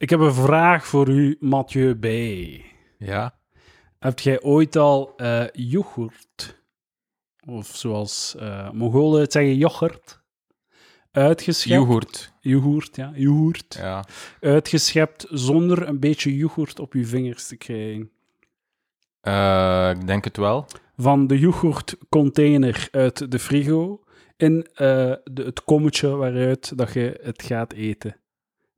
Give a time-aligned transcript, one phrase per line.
[0.00, 2.04] Ik heb een vraag voor u, Mathieu B.
[2.98, 3.38] Ja.
[3.98, 6.62] Hebt jij ooit al eh yoghurt,
[7.46, 10.22] of zoals eh Mongolen het zeggen, yoghurt,
[11.10, 11.74] uitgeschept?
[11.74, 12.32] Yoghurt.
[12.40, 13.12] Yoghurt, ja.
[13.14, 13.74] Yoghurt.
[13.74, 14.04] Ja.
[14.40, 18.10] Uitgeschept zonder een beetje yoghurt op je vingers te krijgen.
[19.20, 20.66] Eh, ik denk het wel.
[20.96, 24.02] Van de yoghurtcontainer uit de frigo
[24.36, 28.20] in de, het kommetje waaruit dat je het gaat eten.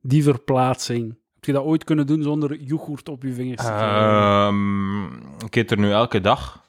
[0.05, 1.07] Die verplaatsing.
[1.33, 4.09] Heb je dat ooit kunnen doen zonder yoghurt op je vingers te krijgen?
[4.09, 5.03] Ehm,
[5.45, 6.61] ik eet er nu elke dag.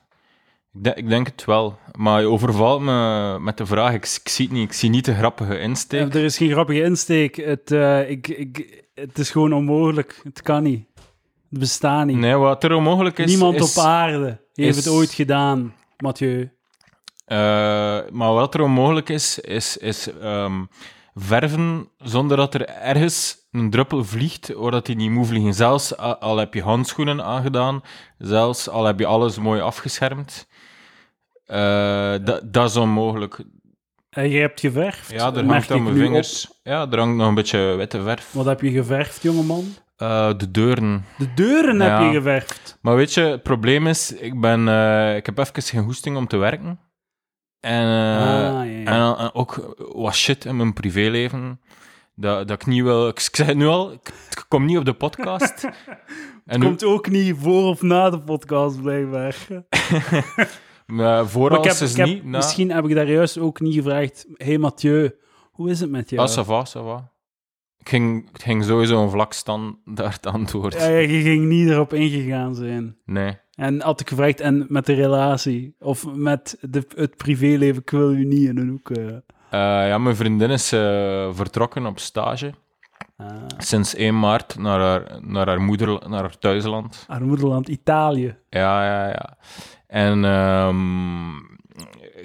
[0.74, 1.78] Ik, de- ik denk het wel.
[1.98, 3.92] Maar je overvalt me met de vraag.
[3.94, 4.64] Ik, ik zie het niet.
[4.68, 6.14] Ik zie niet de grappige insteek.
[6.14, 7.36] Er is geen grappige insteek.
[7.36, 10.20] Het, eh, ik, ik, het is gewoon onmogelijk.
[10.24, 10.86] Het kan niet.
[11.50, 12.16] Het bestaat niet.
[12.16, 13.26] Nee, wat er onmogelijk is...
[13.30, 16.50] Niemand is, op aarde heeft is- het ooit gedaan, Mathieu.
[17.24, 17.36] eh,
[18.10, 20.64] maar wat er onmogelijk is, is, is ehm,
[21.14, 25.54] verven zonder dat er ergens een druppel vliegt, waar dat die niet moet vliegen.
[25.54, 27.82] Zelfs al heb je handschoenen aangedaan,
[28.18, 30.46] zelfs al heb je alles mooi afgeschermd.
[31.46, 33.38] Eh, dat- dat is onmogelijk.
[34.10, 35.10] En je hebt geverfd.
[35.10, 36.50] Ja, er hangt aan mijn vingers.
[36.62, 38.32] Ja, er hangt nog een beetje witte verf.
[38.32, 39.64] Wat heb je geverfd, jongeman?
[39.96, 41.04] Eh, de deuren.
[41.18, 41.82] De deuren Ja.
[42.02, 42.78] heb je geverfd.
[42.82, 46.26] Maar weet je, het probleem is, ik, ben, eh, ik heb even geen hoesting om
[46.26, 46.78] te werken.
[47.64, 49.16] En, eh, Ah, ja, ja.
[49.18, 51.60] en, ook wat shit in mijn privéleven.
[52.14, 53.08] Dat, dat ik niet wil...
[53.08, 55.64] Ik, ik zeg het nu al, ik, ik kom niet op de podcast.
[56.46, 59.36] en nu, Komt ook niet voor of na de podcast, blijkbaar.
[60.86, 62.24] maar voor Maar ik heb, alles is heb- niet...
[62.24, 64.26] na- Misschien heb ik daar juist ook niet gevraagd.
[64.34, 65.14] hey Mathieu,
[65.52, 66.28] hoe is het met jou?
[66.28, 67.12] Ah, ça va, ça va.
[67.84, 70.74] Ik ging, ik ging sowieso een vlak standaard antwoord.
[70.74, 72.96] ja, je ging niet erop ingegaan zijn.
[73.04, 73.36] Nee.
[73.54, 75.74] En had ik gevraagd, en met de relatie?
[75.80, 78.90] Of met de, het privéleven, ik wil u niet in een hoek...
[78.90, 79.06] eh.
[79.50, 82.54] Eh, ja, mijn vriendin is eh, vertrokken op stage.
[83.16, 83.26] Ah.
[83.58, 87.04] Sinds 1 maart naar haar, naar haar moeder, naar haar thuisland.
[87.08, 88.36] Armoedeland Italië.
[88.50, 89.36] Ja, ja, ja.
[89.86, 90.76] En ehm,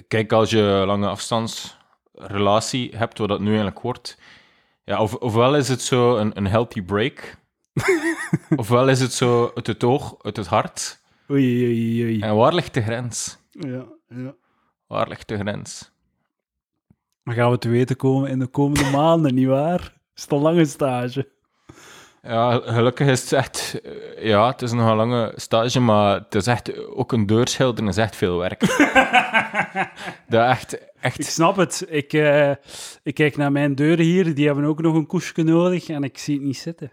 [0.07, 4.18] kijk, als je lange afstandsrelatie hebt, wat dat nu eigenlijk wordt,
[4.89, 7.37] ja, of, ofwel is het zo een, een healthy break,
[8.55, 11.01] ofwel is het zo uit het oog, uit het hart.
[11.29, 12.19] Oei, oei, oei.
[12.19, 13.37] En waar ligt de grens?
[13.49, 14.35] Ja, ja.
[14.87, 15.91] Waar ligt de grens?
[17.23, 19.97] Dan gaan we te weten komen in de komende maanden, nietwaar?
[20.15, 21.29] Is het een lange stage?
[22.21, 23.81] Ja, gelukkig is het echt...
[24.19, 26.87] Ja, het is nog een lange stage, maar het is echt...
[26.87, 28.59] Ook een deurschilderen is echt veel werk.
[30.29, 30.73] dat echt...
[30.73, 31.85] Ik echt snap het.
[31.87, 32.51] Ik, eh,
[33.03, 36.17] ik kijk naar mijn deuren hier, die hebben ook nog een koesje nodig en ik
[36.17, 36.91] zie het niet zitten.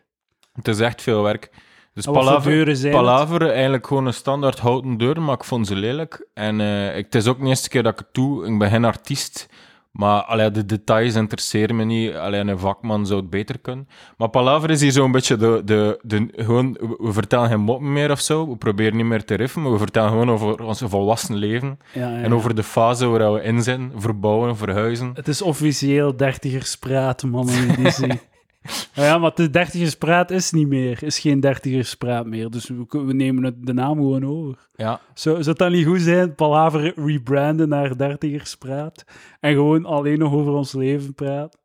[0.53, 1.51] het is echt veel werk.
[1.97, 6.29] Dus palaver, palaver, eigenlijk gewoon een standaard houten deur, maar ik vond ze lelijk.
[6.35, 8.47] En eh, ik, het is ook de eerste keer dat ik het doe.
[8.47, 9.49] Ik ben geen artiest,
[9.97, 12.15] maar allee, de details interesseren me niet.
[12.15, 13.89] Alleen een vakman zou het beter kunnen.
[14.17, 16.29] Maar palaver is hier zo'n beetje de, de, de...
[16.33, 18.49] Gewoon, we vertellen geen moppen meer of zo.
[18.49, 21.79] We proberen niet meer te riffen, maar we vertellen gewoon over ons volwassen leven.
[21.93, 23.93] Ja, ja, En over de fase waar we in zijn.
[23.97, 25.11] Verbouwen, verhuizen.
[25.15, 27.91] Het is officieel dertigerspraat, mannen die
[28.95, 31.03] Ja, maar de dertigerspraat is niet meer.
[31.03, 32.51] Is geen dertigerspraat meer.
[32.51, 34.69] Dus we, we nemen het, de naam gewoon over.
[34.75, 39.05] Ja, Zou, zou het dan niet goed zijn, Palaver rebranden naar dertigerspraat
[39.41, 41.59] en gewoon alleen nog over ons leven praten?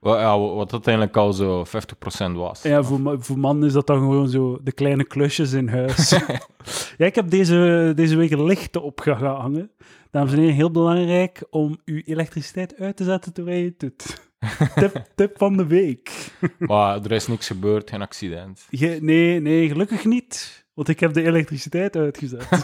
[0.00, 2.62] Ja, wat uiteindelijk al zo 50% was.
[2.62, 6.10] Ja, voor, voor mannen is dat dan gewoon zo de kleine klusjes in huis.
[6.98, 9.70] ja, ik heb deze, deze week lichten opgehangen.
[10.10, 14.31] Dames en heren, heel belangrijk om uw elektriciteit uit te zetten terwijl je het doet.
[14.74, 16.32] tip, tip van de week.
[16.58, 18.66] Maar er is niks gebeurd, geen accident.
[18.70, 20.64] Ge- nee, nee, gelukkig niet.
[20.74, 22.48] Want ik heb de elektriciteit uitgezet.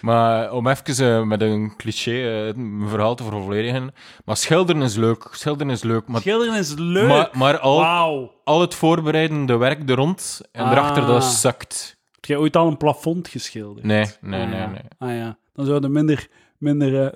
[0.00, 3.92] Maar om even eh, met een cliché eh, mijn verhaal te vervolledigen.
[4.24, 5.28] Maar schilderen is leuk.
[5.30, 6.06] Schilderen is leuk.
[6.06, 7.08] Maar, Schilderen is leuk.
[7.08, 10.70] maar, maar al, al het voorbereidende werk er rond en Ah.
[10.72, 11.96] erachter, dat sukt.
[12.14, 13.86] Heb jij ooit al een plafond geschilderd?
[13.86, 14.66] Nee, nee, Ah, nee, ja.
[14.66, 14.80] nee.
[14.98, 17.12] Ah ja, dan zouden minder, minder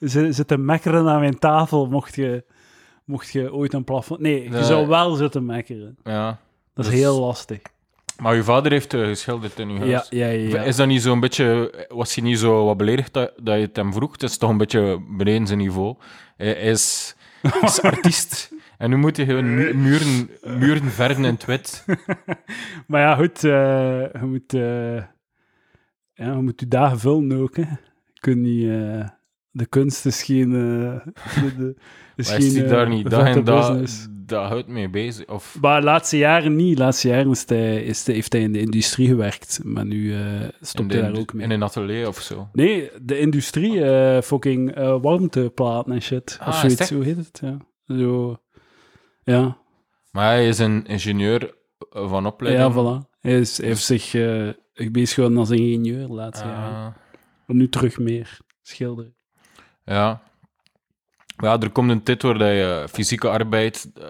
[0.00, 2.44] zi- zitten mekkeren aan mijn tafel mocht je,
[3.06, 4.20] mocht je ooit een plafond...
[4.20, 5.96] Nee, je zou wel zitten mekkeren.
[6.04, 6.38] Ja.
[6.74, 7.58] Dat is Dus- heel lastig.
[8.16, 10.06] Maar uw vader heeft eh, geschilderd in uw huis.
[10.10, 10.62] Ja, ja, ja.
[10.62, 11.72] Is dat niet zo'n beetje...
[11.88, 14.12] Was hij niet zo wat beledigd dat, dat je het hem vroeg?
[14.12, 15.96] Het is toch een beetje beneden zijn niveau.
[16.36, 17.16] Hij is,
[17.62, 18.52] is artiest.
[18.78, 21.84] En nu moet hij gewoon mu- muren, muren verven in het wit.
[22.86, 24.54] Maar ja, goed, eh, je moet...
[24.54, 24.96] eh,
[26.14, 27.62] ja, je moet je dagen vullen ook, hè.
[28.12, 28.68] Je kunt niet...
[29.56, 30.52] de kunst is geen...
[30.54, 31.12] eh,
[31.42, 31.74] de, de,
[32.16, 35.26] is Maar is hij geen, daar eh, niet dag en dag, dag uit mee bezig?
[35.28, 35.56] Of...
[35.60, 36.78] Maar de laatste jaren niet.
[36.78, 39.60] Laatste jaren is hij, is hij, heeft hij in de industrie gewerkt.
[39.64, 40.20] Maar nu eh,
[40.60, 41.44] stopt hij daar ook mee.
[41.44, 42.48] in een atelier of zo?
[42.52, 46.38] Nee, de industrie, eh, fucking warmteplaten en shit.
[46.40, 47.40] Ah, of zoiets, hoe heet het?
[47.42, 47.56] Ja.
[47.96, 48.36] Zo,
[49.24, 49.58] ja.
[50.10, 51.54] Maar hij is een ingenieur
[51.90, 52.74] van opleiding.
[52.74, 53.10] Ja, voilà.
[53.20, 54.48] Hij, is, hij heeft zich uh,
[54.92, 56.96] bezig gehouden als ingenieur de laatste Ah, jaren.
[57.46, 59.15] Maar nu terug meer schilderen.
[59.86, 60.20] Ja.
[61.36, 63.90] Ja, er komt een tijd waar je fysieke arbeid...
[64.00, 64.06] eh,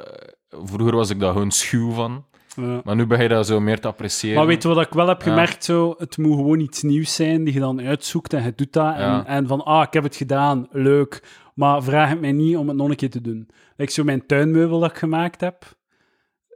[0.65, 2.25] vroeger was ik daar gewoon schuw van.
[2.57, 2.81] Ja.
[2.85, 4.37] Maar nu begin je dat zo meer te appreciëren.
[4.37, 5.29] Maar weet je wat ik wel heb Ja.
[5.29, 5.65] gemerkt?
[5.65, 8.97] Zo, het moet gewoon iets nieuws zijn die je dan uitzoekt en je doet dat.
[8.97, 9.19] Ja.
[9.19, 11.23] En, en van, ah, ik heb het gedaan, leuk.
[11.55, 13.49] Maar vraag het mij niet om het nog een keer te doen.
[13.77, 15.65] Like zo mijn tuinmeubel dat ik gemaakt heb.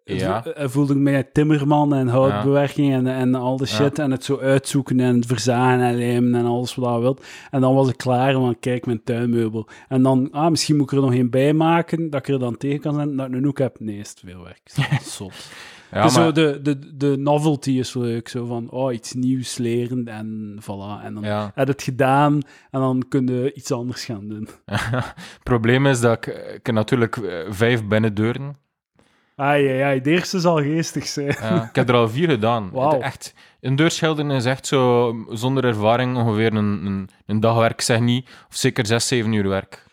[0.05, 0.43] Ja.
[0.43, 3.75] Vo- voelde ik mij timmerman en houtbewerking en, en al de Ja.
[3.75, 3.99] shit.
[3.99, 7.25] En het zo uitzoeken en het verzagen en lijmen en alles wat je wilt.
[7.51, 9.69] En dan was ik klaar van, kijk, mijn tuinmeubel.
[9.89, 12.57] En dan, ah, misschien moet ik er nog een bij maken, dat ik er dan
[12.57, 13.77] tegen kan zijn dat ik een hoek heb.
[13.81, 14.61] Nee, is het veel werk.
[15.03, 15.49] Zot.
[15.93, 18.29] Ja, dus maar- zo de, de, de novelty is leuk.
[18.29, 21.05] Zo van, oh, iets nieuws leren en voilà.
[21.05, 21.51] En dan Ja.
[21.55, 22.33] heb je het gedaan
[22.71, 24.49] en dan kun je iets anders gaan doen.
[24.67, 26.27] Het probleem is dat ik,
[26.63, 28.57] ik natuurlijk eh, vijf binnendeuren.
[29.41, 31.37] Ai, ai, ai, de eerste zal geestig zijn.
[31.41, 32.71] Ja, ik heb er al vier gedaan.
[32.93, 38.01] Het- Echt, een deurschilderen is echt zo, zonder ervaring, ongeveer een, een, een dagwerk, zeg
[38.01, 38.27] niet.
[38.51, 39.85] Of zeker zes, zeven uur werk.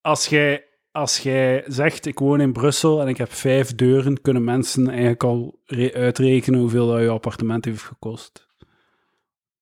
[0.00, 4.44] Als jij, als jij zegt, ik woon in Brussel en ik heb vijf deuren, kunnen
[4.44, 8.46] mensen eigenlijk al re- uitrekenen hoeveel dat je appartement heeft gekost.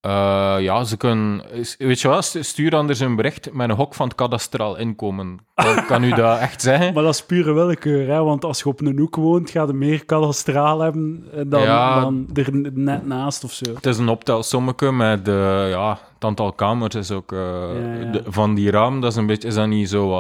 [0.06, 1.43] Eh, ja, ze kunnen...
[1.79, 5.38] Weet je wat, stu- stuur anders een bericht met een hok van het kadastraal inkomen.
[5.55, 6.93] Kan, kan u dat echt zeggen?
[6.94, 8.23] Maar dat is pure willekeur, hè?
[8.23, 12.00] want als je op een hoek woont, ga je meer kadastraal hebben dan, Ja.
[12.00, 13.64] dan er net naast of zo.
[13.75, 18.11] Het is een optelsommetje met eh, ja, het aantal kamers is ook eh, Ja, ja.
[18.12, 19.00] de- van die ramen.
[19.00, 20.11] Dat is, een beetje, is dat niet zo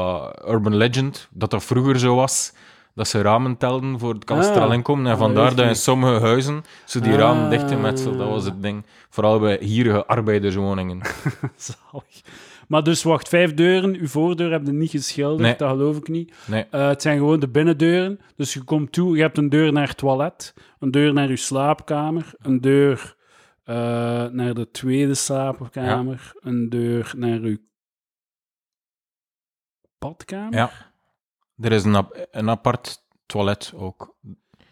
[0.48, 1.28] urban legend?
[1.30, 2.52] Dat dat vroeger zo was,
[2.96, 4.74] dat ze ramen telden voor het kadastraal Ah.
[4.74, 5.06] inkomen.
[5.06, 7.18] En Ah, vandaar dat in sommige huizen ze die Ah.
[7.18, 8.18] ramen dichtgemetseld.
[8.18, 8.84] Dat was het ding.
[9.10, 11.00] Vooral bij hierige arbeiderswoningen.
[11.56, 12.20] Zalig.
[12.68, 13.94] Maar dus, wacht, vijf deuren.
[13.94, 15.56] Uw voordeur heb je niet geschilderd, Nee.
[15.56, 16.34] dat geloof ik niet.
[16.46, 16.66] Nee.
[16.70, 18.20] Eh, het zijn gewoon de binnendeuren.
[18.36, 21.36] Dus je komt toe, je hebt een deur naar het toilet, een deur naar je
[21.36, 23.14] slaapkamer, een deur
[23.64, 23.74] eh,
[24.26, 27.56] naar de tweede slaapkamer, een deur naar uw
[29.98, 30.70] badkamer Ja.
[31.60, 34.14] Er is een, ap- een apart toilet ook.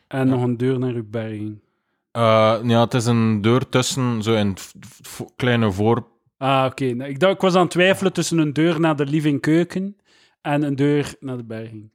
[0.09, 1.63] en nog een deur naar uw berging.
[2.11, 4.73] Eh, ja, het is een deur tussen, zo v-
[5.03, 6.07] v- kleine voor...
[6.37, 6.85] Ah, oké.
[6.85, 9.97] Nou, Ik, dacht- ik was aan het twijfelen tussen een deur naar de living keuken
[10.41, 11.91] en een deur naar de berging.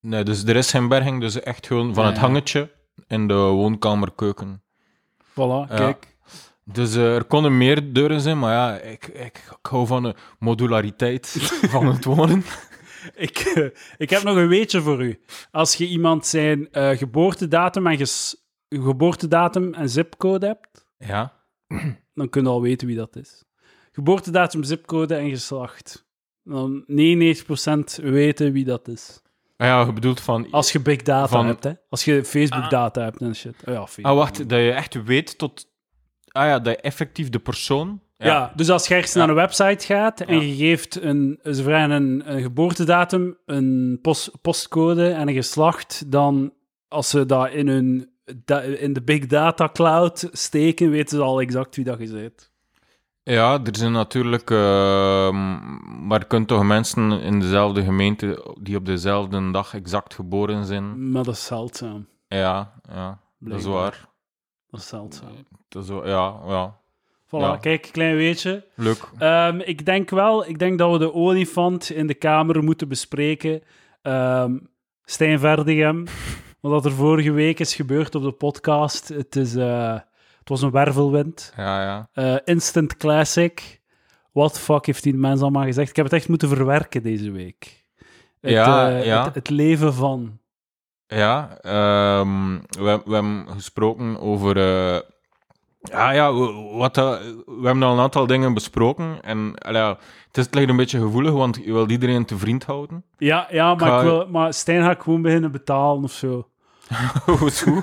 [0.00, 2.24] Nee, dus er is geen berging, dus echt gewoon van Ja, het ja.
[2.26, 2.70] hangetje
[3.06, 4.62] in de woonkamerkeuken.
[5.30, 5.66] Voilà, Ja.
[5.74, 6.16] kijk.
[6.64, 9.18] Dus eh, er konden meer deuren zijn, maar ja, ik, ik,
[9.60, 11.28] ik hou van de modulariteit
[11.74, 12.44] van het wonen.
[13.16, 13.66] Ik, eh,
[13.96, 15.20] ik heb nog een weetje voor u.
[15.50, 18.36] Als je iemand zijn eh, geboortedatum, en ges-
[18.68, 21.32] geboortedatum en zipcode hebt, Ja.
[22.14, 23.44] dan kun je al weten wie dat is.
[23.92, 26.06] Geboortedatum, zipcode en geslacht.
[26.42, 29.22] Dan 99% weten wie dat is.
[29.56, 30.50] Ah ja, je bedoelt van...
[30.50, 31.72] Als je big data Van- hebt, hè.
[31.88, 33.54] Als je Facebook data hebt en shit.
[33.66, 34.06] Oh, ja, Facebook.
[34.06, 35.66] Ah, wacht, dat je echt weet tot...
[36.28, 38.02] Ah ja, dat je effectief de persoon...
[38.24, 38.52] Ja.
[38.54, 42.22] dus als je ergens naar een website gaat en je geeft een, ze vragen een,
[42.34, 46.52] een geboortedatum, een post, postcode en een geslacht, dan
[46.88, 48.10] als ze dat in, hun,
[48.78, 52.52] in de big data cloud steken, weten ze al exact wie dat je bent.
[53.22, 54.50] Ja, er zijn natuurlijk...
[54.50, 55.30] eh,
[56.00, 61.10] maar je kunt toch mensen in dezelfde gemeente die op dezelfde dag exact geboren zijn?
[61.10, 62.06] Maar dat is zeldzaam.
[62.28, 63.18] Ja, ja.
[63.38, 64.08] Dat is waar.
[64.70, 65.46] Dat is zeldzaam.
[65.68, 66.78] Dat is ja, ja.
[67.26, 67.56] Voilà, Ja.
[67.56, 68.64] kijk, klein weetje.
[68.74, 69.08] Leuk.
[69.18, 73.62] Ehm, ik denk wel, ik denk dat we de olifant in de kamer moeten bespreken.
[74.02, 74.56] Ehm
[75.04, 76.04] Stijn Verdegem,
[76.60, 79.08] wat er vorige week is gebeurd op de podcast.
[79.08, 79.92] Het, is, eh,
[80.38, 81.52] het was een wervelwind.
[81.56, 82.08] Ja, ja.
[82.12, 83.82] Eh, instant classic.
[84.32, 85.90] What the fuck heeft die mens allemaal gezegd?
[85.90, 87.84] Ik heb het echt moeten verwerken deze week.
[88.40, 89.24] Het, Ja, eh, ja.
[89.24, 90.38] Het, het leven van.
[91.06, 94.56] Ja, ehm, we, we hebben gesproken over.
[95.90, 96.32] Eh, ja, ja,
[96.76, 99.18] wat dat, we hebben al een aantal dingen besproken.
[99.22, 99.88] En ja,
[100.26, 103.04] het, is, het ligt een beetje gevoelig, want je wilt iedereen te vriend houden.
[103.18, 106.48] Ja, ja maar, Ga- ik wil, maar Stijn ga ik gewoon beginnen betalen of zo.
[107.38, 107.80] Hoezo?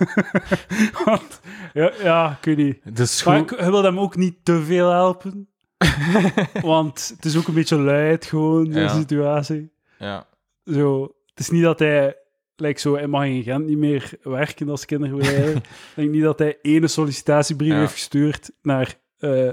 [1.06, 1.42] Want,
[1.74, 2.78] ja, ja, ik weet niet.
[2.84, 3.52] Het is Maar goed.
[3.52, 5.48] ik, je wil hem ook niet te veel helpen.
[6.62, 8.88] want het is ook een beetje luid, gewoon, Ja.
[8.88, 9.72] situatie.
[9.98, 10.26] Ja.
[10.66, 12.16] Zo, het is niet dat hij,
[12.62, 15.56] like zo, hij mag in Gent niet meer werken als kinderbegeleider.
[15.56, 15.64] Ik
[15.96, 17.80] denk niet dat hij ene sollicitatiebrief Ja.
[17.80, 19.50] heeft gestuurd naar eh,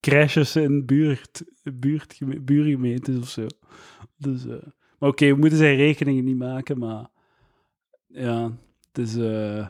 [0.00, 1.42] crashes in buurt,
[1.74, 3.46] buurt, buurgemeentes of zo.
[4.16, 4.56] Dus, eh,
[4.98, 7.06] maar oké, we moeten zijn rekeningen niet maken, maar
[8.06, 8.52] ja,
[8.92, 9.66] het is eh,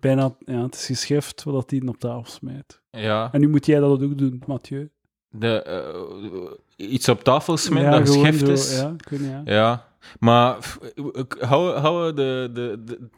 [0.00, 2.82] bijna, ja, het is geschrift wat hij op tafel smijt.
[2.90, 3.28] ja.
[3.32, 4.90] En nu moet jij dat ook doen, Mathieu.
[5.28, 8.76] De, iets op tafel smijten ja, dat zo, is.
[8.78, 9.42] Ja, niet, ja.
[9.44, 10.56] Ja, maar
[11.40, 13.08] hou, hou de, de, de,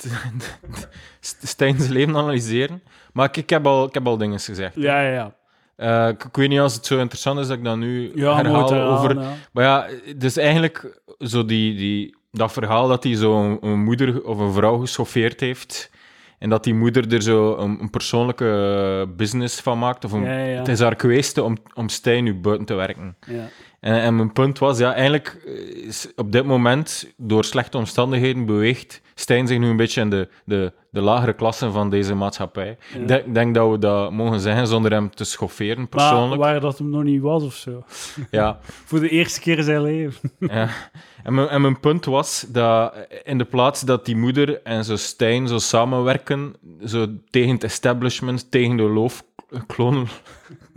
[1.43, 2.83] Stijn's leven analyseren.
[3.12, 4.75] Maar ik, ik, heb al, ik heb al dingen gezegd.
[4.75, 5.35] Ja, ja, ja.
[5.77, 8.37] Eh, ik, ik weet niet als het zo interessant is dat ik dat nu Ja,
[8.37, 9.21] herhaal over...
[9.21, 9.33] ja.
[9.53, 9.87] Maar ja,
[10.17, 14.53] dus eigenlijk zo die, die, dat verhaal dat hij zo een, een moeder of een
[14.53, 15.91] vrouw geschoffeerd heeft.
[16.39, 20.05] En dat die moeder er zo een, een persoonlijke business van maakt.
[20.05, 20.27] Of een.
[20.27, 23.17] Het is haar geweest om, om Stijn nu buiten te werken.
[23.27, 23.49] ja.
[23.83, 28.47] En, en mijn punt was, ja, eigenlijk eh, is op dit moment, door slechte omstandigheden,
[28.47, 32.77] beweegt Stijn zich nu een beetje in de, de, de lagere klassen van deze maatschappij.
[32.95, 33.01] Ja.
[33.01, 36.41] Ik denk, denk dat we dat mogen zeggen zonder hem te schofferen, Maar persoonlijk.
[36.41, 37.85] waar dat hem nog niet was of zo.
[38.31, 38.59] Ja,
[38.89, 40.31] Voor de eerste keer in zijn leven.
[40.39, 40.69] ja.
[41.23, 44.97] En, mijn, en mijn punt was dat in de plaats dat die moeder en zo
[44.97, 49.25] Stijn zo samenwerken, zo tegen het establishment, tegen de loof,
[49.67, 50.07] klonen,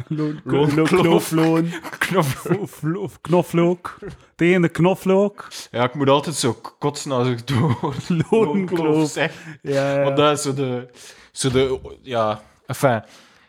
[0.83, 1.69] Knofloon.
[3.21, 3.97] knoflook.
[4.35, 5.47] Tegen de knoflook.
[5.71, 9.09] Ja, ik moet altijd zo kotsen als ik woord Loonkloof.
[9.11, 9.33] zeg.
[9.61, 10.03] Ja, ja.
[10.03, 10.87] Want dat is zo de...
[11.31, 13.03] Zo de ja, enfin.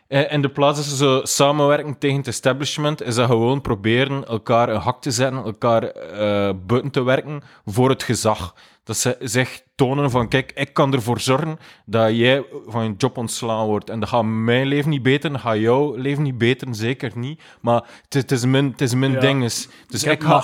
[0.07, 4.27] Eh, In de plaats dat ze zo samenwerken tegen het establishment, is dat gewoon proberen
[4.27, 8.55] elkaar een hak te zetten, elkaar eh buiten te werken voor het gezag.
[8.87, 13.17] Dat ze zich tonen van, kijk, ik kan ervoor zorgen dat jij van je job
[13.17, 13.89] ontslaan wordt.
[13.89, 17.41] En dat gaat mijn leven niet beter, dat gaat jouw leven niet beter, zeker niet.
[17.61, 19.19] Maar het, is mijn, het is mijn Ja.
[19.19, 19.43] ding.
[19.43, 20.43] is- Dus Ik ga,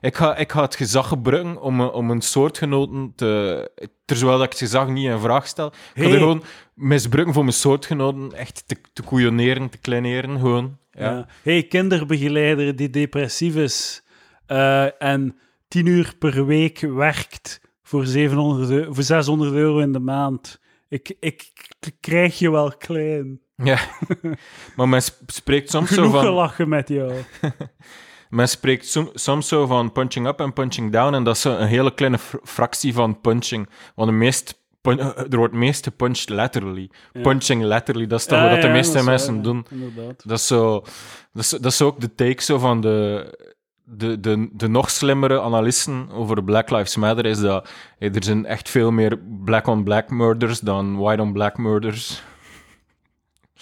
[0.00, 3.70] ik ga, ik ga het gezag gebruiken om, om een soortgenoten te...
[4.04, 5.66] Terwijl dat ik het gezag niet in vraag stel.
[5.66, 6.12] Ik ga Hey.
[6.12, 6.42] er gewoon
[6.74, 10.78] misbruiken voor mijn soortgenoten echt te, te koeioneren, te kleineren, gewoon.
[10.92, 11.10] Ja.
[11.10, 11.26] Ja.
[11.42, 14.02] hey, kinderbegeleider die depressief is
[14.46, 15.36] eh, en
[15.68, 20.60] 10 uur per week werkt voor, 700 euro, voor 600 euro in de maand.
[20.88, 21.52] Ik, ik,
[22.00, 23.40] krijg je wel klein.
[23.56, 23.78] Ja.
[24.76, 26.20] maar men sp- spreekt soms zo van...
[26.20, 27.12] gelachen met jou.
[28.28, 31.66] Men spreekt som- soms zo van punching up en punching down, en dat is een
[31.66, 33.68] hele kleine fr- fractie van punching.
[33.94, 34.58] Want de meest
[35.30, 36.90] er wordt meest gepunched letterally.
[37.12, 37.20] Ja.
[37.20, 39.66] Punching letterly, dat is toch Ja, wat de meeste mensen doen.
[39.70, 40.28] Inderdaad.
[40.28, 40.80] Dat is, zo,
[41.32, 43.26] dat, is, dat is ook de take zo van de,
[43.96, 47.68] de, de, de nog slimmere analisten over Black Lives Matter, is dat
[47.98, 52.22] hey, er zijn echt veel meer black-on-black murders dan white-on-black murders.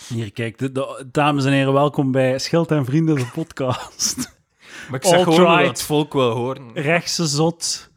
[0.09, 4.17] Hier, kijk, de, de- dames en heren, welkom bij Schild en Vrienden, de podcast.
[4.91, 6.71] Maar ik zeg gewoon dat het volk wil horen.
[6.75, 7.91] Rechtse zot,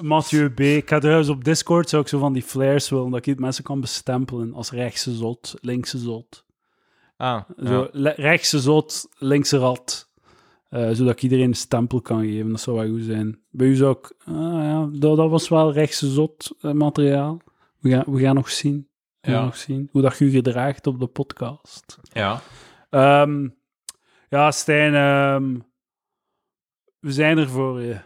[0.00, 0.60] Mathieu B.
[0.60, 3.40] Ik ga trouwens op Discord zou ik zo van die flares willen, dat ik het
[3.40, 6.44] mensen kan bestempelen als rechtse zot, linkse zot.
[7.16, 8.12] Ah, Zo, ja.
[8.16, 10.08] rechtse zot, linkse rat.
[10.74, 12.50] Eh, zodat ik iedereen een stempel kan geven.
[12.50, 13.38] Dat zou wel goed zijn.
[13.50, 14.12] Bij u zou ik...
[14.24, 17.40] ah, ja, dat, dat was wel rechtse zot eh, materiaal.
[17.78, 18.88] We gaan, we gaan nog zien.
[19.20, 21.98] We gaan nog zien hoe dat je gedraagt op de podcast.
[22.12, 22.40] ja.
[22.90, 23.48] Ehm,
[24.28, 25.58] ja, Stijn, ehm,
[26.98, 27.98] we zijn er voor je.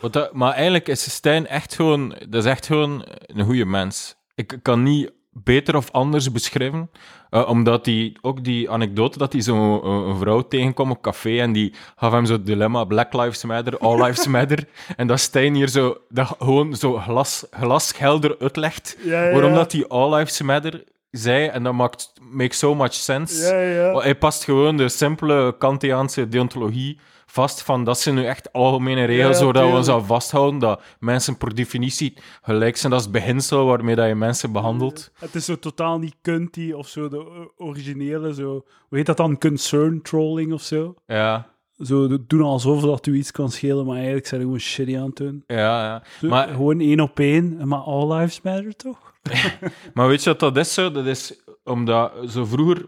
[0.00, 4.16] Wat dat- maar eigenlijk is Stijn echt gewoon, dat is echt gewoon een goede mens.
[4.34, 6.90] Ik kan niet beter of anders beschrijven,
[7.30, 11.40] eh, omdat hij ook die anekdote dat hij zo'n een, een vrouw tegenkwam op café
[11.40, 14.64] en die gaf hem zo het dilemma Black Lives Matter, All Lives Matter,
[14.96, 18.96] en dat Stijn hier zo dat gewoon zo glas, glashelder uitlegt
[19.32, 23.54] waarom dat hij All Lives Matter zei en dat maakt makes so much sense.
[23.54, 26.98] Ja, Hij past gewoon de simpele Kantiaanse deontologie
[27.34, 31.36] vast van dat zijn nu echt algemene regels waar we ons aan vasthouden, dat mensen
[31.36, 32.92] per definitie gelijk zijn.
[32.92, 35.10] Dat is het beginsel waarmee dat je mensen behandelt.
[35.18, 38.64] Het is zo totaal niet kunty of zo, de originele, zo...
[38.88, 39.38] Hoe heet dat dan?
[39.38, 40.94] Concern trolling of zo?
[41.06, 41.46] Ja,
[41.78, 45.16] Zo doen alsof dat u iets kan schelen, maar eigenlijk zijn gewoon shitty aan het
[45.16, 45.44] doen.
[45.46, 46.02] ja, ja.
[46.20, 49.12] Zo, Maar, Gewoon één op één, maar all lives matter, toch?
[49.94, 50.90] maar weet je wat dat is zo?
[50.90, 52.86] Dat is omdat zo vroeger,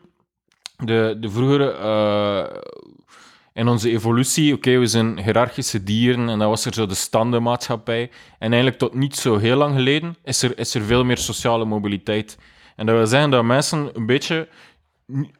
[0.85, 2.61] de, de vroegere, eh,
[3.57, 8.11] in onze evolutie, oké, we zijn hiërarchische dieren en dan was er zo de standenmaatschappij.
[8.39, 11.65] En eigenlijk tot niet zo heel lang geleden is er, is er veel meer sociale
[11.65, 12.39] mobiliteit.
[12.77, 14.49] En dat wil zeggen dat mensen een beetje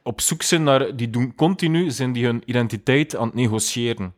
[0.03, 4.13] op zoek zijn naar, die doen continu, zijn die hun identiteit aan het negociëren.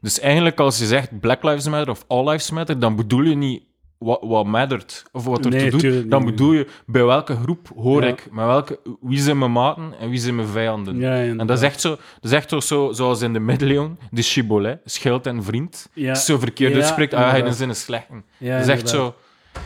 [0.00, 3.34] Dus eigenlijk als je zegt Black Lives Matter of All Lives Matter, dan bedoel je
[3.34, 3.62] niet
[4.04, 6.08] wat, wat mattert of wat er Nee, te doen.
[6.08, 8.08] Dan bedoel je bij welke groep hoor Ja.
[8.08, 10.96] ik, met welke, wie zijn mijn maten en wie zijn mijn vijanden.
[10.98, 13.98] Ja, En dat is echt zo, dat is echt zo, zo zoals in de middeleeuwen,
[14.10, 15.88] de Chibolet, schild en vriend.
[15.92, 16.14] Ja.
[16.14, 18.22] Zo verkeerd Ja, uitspreekt, ah, hij is in een slechte.
[18.38, 19.14] Ja, dat is echt zo.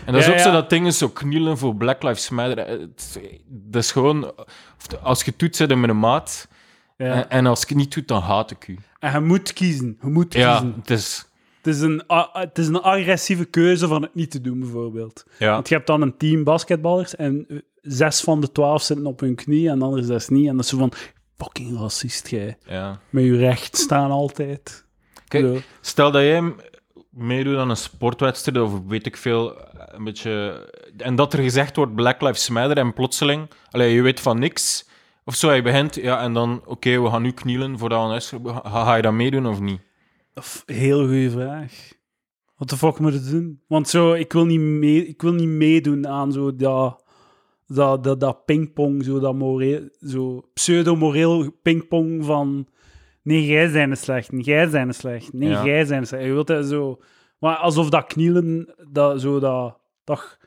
[0.04, 0.44] En dat is Ja, ook ja.
[0.44, 2.58] zo dat dingen zo knielen voor Black Lives Matter.
[2.58, 4.32] Eh, Het, dat is gewoon,
[5.02, 6.48] als je het doet, zit je met een maat.
[6.96, 7.12] Ja.
[7.14, 8.78] En, en als ik het niet doe, dan haat ik u.
[8.98, 9.98] En je moet kiezen.
[10.02, 10.74] Je moet Ja, kiezen.
[10.80, 11.26] het is...
[11.68, 15.24] Het is, een, het is een agressieve keuze van het niet te doen, bijvoorbeeld.
[15.38, 15.52] Ja.
[15.52, 19.34] Want je hebt dan een team basketballers en zes van de twaalf zitten op hun
[19.34, 20.48] knie en de andere zes niet.
[20.48, 20.92] En dat is zo van,
[21.36, 22.56] fucking racist jij.
[22.66, 23.00] ja.
[23.10, 24.84] Met je recht staan altijd.
[25.28, 25.58] Kijk, Zo.
[25.80, 26.54] Stel dat jij
[27.10, 29.56] meedoet aan een sportwedstrijd of weet ik veel,
[29.90, 30.66] een beetje...
[30.96, 34.88] En dat er gezegd wordt Black Lives Matter en plotseling, allee, je weet van niks,
[35.24, 38.46] of zo, je begint, ja, en dan, oké, we gaan nu knielen huis gaan.
[38.46, 39.80] Ga, ga je dat meedoen of niet?
[40.66, 41.92] Heel goede vraag.
[42.56, 43.60] Wat de fuck moet ik doen?
[43.66, 47.04] Want zo, ik wil niet, mee, ik wil niet meedoen aan zo dat,
[47.66, 52.66] dat, dat, dat pingpong, zo dat moreel, zo pseudo-moreel pingpong van
[53.22, 55.64] nee, jij zijn het slecht, nee, jij zijn het slecht, nee, Ja.
[55.64, 56.24] jij zijn het slecht.
[56.24, 57.00] Je wilt dat zo,
[57.38, 60.38] maar alsof dat knielen, dat, zo dat, dat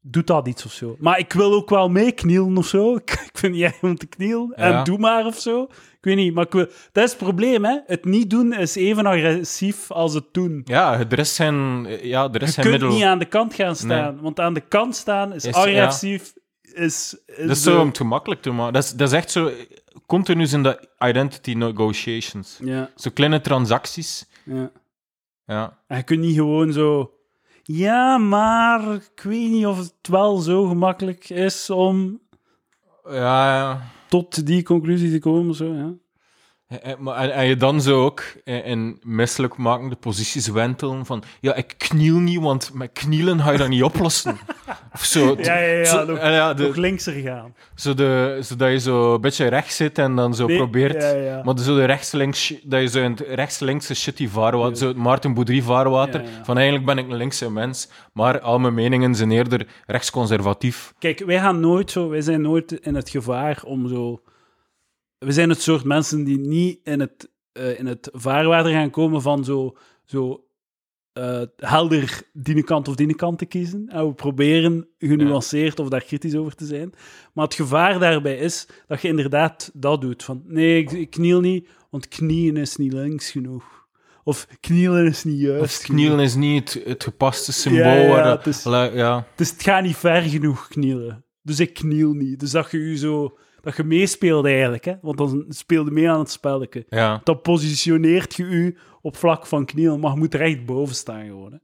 [0.00, 0.96] doet dat iets of zo.
[0.98, 2.94] Maar ik wil ook wel mee knielen of zo.
[2.96, 4.52] Ik, vind erg om te knielen.
[4.54, 4.82] En Ja.
[4.84, 5.62] doe maar of zo.
[5.62, 7.78] Ik weet niet, maar ik wil, dat is het probleem, hè.
[7.86, 10.60] Het niet doen is even agressief als het doen.
[10.64, 12.90] Ja, er is zijn, ja, er is Je kunt middel.
[12.92, 16.32] niet aan de kant gaan staan, want aan de kant staan is, Is- agressief.
[16.62, 18.72] Is, is Dat is de- zo om het gemakkelijk te maken.
[18.72, 19.50] Dat is, dat is echt zo...
[20.06, 22.58] Continu in de identity negotiations.
[22.64, 24.26] Ja, Zo kleine transacties.
[24.44, 24.70] ja.
[25.46, 25.78] Ja.
[25.86, 27.10] En je kunt niet gewoon zo...
[27.72, 32.20] Ja, maar ik weet niet of het wel zo gemakkelijk is om
[33.04, 33.82] Ja, ja.
[34.08, 35.54] tot die conclusie te komen.
[35.54, 35.92] Zo, ja.
[36.70, 42.18] En, en- je dan zo ook in, in misselijkmakende posities wentelen van ja, ik kniel
[42.18, 44.38] niet, want met knielen ga je dat niet oplossen.
[44.94, 45.36] Of zo.
[45.38, 47.54] Ja, ja, ja, Zo, nog- ja, de- Nog linkser gaan.
[47.74, 51.02] zo de, zodat je zo een beetje rechts zit en dan zo Nee, probeert...
[51.02, 51.42] ja, ja.
[51.44, 55.34] Maar zo de rechts-links, dat je zo in het rechts-linkse shitty vaarwater, zo het Maarten
[55.34, 59.66] Boudry vaarwater, van eigenlijk ben ik een linkse mens, maar al mijn meningen zijn eerder
[59.86, 60.92] rechtsconservatief.
[60.98, 62.08] Kijk, wij gaan nooit zo...
[62.08, 64.20] Wij zijn nooit in het gevaar om zo...
[65.20, 69.22] We zijn het soort mensen die niet in het, eh, in het vaarwater gaan komen
[69.22, 69.76] van zo...
[70.04, 70.44] zo
[71.12, 73.88] eh, helder die kant of die kant te kiezen.
[73.88, 76.92] En we proberen genuanceerd of daar kritisch over te zijn.
[77.32, 80.22] Maar het gevaar daarbij is dat je inderdaad dat doet.
[80.22, 83.64] Van, nee, ik, ik kniel niet, want knieën is niet links genoeg.
[84.24, 87.82] Of knielen is niet juist Of knielen is niet het, het gepaste symbool.
[87.82, 89.26] Ja, ja, het is- Allee, ja.
[89.36, 91.24] Dus het gaat niet ver genoeg knielen.
[91.42, 92.40] Dus ik kniel niet.
[92.40, 93.38] Dus dat je je zo...
[93.62, 94.94] Dat je meespeelt eigenlijk, hè.
[95.02, 96.84] Want dan speelde mee aan het spelletje.
[96.88, 97.20] ja.
[97.24, 101.24] Dan positioneert je je op vlak van knielen, maar je moet er echt boven staan
[101.26, 101.52] gewoon.
[101.52, 101.58] hè.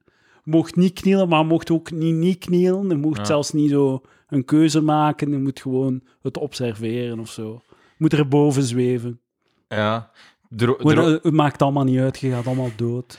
[0.44, 2.88] Je mocht niet knielen, maar je mocht ook niet niet knielen.
[2.88, 3.24] Je mocht Ja.
[3.24, 5.30] zelfs niet zo een keuze maken.
[5.30, 7.62] Je moet gewoon het observeren of zo.
[7.68, 9.20] Je moet er boven zweven.
[9.68, 10.10] ja.
[10.48, 13.18] Dro- eh, Het maakt allemaal niet uit, je gaat allemaal dood.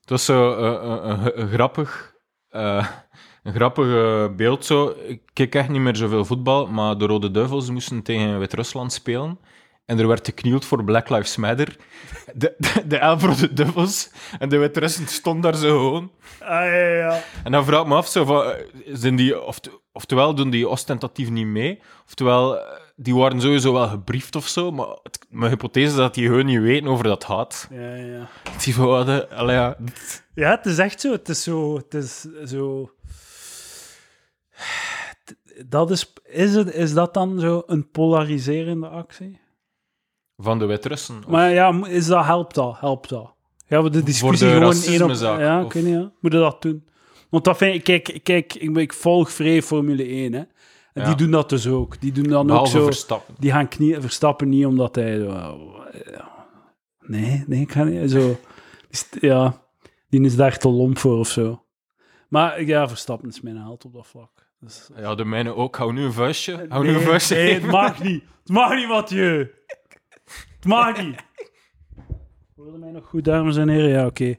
[0.00, 2.14] Het was zo eh, een, een grappig,
[2.48, 2.88] eh,
[3.48, 4.64] een grappig eh, beeld.
[4.64, 4.94] Zo.
[5.06, 9.38] Ik kijk echt niet meer zoveel voetbal, maar de Rode Duivels moesten tegen Wit-Rusland spelen.
[9.86, 11.76] En er werd geknield voor Black Lives Matter.
[12.34, 16.10] De, de, de elf Rode Duivels en de Wit-Russen stonden daar zo gewoon.
[16.40, 17.22] Ah, ja, ja.
[17.44, 18.50] En dan vraag ik me af, zo van, eh,
[18.86, 19.60] zijn die, of,
[19.92, 24.70] oftewel doen die ostentatief niet mee, oftewel eh, die waren sowieso wel gebriefd of zo,
[24.72, 27.68] maar het, mijn hypothese is dat die gewoon niet weten over dat gaat.
[27.70, 28.28] ja, ja.
[28.64, 28.74] Die
[29.34, 29.76] allee, ja,
[30.34, 31.12] Ja, het is echt zo.
[31.12, 31.76] Het is zo.
[31.76, 32.90] Het is zo.
[35.66, 39.40] Dat is, is, het, is dat dan zo een polariserende actie?
[40.36, 41.16] van de Wit-Russen.
[41.18, 42.78] of- Maar ja, is dat, helpt dat?
[42.80, 43.34] Helpt dat?
[43.66, 44.86] Gaan we de discussie de gewoon één op...
[45.08, 46.12] racismezaak, Ja, of- ik weet niet, ja.
[46.20, 46.88] Moeten dat doen?
[47.30, 47.84] Want dat vind ik...
[47.84, 50.38] Kijk, kijk ik, ik volg vrij Formule 1, hè.
[50.38, 50.48] En
[51.02, 51.04] Ja.
[51.04, 52.00] die doen dat dus ook.
[52.00, 52.84] Die doen dan ook zo...
[52.84, 53.34] Verstappen.
[53.38, 55.28] Die gaan knie, Verstappen niet omdat hij zo...
[55.30, 56.26] eh,
[57.06, 58.10] Nee, nee, ik ga niet...
[58.10, 58.36] Zo,
[58.90, 59.62] is- ja,
[60.08, 61.64] die is daar te lomp voor of zo.
[62.28, 64.47] Maar ja, Verstappen is mijn held op dat vlak.
[64.60, 65.76] Dus, Ja, de mijne ook.
[65.76, 66.66] Hou nu een vuistje.
[66.68, 67.34] Hou nu nee, een vuistje.
[67.34, 68.22] nee, het mag niet.
[68.42, 69.50] Het mag niet, Mathieu.
[70.56, 71.16] Het mag niet.
[72.56, 73.88] Hoorde mij nog goed, dames en heren?
[73.88, 74.36] Ja, oké.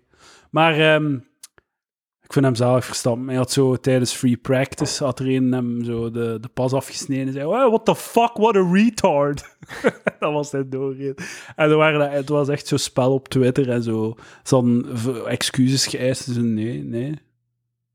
[0.49, 1.13] Maar ehm,
[2.23, 3.27] ik vind hem zalig Verstappen.
[3.27, 7.27] Hij had zo tijdens free practice, had er een hem zo de, de pas afgesneden
[7.27, 9.57] en zei, oh, what the fuck, what a retard.
[10.19, 11.15] dat was hij doorheen.
[11.55, 14.15] En er waren, het was echt zo spel op Twitter en zo.
[14.43, 16.23] Ze hadden excuses geëist.
[16.23, 17.19] Ze zeiden, nee, nee,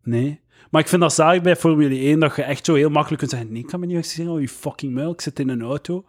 [0.03, 0.41] nee.
[0.75, 3.31] Maar ik vind dat zalig bij Formule 1, dat je echt zo heel makkelijk kunt
[3.31, 5.63] zeggen, nee, ik kan me niet excuseren, oh, je fucking muil, ik zit in een
[5.63, 6.05] auto.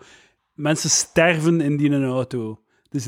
[0.53, 2.59] Mensen sterven in die auto.
[2.89, 3.07] Dus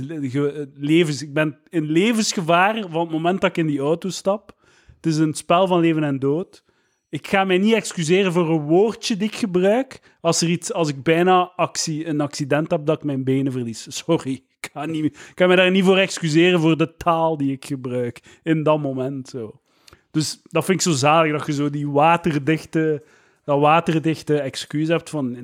[0.73, 4.55] levens, ik ben in levensgevaar van het moment dat ik in die auto stap.
[4.95, 6.63] Het is een spel van leven en dood.
[7.09, 10.89] Ik ga mij niet excuseren voor een woordje die ik gebruik als, er iets, als
[10.89, 13.85] ik bijna actie, een accident heb dat ik mijn benen verlies.
[14.05, 18.39] Sorry, ik ga, niet, me daar niet voor excuseren voor de taal die ik gebruik
[18.43, 19.29] in dat moment.
[19.29, 19.61] Zo.
[20.17, 23.03] Dus dat vind ik zo zalig, dat je zo die waterdichte,
[23.43, 25.37] dat waterdichte excuus hebt van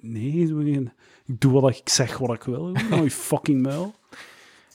[0.00, 0.90] nee,
[1.26, 2.70] ik doe wat ik zeg wat ik wil.
[2.90, 3.94] Nou, je fucking muil.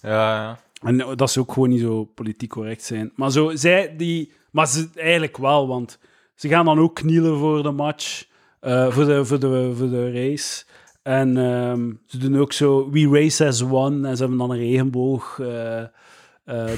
[0.01, 0.60] Ja, ja.
[0.81, 3.12] En dat ze ook gewoon niet zo politiek correct zijn.
[3.15, 4.31] Maar zo, zij die...
[4.51, 5.99] Maar ze, eigenlijk wel, want
[6.36, 8.25] ze gaan dan ook knielen voor de match,
[8.60, 10.65] eh, voor, de, voor, de, voor de race.
[11.01, 14.07] En ehm, ze doen ook zo, we race as one.
[14.07, 15.88] En ze hebben dan een regenboog, eh, eh,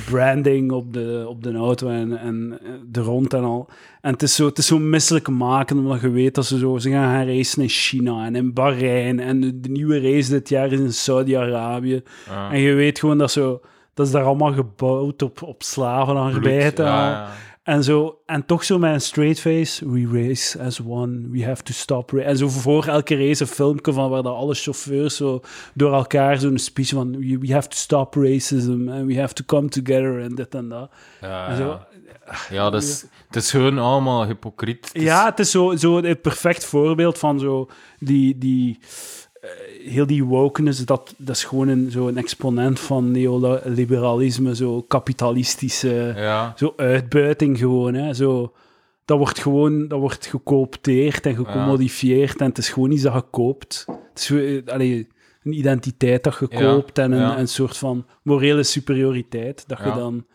[0.06, 3.70] branding op de, op de auto en, en eh, de rond en al.
[4.02, 6.78] En het is zo, het is zo misselijk maken, omdat je weet dat ze zo...
[6.78, 9.20] Ze gaan gaan racen in China en in Bahrein.
[9.20, 12.04] En de, de nieuwe race dit jaar is in Saudi-Arabië.
[12.52, 13.62] En je weet gewoon dat zo...
[13.94, 16.78] Dat is daar allemaal gebouwd op, op slavenarbeid.
[16.78, 17.30] Ja, ja.
[17.70, 19.90] En, zo, en toch zo met een straight face.
[19.92, 21.30] We race as one.
[21.32, 22.10] We have to stop.
[22.12, 25.42] ra-" En zo voor elke race een filmpje van waar dat alle chauffeurs zo
[25.74, 29.44] door elkaar zo'n speech van we, we have to stop racism and we have to
[29.46, 30.90] come together en dit en dat.
[31.22, 31.80] Ja, En zo,
[32.50, 32.70] ja.
[32.70, 34.86] dat is, het is gewoon allemaal hypocriet.
[34.86, 38.80] Het is- ja, het is zo, zo het perfect voorbeeld van zo die, die
[39.86, 46.14] heel die wokeness, dat, dat is gewoon een, zo een exponent van neoliberalisme, zo kapitalistische
[46.16, 46.54] ja.
[46.58, 48.14] zo uitbuiting gewoon, hè.
[48.14, 48.54] Zo,
[49.06, 53.24] dat wordt gewoon dat wordt gecoopteerd en gecommodifieerd en het is gewoon iets dat je
[53.32, 53.86] koopt.
[53.88, 55.08] Het is eh, allee,
[55.44, 59.92] een identiteit dat je Ja, koopt en een, een soort van morele superioriteit dat, je
[59.96, 60.26] dan,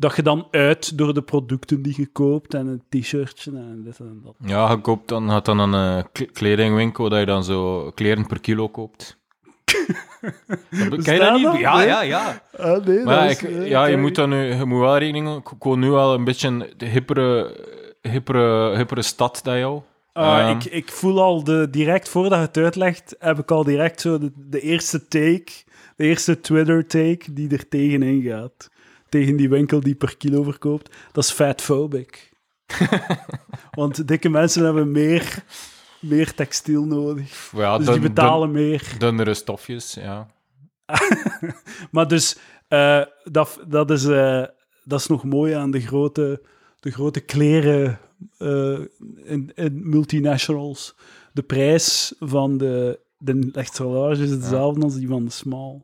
[0.00, 3.98] dat je dan uit door de producten die je koopt en een t-shirtje en dit
[3.98, 4.34] en dat.
[4.50, 8.26] Ja, je koopt dan, gaat dan een eh, kle- kledingwinkel dat je dan zo kleren
[8.26, 9.18] per kilo koopt.
[10.90, 11.42] Dat- Ken je dat niet?
[11.44, 11.58] dat?
[11.58, 11.86] Ja, Nee.
[11.86, 12.42] ja, ja.
[12.56, 15.52] Ah, nee, Maar ja, ik, ja, je moet dan nu, je moet wel rekening Ik
[15.58, 17.56] woon nu wel een beetje de hippere,
[18.02, 19.80] hippere, hippere stad dan jou.
[20.12, 23.64] Ah, Ehm, ik, ik voel al de, direct voordat je het uitlegt, heb ik al
[23.64, 25.52] direct zo de, de eerste take,
[25.96, 28.70] de eerste Twitter-take die er tegenin gaat.
[29.10, 30.96] Tegen die winkel die per kilo verkoopt.
[31.12, 32.32] Dat is fatphobic.
[33.70, 35.44] Want dikke mensen hebben meer,
[36.00, 37.50] meer textiel nodig.
[37.56, 38.78] ja, Dus dun- die betalen meer.
[38.90, 40.26] dun- dunnere stofjes, ja.
[41.90, 44.44] Maar dus, eh, dat, dat, is, eh,
[44.84, 46.42] dat is nog mooi aan de grote,
[46.80, 47.98] de grote kleren
[48.38, 48.78] eh,
[49.24, 50.94] in, in multinationals.
[51.32, 55.82] De prijs van de, de extra large is hetzelfde als die van de small.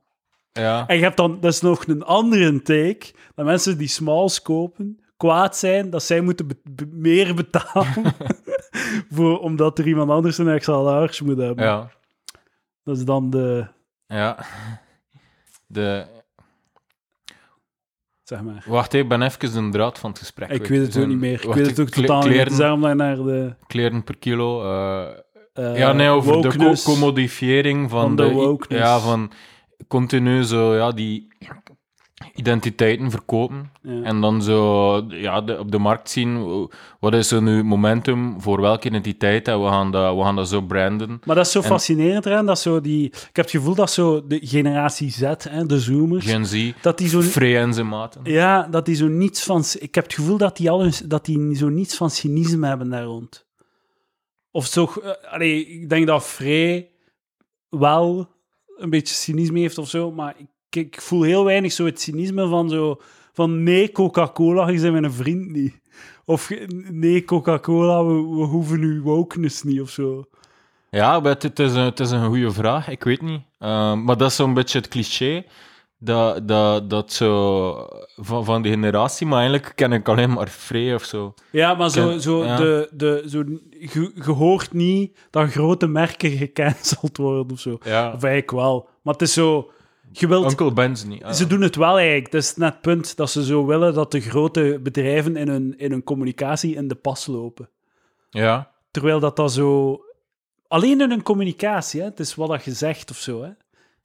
[0.57, 4.42] Ja, En je hebt dan, dat is nog een andere take, dat mensen die smalls
[4.42, 8.14] kopen, kwaad zijn dat zij moeten be- be- meer betalen
[9.14, 11.64] voor, omdat er iemand anders een extra large moet hebben.
[11.64, 11.90] ja,
[12.85, 13.66] Dat is dan de,
[14.07, 14.38] ja.
[15.66, 16.07] De,
[18.23, 18.64] zeg maar...
[18.66, 20.51] wacht, ik ben even de draad van het gesprek.
[20.51, 21.33] Ik weet het ook niet meer.
[21.33, 23.55] Ik wacht, weet het ook totaal niet kleren, daarom dat ik naar de...
[23.66, 24.62] kleren per kilo.
[24.62, 29.31] eh, ja, nee, over de wokeness- commodifiering van, van de de, ja, van
[29.88, 31.29] continu zo, ja, die
[32.35, 33.70] identiteiten verkopen.
[33.83, 34.03] Ja.
[34.03, 36.68] En dan zo ja, de, op de markt zien,
[37.01, 40.49] wat is er nu momentum voor welke identiteit en we gaan dat, we gaan dat
[40.49, 41.20] zo branden.
[41.25, 43.05] Maar dat is zo En- fascinerend eraan, dat zo die...
[43.07, 46.99] Ik heb het gevoel dat zo de generatie Z, hè, de zoomers, Gen Z, dat
[46.99, 47.40] die zo...
[47.40, 48.20] en maten.
[48.25, 49.64] Ja, dat die zo niets van...
[49.79, 52.90] Ik heb het gevoel dat die, al hun- dat die zo niets van cynisme hebben
[52.90, 53.46] daar rond.
[54.51, 54.92] Of zo...
[55.31, 56.90] allee, ik denk dat Frey
[57.68, 58.35] wel
[58.76, 62.48] een beetje cynisme heeft of zo, maar ik, ik voel heel weinig zo het cynisme
[62.48, 63.00] van zo...
[63.32, 65.80] Van nee, Coca-Cola, je bent mijn vriend niet.
[66.24, 66.50] Of
[66.90, 68.12] nee, Coca-Cola, we,
[68.44, 70.24] hoeven uw wokeness niet of zo.
[70.90, 73.40] Ja, het is een, het is een goede vraag, ik weet niet.
[73.58, 75.44] Ehm, maar dat is zo'n beetje het cliché.
[75.98, 80.94] Dat, dat, dat zo van, van die generatie, maar eigenlijk ken ik alleen maar vrij
[80.94, 81.35] of zo.
[81.50, 82.56] Ja, maar zo, Ken- zo ja.
[82.56, 87.78] de, de, zo, je, je hoort niet dat grote merken gecanceld worden of zo.
[87.85, 88.06] Ja.
[88.06, 88.88] Of eigenlijk wel.
[89.02, 89.70] Maar het is zo...
[90.12, 91.22] Je wilt, Uncle Ben's niet.
[91.22, 91.32] Ah.
[91.32, 92.30] Ze doen het wel eigenlijk.
[92.30, 95.74] Dat is net het punt dat ze zo willen dat de grote bedrijven in hun,
[95.78, 97.68] in hun communicatie in de pas lopen.
[98.30, 100.00] Ja, Terwijl dat dat zo...
[100.68, 102.06] Alleen in hun communicatie, hè.
[102.06, 103.50] Het is wat dat je zegt of zo, hè.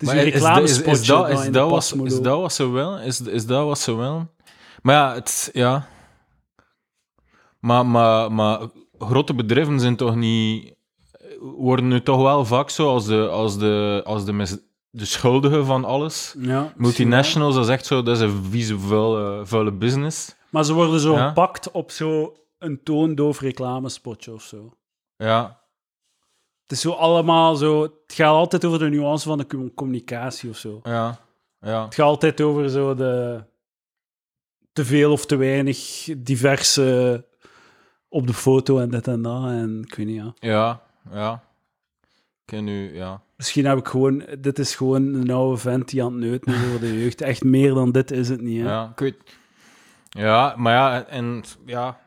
[0.02, 3.02] Is maar een is, is, dat, is, dat, moet is dat wat ze willen?
[3.04, 4.30] Is, is dat wat ze willen?
[4.82, 5.88] Maar ja, het, ja.
[7.60, 8.60] Maar, maar, maar
[9.00, 10.76] grote bedrijven zijn toch niet...
[11.40, 14.58] Worden nu toch wel vaak zo als de, als de, als de, mis-
[14.90, 16.36] de schuldigen van alles.
[16.40, 20.36] Ja, Multinationals, dat is echt zo, dat is een vieze, vuile, vuile business.
[20.50, 21.28] Maar ze worden zo Ja.
[21.28, 24.74] gepakt op zo een toondoof reclamespotje of zo.
[25.18, 25.61] Ja,
[26.72, 27.82] Het is zo allemaal zo...
[27.82, 30.80] Het gaat altijd over de nuance van de com- communicatie of zo.
[30.84, 31.20] ja,
[31.60, 31.86] ja.
[31.86, 33.44] Het gaat altijd over zo de...
[34.74, 37.26] Te veel of te weinig diverse
[38.10, 39.44] op de foto en dit en dat.
[39.44, 40.34] En ik weet niet, ja.
[40.40, 40.82] Ja,
[41.12, 41.44] ja.
[42.12, 43.22] Ik ken nu, ja.
[43.36, 44.26] Misschien heb ik gewoon...
[44.40, 47.22] Dit is gewoon een oude vent die aan het neuten is voor de jeugd.
[47.22, 48.70] Echt meer dan dit is het niet, hè.
[48.70, 49.16] Ja, ik weet...
[50.10, 52.00] Ja, maar ja, en ja...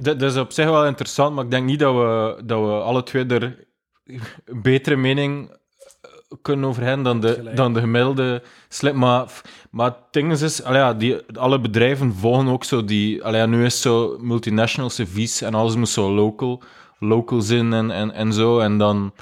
[0.00, 2.70] Dat, dat is op zich wel interessant, maar ik denk niet dat we, dat we
[2.70, 3.70] alle twee er
[4.04, 6.10] een betere mening eh,
[6.42, 7.56] kunnen over hebben dan de, Gelijk.
[7.56, 8.94] dan de gemiddelde slip.
[8.94, 13.24] Maar, maar het ding is, is ja, die, alle bedrijven volgen ook zo die...
[13.24, 16.62] Allee, nu is zo multinational service en alles moet zo local,
[16.98, 18.58] local zijn en, en, en zo.
[18.58, 19.12] En dan...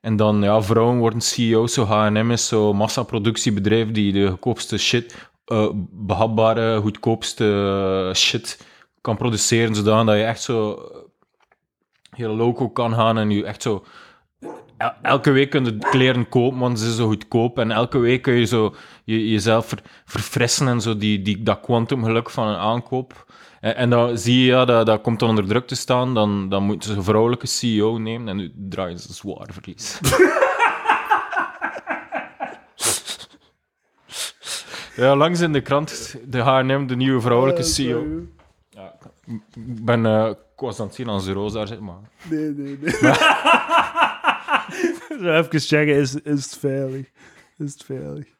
[0.00, 5.28] En dan, ja, vrouwen worden CEO's, zo H&M is zo'n massaproductiebedrijf die de goedkoopste shit
[5.46, 8.66] eh, behapbare, goedkoopste shit
[9.00, 10.98] kan produceren, zodat je echt zo eh,
[12.10, 13.84] heel loco kan gaan en je echt zo...
[14.76, 17.58] el- Elke week kun je kleren kopen, want ze zijn zo goedkoop.
[17.58, 21.60] En elke week kun je zo je, jezelf ver- verfrissen en zo die, die, dat
[21.60, 23.24] quantumgeluk van een aankoop.
[23.60, 26.14] En, en dan zie je, ja, dat, dat komt dan onder druk te staan.
[26.14, 29.98] Dan, dan moeten ze een vrouwelijke CEO nemen en nu draaien ze zwaar verlies.
[34.96, 38.04] ja, langs in de krant, de H&M, de nieuwe vrouwelijke CEO.
[38.70, 38.92] Ja,
[39.54, 41.94] ik ben eh, ik was aan het zien als roos daar zit, maar...
[42.30, 42.94] Nee, nee, nee.
[45.20, 47.10] even checken, is, is het veilig?
[47.58, 48.34] Is het veilig?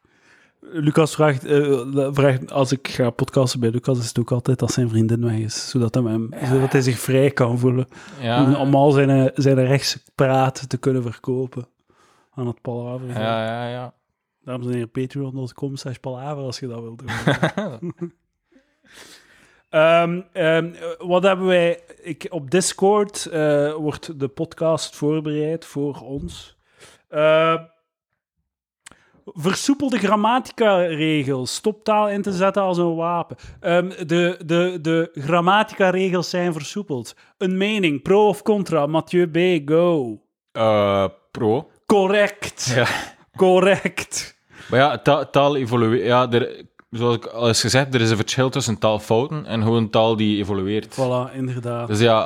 [0.59, 4.73] Lucas vraagt, eh, vraagt, als ik ga podcasten bij Lucas, is het ook altijd als
[4.73, 7.87] zijn vriendin weg is, zodat hij, hem, zodat hij zich vrij kan voelen.
[8.21, 11.67] Ja, Om al zijn, zijn rechtspraat te kunnen verkopen
[12.33, 13.07] aan het Palaver.
[13.07, 13.69] ja, ja.
[13.69, 13.93] ja.
[14.43, 17.09] Dames en heren, patreon.com slash palaver als je dat wilt doen.
[19.69, 21.79] Ehm, ehm, wat hebben wij...
[22.01, 26.57] Ik, op Discord eh, wordt de podcast voorbereid voor ons.
[27.07, 27.55] Eh,
[29.23, 31.55] versoepelde grammatica-regels.
[31.55, 33.35] Stop taal in te zetten als een wapen.
[33.59, 37.15] Ehm, de, de, de grammatica-regels zijn versoepeld.
[37.37, 38.85] Een mening, pro of contra?
[38.85, 40.21] Mathieu B, go.
[40.51, 41.69] Eh, pro.
[41.85, 42.71] Correct.
[42.75, 42.87] Ja.
[43.35, 44.35] Correct.
[44.69, 46.05] Maar ja, ta- taal evolueert.
[46.05, 49.89] Ja, er, zoals ik al eens gezegd, er is een verschil tussen taalfouten en gewoon
[49.89, 50.95] taal die evolueert.
[50.95, 51.87] Voilà, inderdaad.
[51.87, 52.19] Dus ja,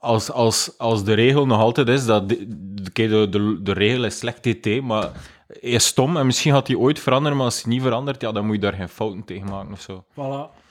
[0.00, 2.46] als, als, als de regel nog altijd is dat de,
[2.92, 5.10] de, de, regel is slecht TT, maar
[5.46, 8.32] hij is stom en misschien gaat hij ooit veranderen, maar als hij niet verandert, ja,
[8.32, 10.04] dan moet je daar geen fouten tegen maken of zo.
[10.12, 10.62] Voilà.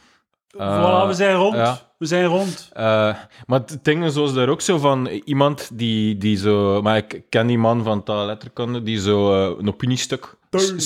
[0.58, 1.56] Eh, voilà, we zijn rond.
[1.56, 1.92] ja.
[1.98, 2.70] We zijn rond.
[2.74, 3.16] Eh,
[3.46, 6.82] maar het ding is zoals daar ook zo van iemand die, die zo...
[6.82, 10.80] Maar ik ken die man van taalletterkunde, die zo eh, een opiniestuk Teun.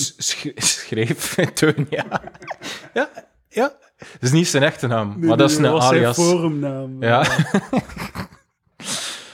[0.56, 1.34] schreef.
[1.54, 2.04] Teun, ja.
[2.94, 3.08] ja.
[3.48, 3.72] Ja.
[3.98, 6.16] Dat is niet zijn echte naam, maar dat is een was zijn alias.
[6.16, 7.02] forumnaam.
[7.02, 7.24] Ja.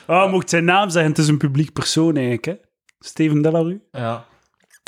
[0.07, 2.55] Ah, mocht zijn naam zeggen, het is een publiek persoon eigenlijk, hè?
[3.01, 3.81] Steven Delarue.
[3.93, 4.25] ja.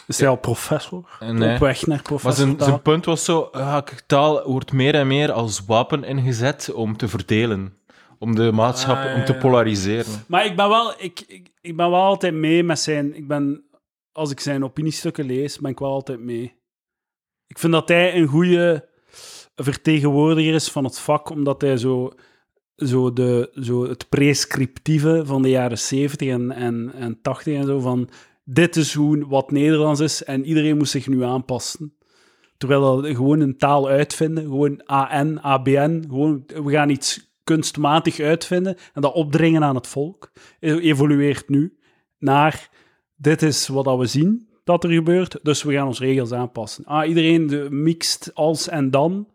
[0.07, 1.09] Is hij al professor?
[1.21, 1.55] Nee.
[1.55, 2.67] Op weg naar Maar professor zijn, taal.
[2.69, 7.09] zijn punt was zo, ja, taal wordt meer en meer als wapen ingezet om te
[7.09, 7.77] verdelen.
[8.19, 10.25] Om de maatschappij, Ah, ja, om te polariseren.
[10.27, 13.17] Maar ik ben wel, ik, ik, ik ben wel altijd mee met zijn...
[13.17, 13.65] Ik ben,
[14.17, 16.55] als ik zijn opiniestukken lees, ben ik wel altijd mee.
[17.47, 18.89] Ik vind dat hij een goede
[19.55, 22.13] vertegenwoordiger is van het vak, omdat hij zo,
[22.77, 27.81] zo, de, zo het prescriptieve van de jaren 70 en, en, en 80 en zo,
[27.81, 28.09] van
[28.45, 31.95] dit is hoe wat Nederlands is en iedereen moet zich nu aanpassen.
[32.57, 38.77] Terwijl we gewoon een taal uitvinden, gewoon AN, ABN, gewoon, we gaan iets kunstmatig uitvinden
[38.93, 40.33] en dat opdringen aan het volk.
[40.61, 41.79] E- Evolueert nu
[42.19, 42.71] naar,
[43.17, 46.85] dit is wat we zien dat er gebeurt, dus we gaan onze regels aanpassen.
[46.85, 49.29] Ah, iedereen de mixt als en dan,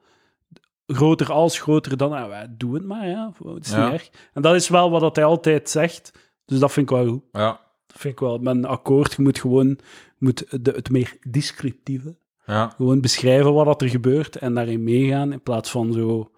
[0.88, 3.84] groter als, groter dan, ah, wij doen het maar, ja, het is Ja.
[3.84, 4.10] niet erg.
[4.34, 6.12] En dat is wel wat dat hij altijd zegt,
[6.46, 7.24] dus dat vind ik wel goed.
[7.32, 7.60] Ja.
[7.88, 9.80] Dat vind ik wel, ben akkoord, je moet gewoon
[10.18, 12.16] moet de, het meer descriptieve,
[12.46, 12.68] Ja.
[12.76, 16.32] gewoon beschrijven wat dat er gebeurt en daarin meegaan, in plaats van zo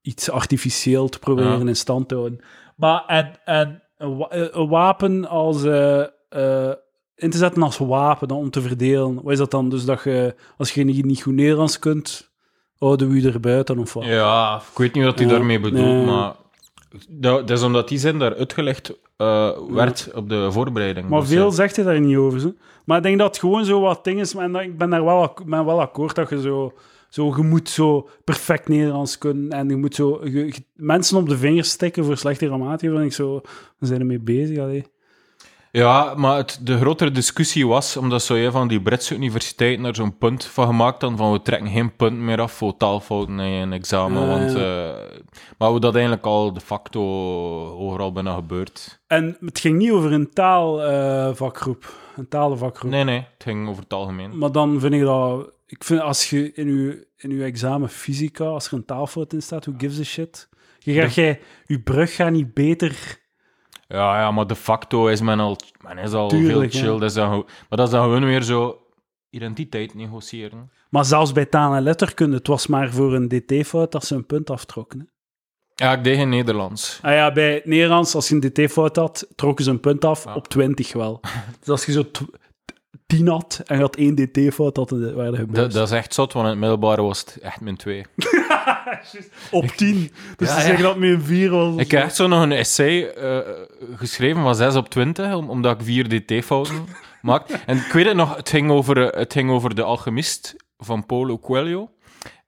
[0.00, 1.66] iets artificieel te proberen Ja.
[1.66, 2.40] in stand te houden.
[2.76, 5.64] Maar en, en een wapen als...
[5.64, 6.72] eh, eh,
[7.16, 9.14] in te zetten als wapen dan om te verdelen.
[9.22, 9.68] Wat is dat dan?
[9.68, 12.30] Dus dat je, als je niet, niet goed Nederlands kunt,
[12.78, 14.04] houden we je er buiten of wat?
[14.04, 16.34] Ja, ik weet niet wat hij daarmee bedoelt, maar
[17.08, 21.08] dat, dat is omdat die zin daar uitgelegd eh, werd op de voorbereiding.
[21.08, 21.50] Maar Dus, veel ja.
[21.50, 22.40] zegt hij daar niet over.
[22.40, 22.54] Zo.
[22.84, 24.34] Maar ik denk dat het gewoon zo wat ding is.
[24.34, 26.72] En ik ben daar wel, ben wel akkoord dat je zo,
[27.08, 27.32] zo...
[27.36, 29.50] Je moet zo perfect Nederlands kunnen.
[29.50, 30.20] En je moet zo...
[30.24, 32.92] je- je- mensen op de vingers stikken voor slechte grammatica.
[32.92, 33.40] Vind ik zo...
[33.78, 34.58] We zijn ermee bezig.
[34.58, 34.84] Allee.
[35.72, 39.94] Ja, maar het, de grotere discussie was, omdat zo je van die Britse universiteiten daar
[39.94, 43.52] zo'n punt van gemaakt dan van we trekken geen punt meer af voor taalfouten in
[43.52, 44.54] een examen, Ja, want...
[44.54, 45.18] eh,
[45.58, 47.00] maar hoe dat eigenlijk al de facto
[47.76, 49.00] overal bijna gebeurt.
[49.06, 51.94] En het ging niet over een taalvakgroep.
[52.16, 52.90] een talenvakgroep.
[52.90, 54.38] Nee, nee, het ging over het algemeen.
[54.38, 55.54] Maar dan vind ik dat...
[55.66, 59.42] Ik vind als je in je, in je examen fysica, als er een taalfout in
[59.42, 60.48] staat, who gives a shit?
[60.78, 63.24] Je gaat, jij, je brug gaat niet beter...
[63.88, 66.92] Ja, ja, maar de facto is men al, men is al Tuurlijk, veel chill.
[66.92, 66.98] ja.
[66.98, 67.28] Dat is dan,
[67.68, 68.80] maar dat is dan gewoon weer zo
[69.30, 70.70] identiteit negociëren.
[70.90, 74.26] Maar zelfs bij taal en letterkunde, het was maar voor een dt-fout dat ze een
[74.26, 74.98] punt aftrokken.
[74.98, 75.04] hè.
[75.84, 76.98] Ja, ik deed in Nederlands.
[77.02, 80.24] Ah ja, bij het Nederlands, als je een dt-fout had, trokken ze een punt af
[80.24, 80.34] Ja.
[80.34, 81.20] op 20 wel.
[81.60, 82.22] dus als je zo tw-
[83.06, 85.72] 10 had en je had één dt-fout, het waren Dat, gebeurd.
[85.72, 88.04] dat is echt zot, want in het middelbare was het echt min 2.
[89.50, 90.12] Op 10.
[90.36, 91.76] Dus ze zeggen dat min 4 was.
[91.76, 93.38] Ik heb echt zo nog een essay eh,
[93.96, 96.86] geschreven van 6 op 20, om- omdat ik vier dt-fouten
[97.22, 97.58] maakte.
[97.66, 101.06] En ik weet het nog, het ging over, eh, het ging over de alchemist van
[101.06, 101.90] Paulo Coelho.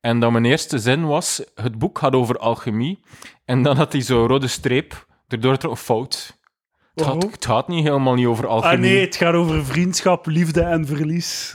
[0.01, 3.01] En dat mijn eerste zin was, het boek gaat over alchemie.
[3.45, 6.37] En dan had hij zo'n rode streep, erdoor er een fout.
[6.95, 8.77] Het gaat, het gaat niet helemaal niet over alchemie.
[8.77, 11.55] Ah nee, het gaat over vriendschap, liefde en verlies.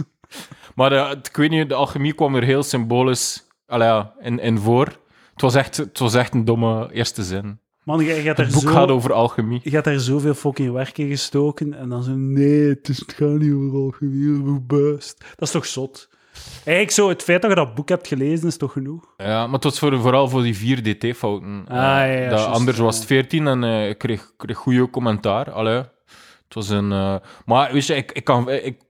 [0.76, 4.58] Maar de, het- ik weet niet, de alchemie kwam er heel symbolisch allee, ja, in
[4.58, 4.86] voor.
[5.34, 7.60] Het was, echt, het was echt een domme eerste zin.
[7.84, 8.70] Man, je er Het boek zo...
[8.70, 9.60] gaat over alchemie.
[9.64, 13.14] Je hebt daar zoveel fucking werk in gestoken en dan zo, nee, het, is, het
[13.14, 14.62] gaat niet over alchemie, hoe.
[14.68, 16.10] Dat is toch zot?
[16.56, 19.14] Eigenlijk zo, het feit dat je dat boek hebt gelezen is toch genoeg?
[19.18, 21.66] Ja, maar het was voor, vooral voor die vier DT-fouten.
[21.68, 24.90] Ah, ja, ja, dat, juist, anders was het 14 en eh, ik kreeg, kreeg goede
[24.90, 25.52] commentaar.
[25.52, 26.92] Allee, het was een...
[26.92, 28.82] eh, maar weet je, ik, ik, kan, ik,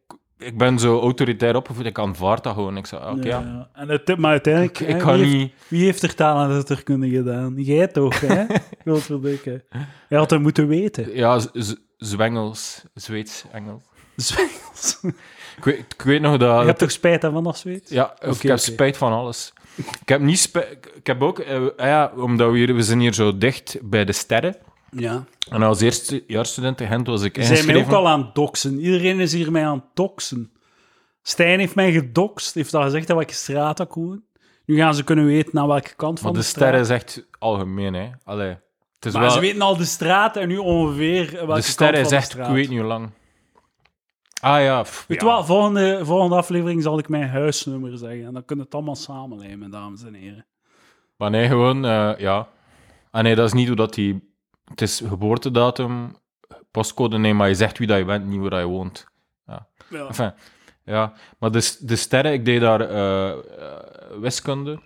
[0.45, 2.77] ik ben zo autoritair opgevoed, ik aanvaard dat gewoon.
[2.77, 3.69] Ik zei, oké, ja.
[3.73, 5.53] En het, maar uiteindelijk, Ik, hè, ik wie, heeft, niet...
[5.67, 7.53] wie heeft er taal aan de letterkunde gedaan?
[7.57, 8.45] Jij toch, hè?
[8.85, 9.63] Godverdikke.
[10.09, 11.15] Je had het moeten weten.
[11.15, 11.39] Ja,
[11.97, 13.81] Zwengels, Zweeds, Engels.
[14.15, 14.99] Zwengels.
[15.57, 16.59] Ik weet, ik weet nog dat...
[16.59, 17.91] Je hebt toch spijt hè, van dat Zweeds?
[17.91, 19.53] Ja, Oké, ik heb spijt van alles.
[20.01, 20.77] Ik heb niet spijt...
[20.95, 21.39] Ik heb ook...
[21.39, 22.75] eh, ja, omdat we hier...
[22.75, 24.55] We zijn hier zo dicht bij de sterren.
[24.95, 25.23] Ja.
[25.49, 28.79] En als eerstejaarsstudent in Gent was ik Ze zijn mij ook al aan het doxen.
[28.79, 30.51] Iedereen is hier mij aan het doxen.
[31.21, 34.23] Stijn heeft mij gedoxt, heeft al gezegd dat welke straat ik woon.
[34.65, 37.03] Nu gaan ze kunnen weten naar welke kant van de de, sterren straat.
[37.03, 38.09] is echt algemeen, hè.
[38.23, 38.49] Allee.
[38.95, 39.31] Het is Maar wel...
[39.31, 42.31] ze weten al de straat en nu ongeveer welke de sterren kant is echt...
[42.31, 42.55] de Ik straat.
[42.55, 43.09] weet niet hoe lang.
[44.41, 44.81] Ah ja.
[44.81, 45.27] pff, Weet ja.
[45.27, 48.25] wat, volgende, volgende aflevering zal ik mijn huisnummer zeggen.
[48.25, 50.45] En dan kunnen we het allemaal samenlijmen, dames en heren.
[51.17, 51.85] Maar nee, gewoon...
[51.85, 52.47] eh, ja.
[53.11, 54.31] Ah nee, dat is niet hoe dat die...
[54.63, 56.15] Het is geboortedatum,
[56.71, 59.05] postcode, nee, maar je zegt wie dat je bent, niet waar je woont.
[59.47, 59.67] Ja.
[59.89, 60.33] Enfin,
[60.83, 61.13] ja.
[61.39, 63.37] Maar de, de sterren, ik deed daar eh, eh,
[64.19, 64.79] wiskunde.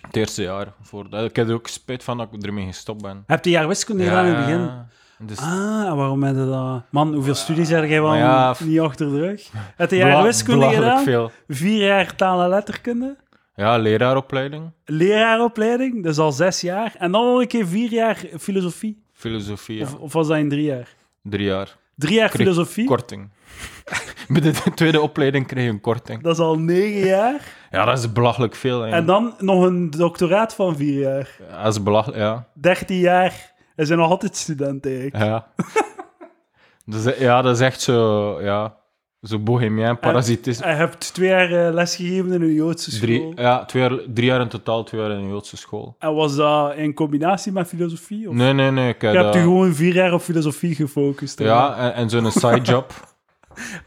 [0.00, 0.72] Het eerste jaar.
[0.80, 1.24] Voor dat.
[1.30, 3.24] Ik heb er ook spijt van dat ik ermee gestopt ben.
[3.26, 4.70] Heb je jaar wiskunde gedaan in het begin?
[5.18, 6.82] Dus Ah, en waarom heb je dat?
[6.90, 9.50] Man, hoeveel studies heb jij wel ja, niet achter de rug?
[9.76, 11.02] Heb je jaar wiskunde gedaan?
[11.02, 11.30] veel.
[11.48, 13.16] Vier jaar taal en letterkunde?
[13.56, 16.94] Ja, leraaropleiding, Leraaropleiding, dat is al zes jaar.
[16.98, 19.02] En dan nog een keer vier jaar filosofie.
[19.12, 19.82] filosofie, ja.
[19.82, 20.88] Of, of was dat in drie jaar?
[21.22, 21.76] drie jaar.
[21.94, 23.28] Drie jaar Kreeg filosofie, Korting.
[24.28, 26.22] Bij de tweede opleiding kreeg je een korting.
[26.22, 27.40] dat is al negen jaar.
[27.70, 28.80] Ja, dat is belachelijk veel.
[28.80, 28.90] hè.
[28.90, 31.36] En dan nog een doctoraat van vier jaar.
[31.50, 32.48] Ja, dat is belachelijk, ja.
[32.54, 33.52] Dertien jaar.
[33.76, 35.16] Hij zijn nog altijd student eigenlijk.
[35.16, 35.46] Ja.
[36.92, 38.76] dus, ja, dat is echt zo, ja,
[39.26, 40.64] zo bohemien, parasitisme.
[40.66, 43.06] Hij hebt twee jaar eh, lesgegeven in een Joodse school.
[43.06, 45.96] Drie, ja, twee jaar, drie jaar in totaal, twee jaar in een Joodse school.
[45.98, 48.28] En was dat in combinatie met filosofie?
[48.28, 48.34] Of?
[48.34, 48.88] Nee, nee, nee.
[48.88, 51.38] Ik heb Je hebt u gewoon vier jaar op filosofie gefocust.
[51.38, 51.44] hè?
[51.44, 52.92] ja, en, en zo'n sidejob.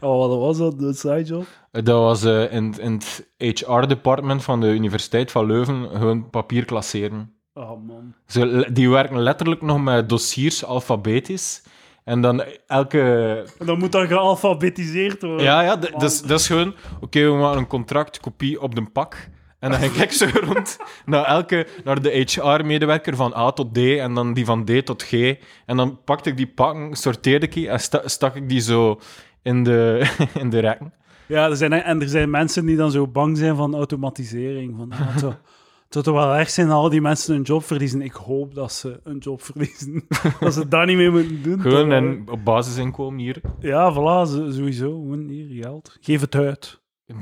[0.00, 0.78] Oh, wat was dat?
[0.78, 1.44] De sidejob?
[1.72, 3.26] dat was eh, in, in het
[3.66, 7.32] HR-department van de Universiteit van Leuven gewoon papier klasseren.
[7.54, 8.14] Oh, man.
[8.26, 11.62] Ze, die werken letterlijk nog met dossiers alfabetisch.
[12.10, 13.00] En dan elke...
[13.58, 15.42] En dan moet dat gealfabetiseerd worden.
[15.44, 16.00] Ja, ja, d- Man.
[16.26, 16.74] dat is- gewoon...
[17.00, 19.28] Oké, we maken een contract, kopie op de pak.
[19.58, 23.78] En dan ging ik zo rond naar, elke, naar de HR-medewerker van A tot D
[23.78, 25.12] en dan die van D tot G.
[25.66, 29.00] En dan pakte ik die pakken, sorteerde ik die en sta- stak ik die zo
[29.42, 30.06] in de,
[30.42, 30.92] in de rekken.
[31.26, 34.74] Ja, er zijn, en er zijn mensen die dan zo bang zijn van automatisering.
[34.76, 35.24] Van, ah, het,
[35.92, 38.02] zou toch wel erg zijn dat al die mensen een job verliezen.
[38.02, 40.06] Ik hoop dat ze een job verliezen.
[40.40, 41.60] dat ze dat niet meer moeten doen.
[41.60, 43.40] Gewoon en op basisinkomen hier.
[43.60, 44.90] Ja, voilà, sowieso.
[44.90, 45.96] Gewoon hier, geld.
[46.00, 46.80] Geef het uit.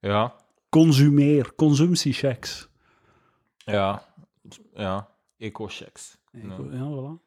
[0.00, 0.34] Ja,
[0.68, 1.54] Consumeer.
[1.54, 2.68] Consumptiechecks.
[3.56, 4.04] ja,
[4.74, 5.08] ja.
[5.38, 6.18] Eco-checks.
[6.32, 6.56] Ja, Ja.
[6.56, 7.22] voilà.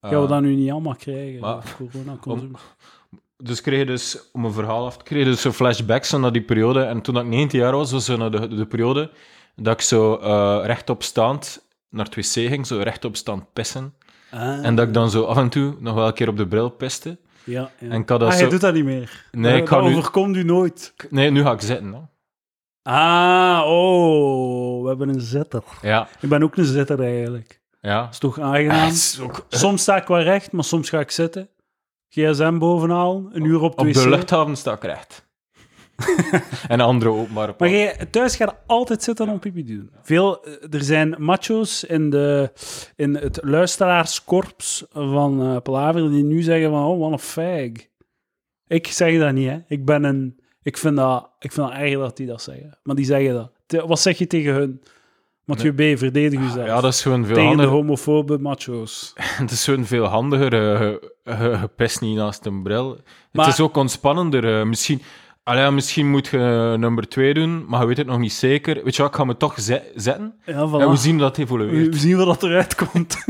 [0.00, 1.40] Eh, Gaan we dat nu niet allemaal krijgen?
[1.40, 2.66] maar- corona consumptie.
[3.44, 6.42] Dus kreeg je dus, om een verhaal af te krijgen, dus zo flashbacks naar die
[6.42, 6.82] periode.
[6.82, 9.10] En toen ik 19 jaar was, was zo naar de, de periode
[9.56, 13.94] dat ik zo eh, rechtop staand naar het wc ging, zo rechtop staand pissen.
[14.30, 16.46] Ah, En dat ik dan zo af en toe nog wel een keer op de
[16.46, 17.18] bril piste.
[17.44, 17.88] Ja, ja.
[17.88, 18.40] En ik had dat ah, zo...
[18.40, 19.26] jij doet dat niet meer.
[19.32, 20.94] Nee, ik ga dat nu- overkomt u nooit.
[21.10, 21.92] Nee, nu ga ik zitten.
[21.92, 22.00] Hè.
[22.92, 25.62] Ah, oh, we hebben een zitter.
[25.82, 27.60] Ja, Ik ben ook een zitter eigenlijk.
[27.80, 28.00] ja.
[28.02, 28.88] Dat is toch aangenaam?
[28.88, 31.48] is ook- Soms sta ik wel recht, maar soms ga ik zitten.
[32.14, 35.30] GSM bovenhalen, een uur op de op de luchthaven sta ik recht.
[36.68, 39.90] en andere openbare Maar jij, thuis gaat altijd zitten om pipi doen.
[40.02, 42.52] Veel, eh, er zijn macho's in, de,
[42.96, 47.84] in het luisteraarskorps van eh Palaver die nu zeggen van, oh, wat een fag.
[48.66, 49.58] Ik zeg dat niet, hè.
[49.68, 50.40] Ik ben een...
[50.62, 52.78] Ik vind dat, ik vind dat erg dat die dat zeggen.
[52.82, 53.52] Maar die zeggen dat.
[53.66, 54.82] Te- Wat zeg je tegen hun?
[55.44, 56.66] Mathieu B., verdedig jezelf.
[56.66, 57.74] Ja, dat is gewoon veel tegen de handiger.
[57.76, 59.12] homofobe macho's.
[59.42, 60.52] Het is gewoon veel handiger.
[60.82, 61.08] eh,
[61.60, 63.00] Je pist niet naast een bril.
[63.32, 64.58] Maar- Het is ook ontspannender.
[64.60, 65.02] eh, misschien
[65.44, 68.84] Allee, misschien moet je nummer 2 doen, maar je weet het nog niet zeker.
[68.84, 70.34] Weet je wat, ik ga me toch ze- zetten.
[70.46, 70.80] Ja, voilà.
[70.80, 71.94] En we zien dat het evolueert.
[71.94, 73.16] we zien wat dat eruit komt.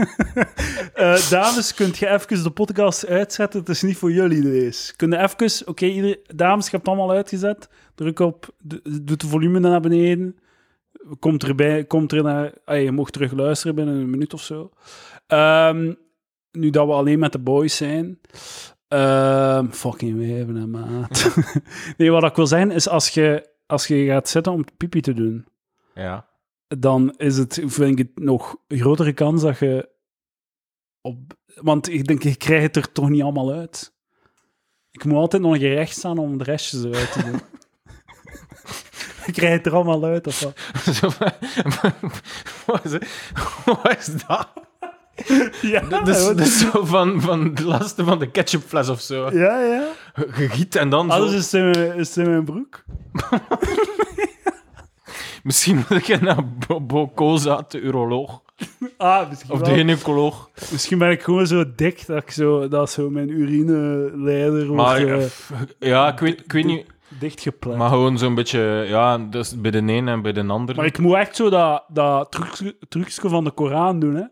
[0.94, 3.60] Eh, dames, kunt je even de podcast uitzetten?
[3.60, 4.96] Het is niet voor jullie deze.
[4.96, 5.66] Kun je even...
[5.68, 7.68] Oké, dames, je hebt het allemaal uitgezet.
[7.94, 8.48] Druk op...
[8.58, 10.36] de- Doe de volume naar beneden.
[11.18, 11.84] Komt erbij...
[11.84, 12.52] Komt er naar...
[12.64, 14.70] ah, je mocht terug luisteren binnen een minuut of zo.
[15.26, 15.92] Ehm,
[16.52, 18.20] nu dat we alleen met de boys zijn...
[18.88, 21.34] Ehm, fucking wijven, hè, maat.
[21.96, 25.12] nee, wat ik wil zeggen is als je, als je gaat zitten om pipi te
[25.14, 25.46] doen
[25.94, 26.26] Ja.
[26.68, 29.88] dan is het, vind ik het nog een grotere kans dat je
[31.00, 31.18] op...
[31.54, 33.94] Want ik denk, je krijgt het er toch niet allemaal uit.
[34.90, 37.40] Ik moet altijd nog een keer recht staan om de restjes eruit te doen.
[39.26, 40.58] je krijgt het er allemaal uit, of wat?
[40.96, 41.08] Zo,
[42.66, 42.98] wat, is,
[43.64, 44.48] wat is dat?
[45.72, 49.30] Ja, Dat is, dat is zo van, van de laatste van de ketchupfles of zo.
[49.32, 49.60] ja.
[49.60, 49.84] ja.
[50.14, 51.16] Je giet en dan zo...
[51.16, 52.84] Alles is in mijn, is in mijn broek.
[55.42, 58.42] Misschien moet ik naar Bo- Bocoza, de uroloog.
[58.96, 59.74] Ah, misschien Of de wel.
[59.74, 60.50] gynaecoloog.
[60.70, 65.06] Misschien ben ik gewoon zo dik dat, ik zo, dat zo mijn urineleider wordt Maar
[65.18, 65.24] eh,
[65.78, 66.86] ja, ik weet, ik weet niet...
[67.20, 67.76] dichtgeplet.
[67.76, 68.60] Maar gewoon zo'n beetje...
[68.88, 70.76] Ja, dus bij de een en bij de ander.
[70.76, 74.24] Maar ik moet echt zo dat, dat trucje, trucje van de Koran doen, hè.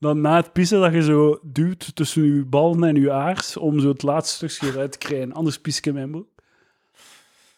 [0.00, 3.80] Dan na het pissen dat je zo duwt tussen je ballen en je aars om
[3.80, 5.32] zo het laatste stukje eruit te krijgen.
[5.32, 6.28] Anders pies ik in mijn broek.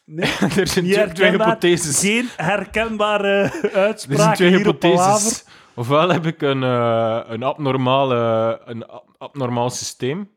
[0.04, 2.00] Nee, er zijn niet twee, hypotheses.
[2.00, 5.44] Geen herkenbare Er uitspraak zijn twee hypotheses.
[5.74, 10.30] Ofwel heb ik een, eh, een, abnormale, een ab- abnormaal systeem.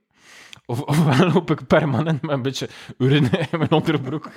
[0.66, 4.30] Of, ofwel loop ik permanent met een beetje urine in mijn onderbroek.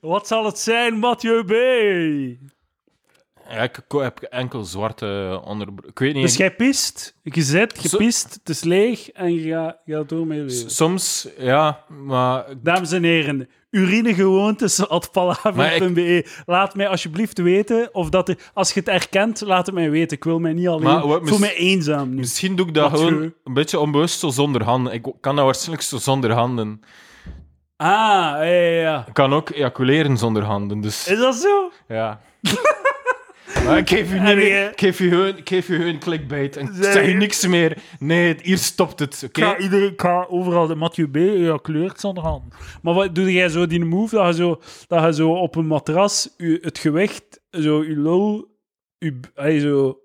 [0.00, 1.50] Wat zal het zijn, Mathieu B?
[3.50, 5.90] Ja, ik ko- heb enkel zwarte onderbroek.
[5.90, 6.22] Ik weet niet.
[6.22, 9.94] Dus jij pist, je zit, je Zo- pist, het is leeg en je gaat, je
[9.94, 10.70] gaat door met je leven.
[10.70, 16.26] Soms, ja, maar Dames en heren, urinegewoontes.palaver.be.
[16.46, 20.16] Laat mij alsjeblieft weten of dat er, als je het herkent, laat het mij weten.
[20.16, 20.82] Ik wil mij niet alleen.
[20.84, 22.16] Maar wat ik voel mis- mij eenzaam nu.
[22.16, 24.92] misschien doe ik dat Wat gewoon een beetje onbewust zo zonder handen.
[24.92, 26.80] Ik kan dat waarschijnlijk zo zonder handen.
[27.76, 29.04] Ah, ja, ja, ja.
[29.06, 31.70] Ik kan ook ejaculeren zonder handen, dus Is dat zo?
[31.88, 32.20] ja.
[33.64, 36.56] Maar ik geef u, niet meer, je- ik geef u gewoon, ik geef u clickbait
[36.56, 37.78] en ik Zeg zeg u je- niks meer.
[37.98, 39.40] Nee, hier stopt het, oké?
[39.40, 41.16] Ik ga, iedereen, ik ga overal de Mathieu B.
[41.16, 42.54] Ja, kleurt zonder hand.
[42.82, 45.66] Maar wat doe jij zo die move dat je zo, dat je zo op een
[45.66, 48.48] matras je, het gewicht, zo je lul,
[48.98, 49.98] je, zo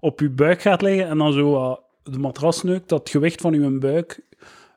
[0.00, 3.52] op je buik gaat leggen en dan zo de matras neukt, dat het gewicht van
[3.62, 4.20] je buik,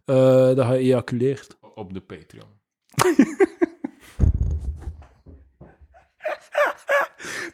[0.05, 0.15] eh,
[0.55, 1.57] dat je ejaculeert.
[1.75, 2.55] Op de Patreon.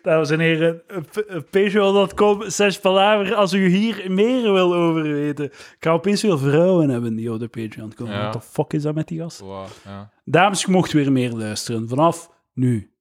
[0.01, 5.45] Dames en heren, p- patreon.com slash palaver als u hier meer wil over weten.
[5.45, 8.13] Ik ga opeens veel vrouwen hebben die op de Patreon komen.
[8.13, 8.19] Ja.
[8.19, 9.39] What the fuck is dat met die gast?
[9.39, 10.11] Wow, ja.
[10.25, 11.89] Dames, je mocht weer meer luisteren.
[11.89, 12.91] Vanaf nu.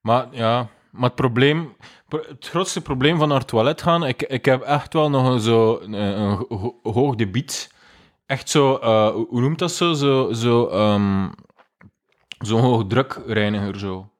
[0.00, 1.76] Maar ja, maar het probleem,
[2.08, 5.40] het grootste probleem van naar het toilet gaan, ik, ik heb echt wel nog een,
[5.40, 7.74] zo, een, een ho- hoog debiet.
[8.26, 9.92] Echt zo, eh, hoe noemt dat zo?
[9.92, 10.68] Zo, zo,
[12.38, 14.10] zo'n hoogdrukreiniger zo.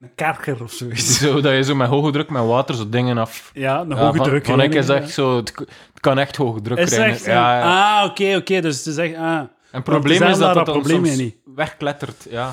[0.00, 1.18] Een karker of zoiets.
[1.20, 1.40] zo.
[1.40, 3.50] Dat je zo met hoge druk met water zo dingen af.
[3.54, 4.46] Ja, een hoge van, druk.
[4.46, 8.00] Van ik is echt zo, het, het kan echt hoge druk Is echt, Ja, ja.
[8.00, 8.60] Ah, oké, oké.
[8.60, 9.14] Dus het is echt...
[9.14, 12.26] Ah, En het probleem is dat dat dat dan probleem soms wegklettert.
[12.30, 12.52] Ja.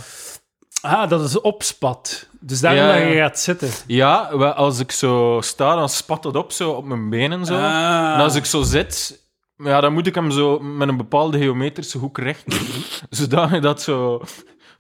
[0.82, 2.28] ah dat is opspat.
[2.40, 3.70] Dus daarom Ja, dat je gaat zitten.
[3.88, 4.18] ja,
[4.56, 7.54] als ik zo sta, dan spat het op zo op mijn benen zo.
[7.56, 8.14] Ah.
[8.14, 9.22] En als ik zo zit,
[9.58, 12.60] ja, dan moet ik hem zo met een bepaalde geometrische hoek rechten.
[13.10, 14.22] zodat dat zo...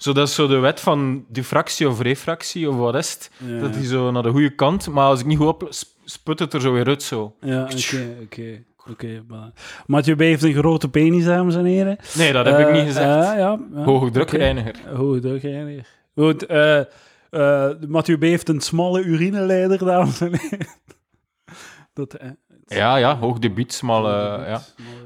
[0.03, 3.31] Zo, dat is zo de wet van diffractie of refractie, of wat is het?
[3.37, 3.59] Ja.
[3.59, 4.87] Dat hij zo naar de goede kant...
[4.89, 7.35] Maar als ik niet goed op, sp- sput het er zo weer uit, zo.
[7.41, 8.63] Ja, oké, oké.
[8.89, 9.51] Oké, maar-
[9.85, 10.19] Mathieu B.
[10.19, 11.97] heeft een grote penis, dames en heren.
[12.17, 13.05] Nee, dat heb ik Eh, niet gezegd.
[13.05, 13.83] ja, ja, ja.
[13.83, 14.75] Hoge drukreiniger.
[14.87, 14.95] Oké.
[14.95, 15.85] Hoge drukreiniger.
[16.15, 16.79] Goed, eh
[17.29, 18.21] eh Mathieu B.
[18.21, 20.67] heeft een smalle urineleider, dames en heren.
[21.93, 22.29] Dat, eh,
[22.65, 24.07] Ja, ja, hoog debiet, smal...
[24.07, 24.61] eh, ja.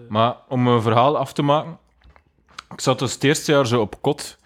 [0.09, 1.77] Maar om mijn verhaal af te maken...
[2.73, 4.37] Ik zat dus het eerste jaar zo op kot.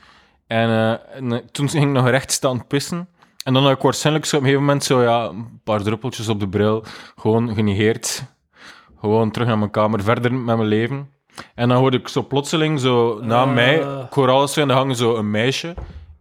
[0.51, 3.07] En, eh, en, eh, toen ging ik nog recht staan pissen.
[3.43, 6.27] En dan had ik waarschijnlijk zo op een gegeven moment zo, ja, een paar druppeltjes
[6.29, 6.83] op de bril.
[7.15, 8.23] Gewoon genegeerd.
[8.99, 11.09] Gewoon terug naar mijn kamer, verder met mijn leven.
[11.55, 13.53] En dan hoorde ik zo plotseling, zo na Ah.
[13.53, 13.83] mij,
[14.47, 15.73] zo in de hangen, zo een meisje.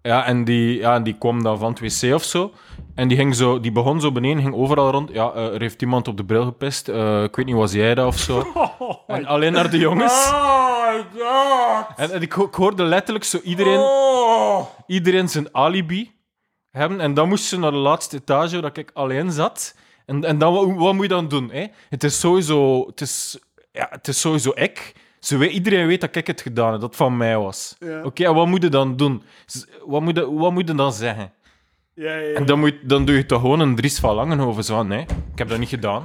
[0.02, 2.52] Ja, en die, ja, en die kwam dan van het wc of zo.
[2.94, 5.10] En die, ging zo, die begon zo beneden, ging overal rond.
[5.12, 6.88] Ja, eh, er heeft iemand op de bril gepist.
[6.88, 8.44] Eh, ik weet niet, was jij dat of zo?
[9.06, 10.28] En alleen naar de jongens.
[10.90, 11.86] Oh my god!
[11.96, 14.66] En, en ik, ho- ik hoorde letterlijk zo iedereen, Oh!
[14.86, 16.12] iedereen zijn alibi
[16.70, 17.00] hebben.
[17.00, 19.74] En dan moest ze naar de laatste etage, waar ik alleen zat.
[20.06, 21.50] En, en dan, wat, wat moet je dan doen?
[21.52, 21.66] Hè?
[21.88, 22.86] Het is sowieso...
[22.86, 23.38] Het is,
[23.72, 24.94] ja, het is sowieso ik.
[25.20, 27.76] Ze weet, iedereen weet dat ik het gedaan heb, dat het van mij was.
[27.78, 28.02] Ja.
[28.02, 29.22] Oké, en wat moet je dan doen?
[29.86, 31.32] Wat moet je, wat moet je dan zeggen?
[31.94, 34.64] Ja, ja, En dan, moet, dan doe je toch gewoon een Dries van Langenhoven.
[34.64, 35.00] Zo nee,
[35.32, 36.04] ik heb dat niet gedaan.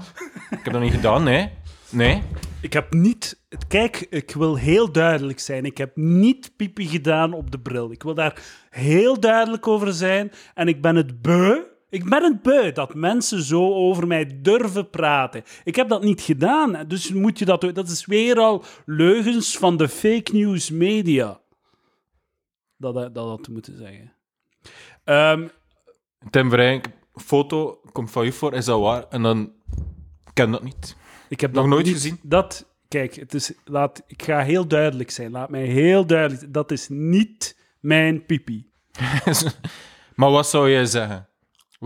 [0.49, 1.49] Ik heb dat niet gedaan, nee.
[1.89, 2.22] Nee.
[2.61, 3.43] Ik heb niet...
[3.68, 5.66] Kijk, ik wil heel duidelijk zijn.
[5.66, 7.91] Ik heb niet pipi gedaan op de bril.
[7.91, 10.32] Ik wil daar heel duidelijk over zijn.
[10.53, 11.57] En ik ben het beu.
[11.96, 15.43] Ik ben het beu dat mensen zo over mij durven praten.
[15.64, 16.88] Ik heb dat niet gedaan.
[16.88, 17.62] Dus moet je dat...
[17.62, 21.39] Dat is weer al leugens van de fake news media.
[22.78, 24.14] Dat dat, dat had moeten zeggen.
[25.04, 25.48] Ehm,
[26.30, 26.82] Tim Verheyen,
[27.14, 29.06] foto komt van u voor, is dat waar?
[29.10, 29.52] En dan
[30.34, 30.96] ken dat niet.
[31.30, 32.20] Ik heb Nog dat nooit niet- gezien?
[32.24, 35.32] Dat, kijk, het is, laat, ik ga heel duidelijk zijn.
[35.32, 36.52] Laat mij heel duidelijk zijn.
[36.52, 38.70] Dat is niet mijn pipi.
[40.16, 41.28] maar wat zou jij zeggen?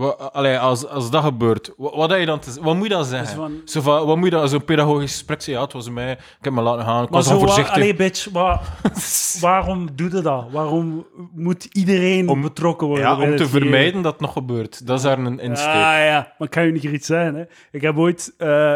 [0.00, 3.04] Wat, allee, als, als dat gebeurt, wat, wat, je dan te- wat moet je dan
[3.04, 3.26] zeggen?
[3.26, 5.54] Dus van- Zo van, wat moet je dan, zo'n pedagogisch gesprek zeggen?
[5.54, 7.74] Ja, het was mij, ik heb me laten gaan, ik Maar was zo, voorzichtig.
[7.74, 8.60] allee, bitch, wa-
[9.40, 10.44] waarom doe je dat?
[10.50, 13.06] Waarom moet iedereen Om- betrokken worden?
[13.06, 14.86] ja, om te vermijden dat het nog gebeurt.
[14.86, 15.72] Dat is daar een insteek.
[15.72, 17.34] Ja, ja, maar ik kan je niet iets zijn.
[17.34, 17.44] Hè?
[17.72, 18.74] Ik heb ooit eh,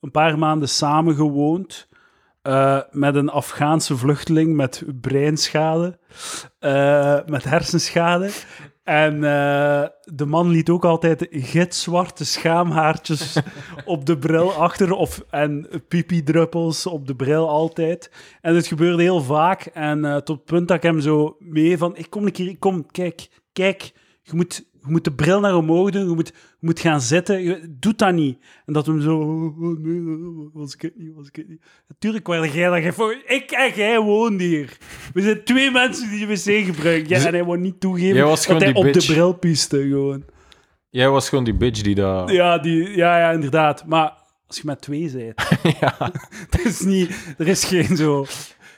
[0.00, 1.88] een paar maanden samen gewoond
[2.46, 5.98] eh, met een Afghaanse vluchteling met breinschade,
[6.58, 8.30] eh, met hersenschade.
[8.84, 13.36] En eh, de man liet ook altijd gitzwarte schaamhaartjes
[13.84, 18.10] op de bril achter, of, en pipi-druppels op de bril altijd.
[18.40, 19.60] En het gebeurde heel vaak.
[19.66, 22.86] En tot het punt dat ik hem zo mee van, ik kom een keer, kom,
[22.90, 23.92] kijk, kijk,
[24.22, 27.42] je moet, je moet de bril naar omhoog doen, je moet, je moet gaan zitten.
[27.42, 28.38] Je doet dat niet.
[28.66, 31.62] En dat hem zo, oh, oh, nee, was ik het niet, was ik het niet.
[31.88, 34.76] Natuurlijk werd jij dat voor Ik en jij woont hier.
[35.14, 37.08] We zijn twee mensen die de wc gebruiken.
[37.08, 39.06] Ja, Dus- en hij wou niet toegeven dat hij die op bitch.
[39.06, 40.24] de bril piste, gewoon.
[40.90, 42.30] Jij was gewoon die bitch die dat...
[42.30, 43.86] Ja, die, ja, ja, inderdaad.
[43.86, 44.12] Maar
[44.46, 45.48] als je met twee bent,
[45.80, 46.12] Ja.
[46.64, 48.26] is niet, er is geen zo...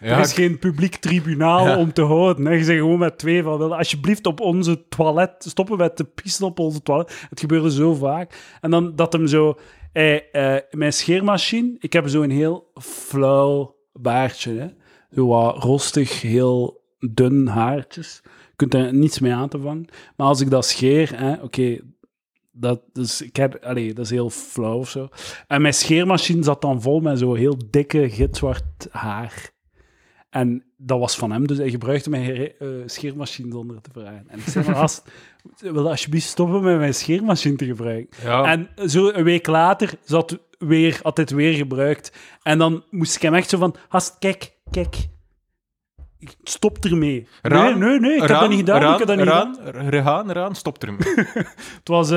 [0.00, 1.78] Ja, er is geen publiek tribunaal Ja.
[1.78, 2.44] om te houden.
[2.46, 2.52] Hè.
[2.52, 6.46] Je zegt gewoon met twee van, wil alsjeblieft op onze toilet, stoppen met te pissen
[6.46, 7.26] op onze toilet.
[7.30, 8.56] Het gebeurde zo vaak.
[8.60, 9.58] En dan dat hem zo...
[9.92, 14.52] eh, mijn scheermachine, ik heb zo een heel flauw baardje.
[14.58, 14.66] Hè.
[15.14, 18.20] Zo wat rostig, heel dun haartjes.
[18.24, 19.86] Je kunt er niets mee aan te vangen.
[20.16, 21.78] Maar als ik dat scheer, oké,
[22.52, 25.08] dat, dus ik heb, allee, dat is heel flauw of zo.
[25.46, 29.50] En mijn scheermachine zat dan vol met zo heel dikke, gitzwart haar.
[30.38, 34.24] En dat was van hem, dus hij gebruikte mijn eh, scheermachine zonder te vragen.
[34.28, 35.10] En ik zei gast,
[35.58, 38.22] wil je alsjeblieft stoppen met mijn scheermachine te gebruiken?
[38.22, 38.44] Ja.
[38.44, 42.12] En zo een week later zat weer, had weer gebruikt.
[42.42, 44.96] En dan moest ik hem echt zo van, gast, kijk, kijk,
[46.42, 47.26] stop ermee.
[47.42, 49.56] Raan, nee, nee, nee, ik heb dat niet gedaan, Raan, ik heb dat niet gedaan.
[49.64, 51.14] Raan, Rehaan, Raan, stop ermee.
[51.78, 52.10] Het was...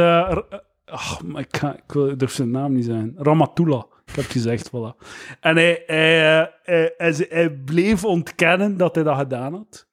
[1.26, 3.14] maar ik, ik, wil, ik durf zijn naam niet zijn.
[3.18, 3.84] Ramatullah.
[4.12, 5.06] Ik heb gezegd, voilà.
[5.40, 9.88] En hij, hij, eh, hij, bleef ontkennen dat hij dat gedaan had.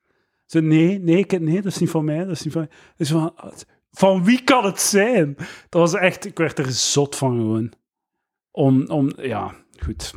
[0.44, 3.06] Ze nee, nee, nee, dat is niet van mij, dat is niet van mij.
[3.06, 3.34] Van,
[3.90, 5.34] van wie kan het zijn?
[5.68, 6.24] Dat was echt...
[6.24, 7.72] Ik werd er zot van gewoon.
[8.50, 10.14] Om, om ja, goed.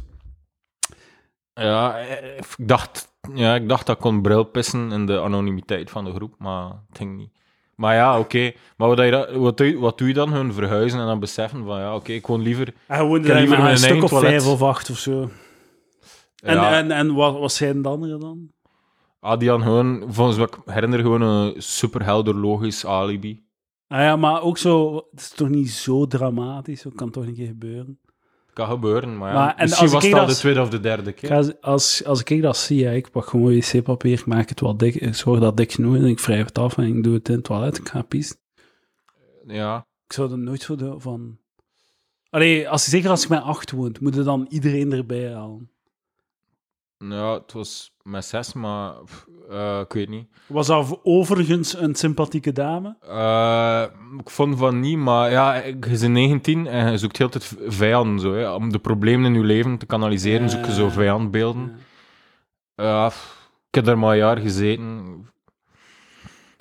[1.54, 6.06] Ja, eh, ik dacht, ja, ik dacht dat kon bril pissen in de anonimiteit van
[6.06, 7.41] de groep, maar het ging niet.
[7.76, 8.52] Maar ja, oké.
[8.78, 10.34] Maar wat, je wat, doe, wat doe je dan?
[10.34, 12.66] Hun verhuizen en dan beseffen van, ja, oké, ik woon liever...
[12.88, 14.30] Heb daar liever een stuk of toilet.
[14.30, 15.30] vijf of acht of zo.
[16.44, 18.52] En, ja, en, en wat, wat zijn de anderen dan?
[19.20, 23.44] Adrian gewoon, volgens wat ik herinner, gewoon een superhelder logisch alibi.
[23.88, 24.96] Ah ja, maar ook zo...
[25.12, 26.82] Het is toch niet zo dramatisch?
[26.82, 28.00] Dat kan toch een keer gebeuren?
[28.62, 31.12] Kan gebeuren, maar ja, Maar- en misschien als was dat- de tweede of de derde
[31.12, 31.30] keer.
[31.30, 34.95] Ga- als, als ik dat zie, ik pak gewoon wc-papier, ik maak het wat dik,
[34.95, 37.14] ik zorg dat het dik genoeg is, en ik wrijf het af en ik doe
[37.14, 38.38] het in het toilet, ik ga pissen.
[39.47, 41.38] Ja, Ik zou er nooit zo doen van...
[42.30, 45.70] Allee, als, zeker als ik met acht woont, moet je dan iedereen erbij halen.
[46.97, 50.28] ja, het was met zes, maar pff, eh, ik weet niet.
[50.48, 52.96] Was dat overigens een sympathieke dame?
[53.02, 53.84] Eh,
[54.20, 58.20] ik vond van niet, maar ja, je bent 19 en je zoekt heel tijd vijanden.
[58.20, 58.54] Zo, hè.
[58.54, 61.76] Om de problemen in je leven te kanaliseren, zoek je zo vijandbeelden.
[62.76, 63.08] Ja.
[63.68, 65.06] Ik heb daar maar een jaar gezeten.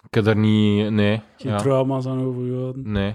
[0.06, 0.90] Ik heb daar niet...
[0.90, 1.22] Nee.
[1.36, 2.92] Geen ja, trauma's aan overgehouden.
[2.92, 3.14] nee.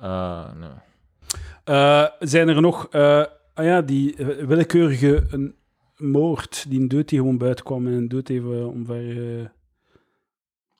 [0.00, 2.06] Eh, nee.
[2.18, 2.90] Zijn er nog...
[2.90, 5.57] ah ja, die willekeurige een
[5.98, 9.40] moord, die een dood die gewoon buiten kwam en een dood even omver...
[9.40, 9.46] eh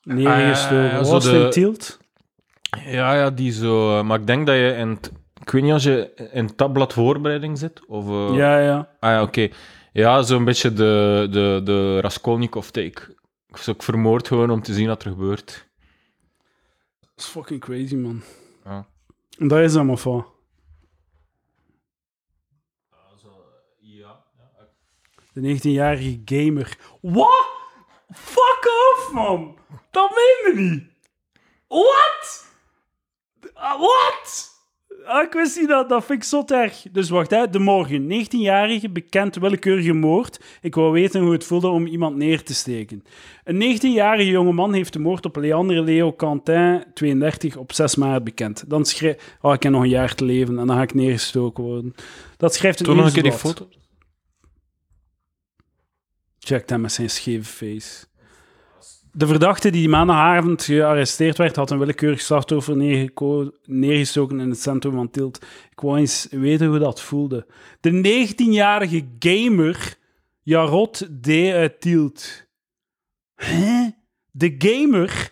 [0.03, 0.77] neergestoken.
[0.77, 1.99] Ah, ja, ja, zo was de- in Tielt?
[2.85, 4.03] Ja, ja, die zo...
[4.03, 4.97] Maar ik denk dat je in...
[5.41, 8.05] Ik weet niet als je in tabblad voorbereiding zit, of...
[8.07, 8.89] eh, Ja, ja.
[8.99, 9.47] Ah ja, oké.
[9.93, 13.15] Ja, zo'n beetje de, de, de Raskolnikov-take.
[13.47, 15.67] Ik ik vermoord gewoon om te zien wat er gebeurt.
[16.99, 18.21] Dat is fucking crazy, man.
[18.65, 18.85] Ja.
[19.37, 20.25] En dat is allemaal van.
[25.41, 26.77] De 19-jarige gamer.
[27.01, 27.47] Wat?
[28.13, 29.57] Fuck off, man!
[29.91, 30.83] Dat meen je niet!
[31.67, 32.45] Wat?
[33.53, 34.57] Ah, Wat?
[35.05, 36.85] Ah, ik wist niet dat, dat vind ik zo erg.
[36.91, 37.49] Dus wacht, hè.
[37.49, 38.03] De morgen.
[38.03, 40.39] 19-jarige, bekend willekeurige moord.
[40.61, 43.03] Ik wou weten hoe het voelde om iemand neer te steken.
[43.43, 48.63] Een 19-jarige jongeman heeft de moord op Leandre Leo Quentin, 32, op 6 maart bekend.
[48.69, 49.37] Dan schrijf...
[49.41, 51.95] Oh, ik heb nog een jaar te leven en dan ga ik neergestoken worden.
[52.37, 53.67] Dat schrijft een Toon nog een keer die foto.
[56.49, 58.05] Check hem met zijn scheve face.
[59.11, 62.75] De verdachte die maandagavond gearresteerd werd, had een willekeurig slachtoffer
[63.65, 65.43] neergestoken in het centrum van Tielt.
[65.71, 67.47] Ik wou eens weten hoe dat voelde.
[67.79, 69.95] De 19-jarige gamer
[70.41, 71.27] Jarot D.
[71.29, 72.47] uit Tielt.
[73.35, 73.89] Hè?
[74.31, 75.31] De gamer?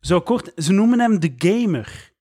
[0.00, 2.12] Zo kort, ze noemen hem de gamer.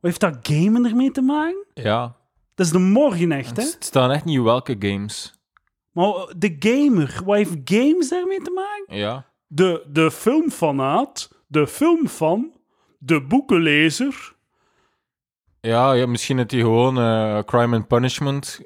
[0.00, 1.66] Wat heeft dat gamen ermee te maken?
[1.74, 2.16] Ja,
[2.54, 3.62] Dat is de morgen echt, hè?
[3.62, 5.43] het staan echt niet welke games.
[5.94, 8.96] Maar de gamer, wat heeft games daarmee te maken?
[8.96, 9.26] Ja.
[9.46, 12.52] De, de filmfanaat, de filmfan,
[12.98, 14.34] de boekenlezer.
[15.60, 18.60] Ja, ja misschien heeft hij gewoon eh, Crime and Punishment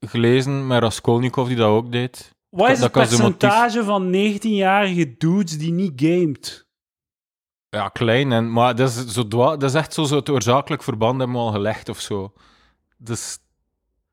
[0.00, 2.34] gelezen, met Raskolnikov die dat ook deed.
[2.48, 6.66] Wat is Dat het percentage van 19-jarige dudes die niet gamet?
[7.68, 11.18] Ja, klein, en, maar dat is, zo dat is echt zo, zo het oorzakelijk verband
[11.18, 12.32] hebben we al gelegd of zo.
[12.96, 13.38] Dus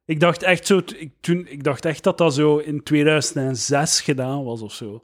[0.05, 4.43] Ik dacht echt, zo, ik, toen, ik dacht echt dat dat zo in 2006 gedaan
[4.43, 5.01] was of zo.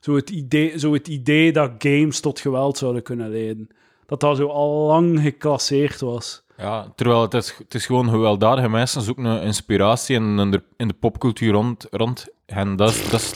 [0.00, 3.68] Zo het, idee, zo het idee dat games tot geweld zouden kunnen leiden.
[4.06, 6.42] Dat dat zo al lang geclasseerd was.
[6.56, 10.62] ja, terwijl het is, het is gewoon gewelddadige mensen zoeken een inspiratie in, in, de,
[10.76, 12.76] in de popcultuur rond, rond hen.
[12.76, 13.34] Dat is, dat is,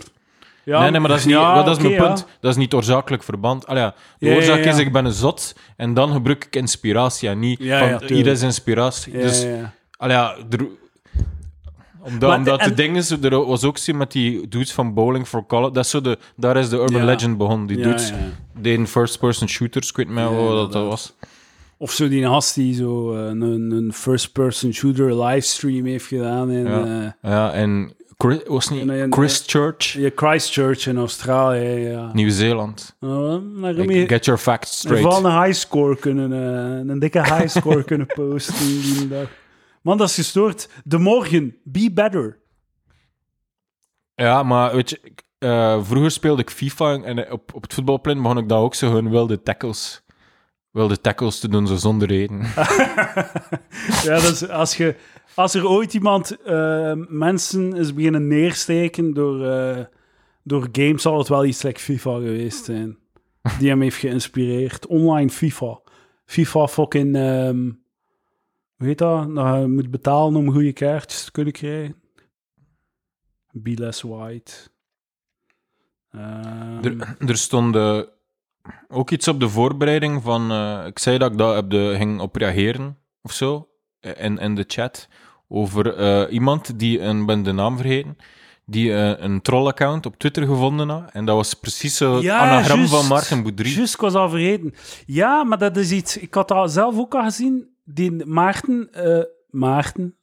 [0.65, 2.07] Ja, nee, nee, maar dat is, niet, ja, dat is mijn ja.
[2.07, 2.27] punt.
[2.41, 3.67] Dat is niet oorzakelijk verband.
[3.67, 7.59] Allee, de oorzaak is, ik ben een zot, en dan gebruik ik inspiratie, en niet
[7.59, 9.13] van, hier is inspiratie.
[9.17, 9.47] Ja, dus,
[9.97, 10.17] allee,
[10.51, 10.69] er-
[12.05, 14.95] omdat, Maar omdat en- de ding is, er was ook zo met die dudes van
[14.95, 17.05] Bowling for College, dat is zo de, daar is de urban Ja.
[17.05, 17.67] legend begonnen.
[17.67, 18.13] Die dudes
[18.61, 20.89] deden first-person shooters, ik weet niet meer wat dat, inderdaad.
[20.89, 21.15] was.
[21.77, 23.41] Of zo die gast die zo eh, een,
[23.71, 26.85] een first-person shooter livestream heeft gedaan in Ja.
[27.23, 31.69] eh, Ja, en Chris, was En, eh, niet Christchurch, ja, Christchurch in Australië.
[31.89, 32.11] Ja.
[32.13, 32.97] Nieuw-Zeeland.
[33.01, 35.03] Uh, Like, Get your facts straight.
[35.03, 39.29] Vooral een highscore kunnen, eh, een dikke highscore kunnen posten die dag.
[39.85, 40.69] Man, dat is gestoord.
[40.85, 42.39] De morgen, be better.
[44.15, 48.23] Ja, maar weet je, ik- eh, vroeger speelde ik FIFA en op, op het voetbalplein
[48.23, 50.03] begon ik dan ook zo hun wilde tackles,
[50.71, 52.41] wilde tackles te doen, zo zonder reden.
[54.05, 54.97] Ja, dat is, als, je,
[55.35, 59.85] als er ooit iemand eh, mensen is beginnen neersteken door, eh,
[60.43, 62.99] door games, zal het wel iets like FIFA geweest zijn.
[63.59, 64.87] Die hem heeft geïnspireerd.
[64.87, 65.81] Online FIFA.
[66.25, 67.17] FIFA fucking...
[67.17, 67.71] ehm
[68.85, 69.29] hoe heet dat?
[69.29, 71.95] Nou, je moet betalen om goede kaartjes te kunnen krijgen.
[73.53, 74.53] Be less white.
[76.11, 78.01] Ehm, er, er stond eh,
[78.89, 80.51] ook iets op de voorbereiding van...
[80.51, 83.69] eh, ik zei dat ik daar op de, ging op reageren, of zo,
[84.01, 85.09] eh, in, in de chat,
[85.49, 88.17] over eh, iemand die, een, ben de naam vergeten,
[88.67, 91.11] die een troll-account op Twitter gevonden had.
[91.13, 93.71] En dat was precies zo het anagram van Maarten Boudry.
[93.75, 94.75] Juist, ik was al vergeten.
[95.07, 96.17] Ja, maar dat is iets...
[96.17, 97.74] Ik had dat zelf ook al gezien.
[97.85, 98.89] Die Maarten...
[98.93, 100.15] eh, Maarten...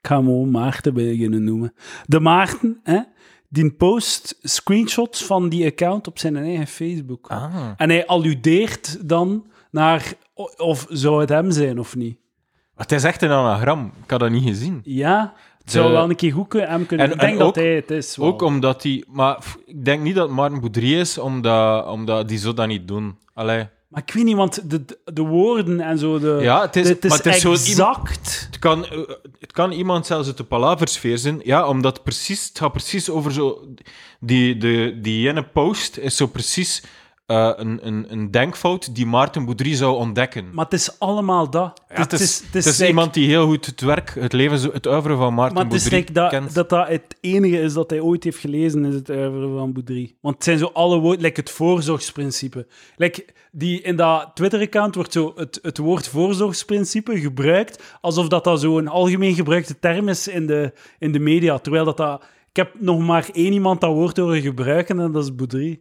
[0.00, 1.74] Ik ga hem gewoon Maarten beginnen noemen.
[2.06, 3.00] De Maarten, hè,
[3.48, 7.26] die post screenshots van die account op zijn eigen Facebook.
[7.30, 7.70] Ah.
[7.76, 10.12] En hij alludeert dan naar...
[10.56, 12.18] Of zou het hem zijn of niet?
[12.76, 13.92] Het is echt een anagram.
[14.04, 14.80] Ik had dat niet gezien.
[14.84, 17.06] Ja, het zou De- wel een keer goed kunnen, hem kunnen...
[17.06, 18.16] En- ik denk en dat hij het is.
[18.16, 18.26] wel.
[18.26, 19.04] Ook omdat hij...
[19.08, 23.18] Maar ik denk niet dat Maarten Boudry is, omdat, omdat die zo dat niet doen.
[23.34, 23.68] Allee.
[23.96, 26.18] Maar ik weet niet, want de, de woorden en zo...
[26.18, 28.46] De, Ja, het is, de- het is maar het is zo iemand- exact...
[28.46, 28.98] Het kan, eh,
[29.40, 33.10] het kan iemand zelfs uit de palaversfeer zijn, ja, omdat het precies, het gaat precies
[33.10, 33.64] over zo...
[34.20, 36.82] Die, de, die ene post is zo precies
[37.26, 40.48] eh, een, een, een denkfout die Maarten Boudry zou ontdekken.
[40.52, 41.80] Maar het is allemaal dat.
[41.88, 45.16] Ja, het is, het is iemand die heel goed het werk, het leven, het uiveren
[45.16, 46.54] van Maarten Maar het is Boudry like dat, kent.
[46.54, 50.14] dat dat het enige is dat hij ooit heeft gelezen, is het oeuvre van Boudry.
[50.20, 52.66] Want het zijn zo alle woorden, like het voorzorgsprincipe.
[52.96, 53.24] Like
[53.58, 58.78] die, in dat Twitter-account wordt zo het, het woord voorzorgsprincipe gebruikt, alsof dat, dat zo
[58.78, 61.58] een algemeen gebruikte term is in de, in de media.
[61.58, 62.24] Terwijl dat, dat...
[62.48, 65.80] Ik heb nog maar één iemand dat woord horen gebruiken, en dat is Boudry.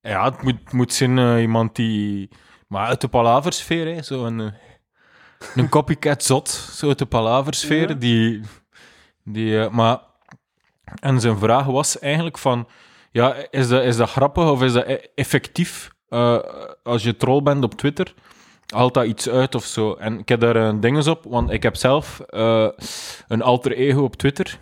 [0.00, 2.28] Ja, het moet, het moet zijn eh, iemand die...
[2.68, 4.02] Maar uit de palaversfeer, hè.
[4.02, 4.52] Zo een, eh,
[5.54, 7.94] een copycat zot, zo uit de palaversfeer, Ja.
[7.94, 8.40] die...
[9.24, 10.00] die eh, maar...
[11.00, 12.68] En zijn vraag was eigenlijk van...
[13.10, 15.90] Ja, is dat, is dat grappig of is dat e- effectief?
[16.12, 16.38] Eh,
[16.82, 18.14] als je troll bent op Twitter,
[18.74, 19.94] haalt dat iets uit of zo?
[19.94, 22.68] En ik heb daar een dinges op, want ik heb zelf eh,
[23.28, 24.58] een alter ego op Twitter.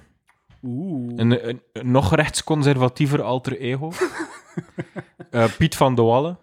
[0.62, 1.12] Oeh.
[1.16, 3.90] Een, een, een nog rechtsconservatiever alter ego.
[5.30, 6.38] Eh, Piet van de Wallen.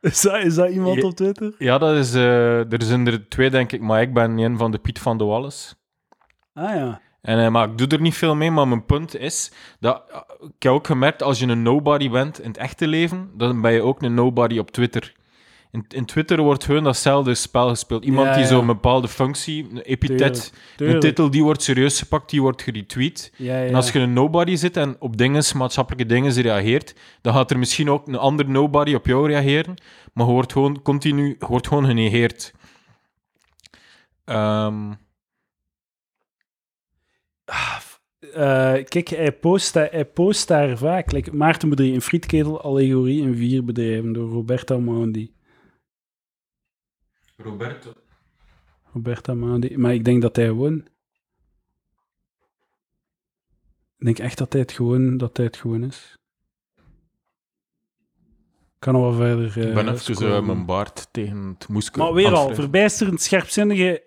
[0.00, 1.06] Is dat, is dat iemand Ja.
[1.06, 1.54] op Twitter?
[1.58, 4.70] Ja, dat is, eh, er zijn er twee, denk ik, maar ik ben een van
[4.70, 5.74] de Piet van de Walles.
[6.52, 7.00] Ah ja.
[7.24, 10.20] En, eh, maar ik doe er niet veel mee, maar mijn punt is dat eh,
[10.40, 13.72] ik heb ook gemerkt, als je een nobody bent in het echte leven, dan ben
[13.72, 15.12] je ook een nobody op Twitter.
[15.70, 18.04] In, in Twitter wordt gewoon datzelfde spel gespeeld.
[18.04, 18.48] Iemand Ja, die ja.
[18.48, 23.32] zo'n bepaalde functie, een epitet, Tuurlijk, een titel, die wordt serieus gepakt, die wordt geretweet.
[23.36, 23.64] Ja.
[23.64, 27.58] En als je een nobody zit en op dingen, maatschappelijke dingen reageert, dan gaat er
[27.58, 29.74] misschien ook een ander nobody op jou reageren,
[30.12, 32.52] maar je wordt gewoon continu, je wordt gewoon genegeerd.
[34.24, 34.92] Ehm,
[37.44, 41.12] Eh, kijk, hij post, daar- hij post daar vaak.
[41.12, 45.34] Like Maarten Bedrie, een frietketel, allegorie in vier bedrijven door Roberta Mondi.
[47.36, 47.92] Roberto.
[48.92, 49.76] Roberta Mondi.
[49.78, 50.76] Maar ik denk dat hij gewoon...
[53.98, 56.16] Ik denk echt dat hij het gewoon, dat hij het gewoon is.
[58.74, 59.62] Ik kan nog wel verder...
[59.62, 60.36] eh, Ik ben even scrollen.
[60.36, 61.90] eh, mijn baard tegen het moesje.
[61.96, 64.02] Maar weer al, verbijsterend scherpzinnige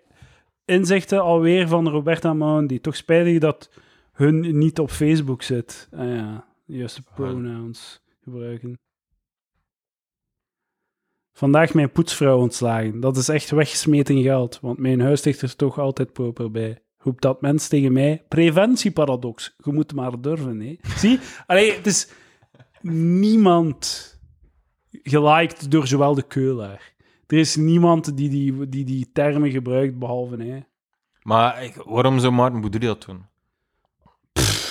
[0.68, 2.80] inzichten alweer van Roberta Mondi.
[2.80, 3.70] Toch spijtig dat
[4.12, 5.88] hun niet op Facebook zit.
[5.92, 8.78] Ah ja, juiste pronouns gebruiken.
[11.32, 13.00] Vandaag mijn poetsvrouw ontslagen.
[13.00, 16.82] Dat is echt weggesmeten geld, want mijn huis ligt er toch altijd proper bij.
[16.98, 18.24] Roept dat mens tegen mij?
[18.28, 19.54] Preventieparadox.
[19.64, 20.76] Je moet maar durven, hè.
[20.96, 21.18] Zie?
[21.46, 22.08] Allee, het is
[22.82, 24.16] niemand
[24.90, 26.94] geliked door zowel de keulaar.
[27.28, 30.66] Er is niemand die die, die, die termen gebruikt, behalve hij.
[31.22, 33.24] Maar ik- waarom zou Maarten Boudry dat doen?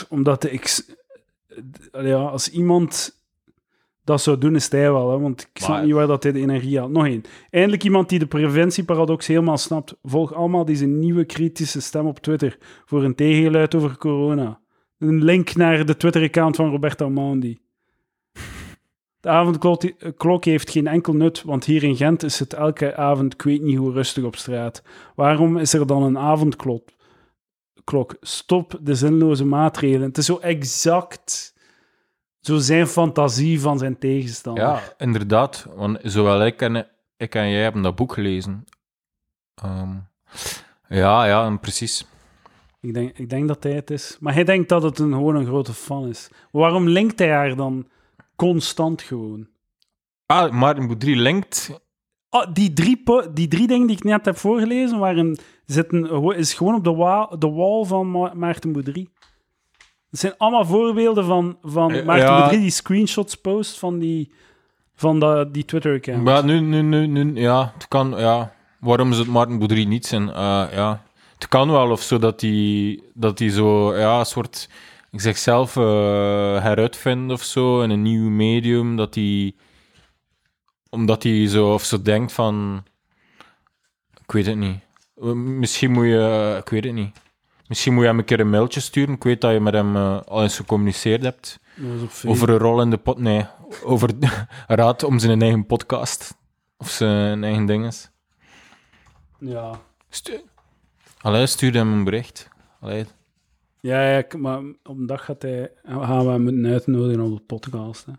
[0.09, 0.95] Omdat ik...
[1.91, 3.19] Ja, als iemand
[4.03, 5.11] dat zou doen, is hij wel.
[5.11, 5.19] Hè?
[5.19, 6.91] Want ik snap Maar- niet waar dat hij de energie haalt.
[6.91, 7.23] Nog één.
[7.49, 9.95] Eindelijk iemand die de preventieparadox helemaal snapt.
[10.03, 14.59] Volg allemaal deze nieuwe kritische stem op Twitter voor een tegengeluid over corona.
[14.99, 17.57] Een link naar de Twitter-account van Roberta Mondi.
[19.27, 19.83] De avondklok
[20.17, 23.61] klok heeft geen enkel nut, want hier in Gent is het elke avond, ik weet
[23.61, 24.83] niet hoe rustig op straat.
[25.15, 26.89] Waarom is er dan een avondklok?
[27.83, 28.15] Klok.
[28.21, 30.07] Stop de zinloze maatregelen.
[30.07, 31.53] Het is zo exact
[32.39, 34.63] zo zijn fantasie van zijn tegenstander.
[34.63, 35.67] Ja, inderdaad.
[35.75, 38.65] Want zowel ik en, ik en jij hebben dat boek gelezen.
[39.55, 39.95] Ehm,
[40.89, 42.05] ja, ja, en precies.
[42.79, 44.17] Ik, denk, ik denk dat hij het is.
[44.19, 46.29] Maar hij denkt dat het een, gewoon een grote fan is.
[46.51, 47.87] Waarom linkt hij haar dan
[48.37, 49.47] constant gewoon?
[50.25, 51.81] Ah, Maarten Boudry linkt...
[52.29, 56.75] Ah, die, drie die drie dingen die ik net heb voorgelezen waren, zitten, is gewoon
[56.75, 59.07] op de, wa- de wall van Ma- Maarten Boudry.
[60.09, 62.37] Het zijn allemaal voorbeelden van, van Eh, Maarten ja.
[62.39, 64.33] Boudry die screenshots post van die,
[64.95, 66.23] van dat die Twitter-account.
[66.23, 68.53] Maar nu, nu, nu, nu, ja, het kan, ja.
[68.79, 70.29] Waarom zou het Maarten Boudry niet zijn?
[70.29, 74.69] Eh, ja, het kan wel of zo dat hij dat die zo, ja, een soort,
[75.11, 75.83] ik zeg zelf, eh,
[76.61, 79.55] heruitvindt of zo in een nieuw medium, dat hij,
[80.89, 82.85] omdat hij zo, of zo denkt van,
[84.21, 84.79] ik weet het niet.
[85.35, 87.19] Misschien moet je, ik weet het niet.
[87.67, 89.15] Misschien moet je hem een keer een mailtje sturen.
[89.15, 91.59] Ik weet dat je met hem eh, al eens gecommuniceerd hebt.
[92.25, 93.17] Over een rol in de pot.
[93.17, 93.45] Nee,
[93.83, 94.09] over
[94.67, 96.37] raad om zijn eigen podcast.
[96.77, 98.09] Of zijn eigen dinges.
[99.39, 99.79] Ja.
[100.09, 100.41] Stu
[101.21, 102.49] Allee, stuur hem een bericht.
[102.79, 103.05] Allee.
[103.81, 107.43] Ja, ja, maar op een dag gaat hij, gaan we hem moeten uitnodigen op de
[107.43, 108.05] podcast.
[108.05, 108.11] Hè.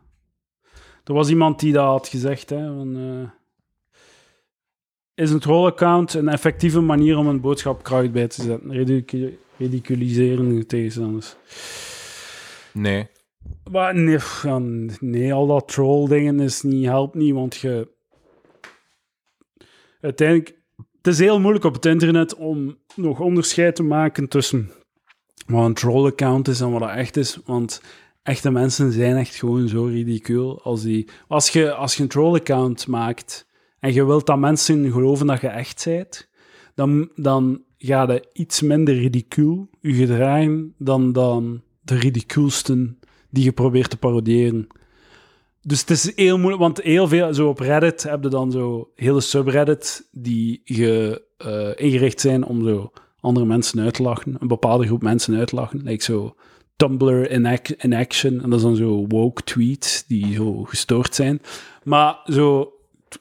[1.04, 2.50] Er was iemand die dat had gezegd.
[2.50, 3.30] Hè, van, eh,
[5.14, 8.72] is een troll-account een effectieve manier om een boodschap kracht bij te zetten?
[8.72, 11.36] Ridicu ridiculiseren tegenstanders.
[12.72, 13.08] Nee.
[13.70, 14.18] Maar nee,
[15.00, 17.88] nee, al dat troll-dingen is niet, helpt niet, want je...
[20.00, 20.56] Uiteindelijk...
[20.96, 24.70] Het is heel moeilijk op het internet om nog onderscheid te maken tussen
[25.48, 27.82] wat een troll-account is en wat dat echt is, want
[28.22, 31.08] echte mensen zijn echt gewoon zo ridicuul als die...
[31.28, 33.46] Als je, als je een troll-account maakt
[33.80, 36.28] en je wilt dat mensen geloven dat je echt bent,
[36.74, 42.98] dan, dan ga je iets minder ridicuul je gedragen dan, dan de ridicuulsten
[43.30, 44.66] die je probeert te parodiëren.
[45.62, 48.90] Dus het is heel moeilijk, want heel veel, zo op Reddit heb je dan zo
[48.94, 54.48] hele subreddit die ge, eh, ingericht zijn om zo andere mensen uit te lachen, een
[54.48, 55.80] bepaalde groep mensen uit te lachen.
[55.82, 56.34] Like zo
[56.76, 61.14] Tumblr in, ac- in action, en dat is dan zo woke tweets die zo gestoord
[61.14, 61.42] zijn.
[61.82, 62.72] Maar zo,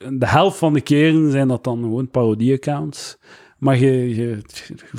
[0.10, 3.18] de helft van de keren zijn dat dan gewoon parodie-accounts.
[3.58, 4.40] Maar je, je,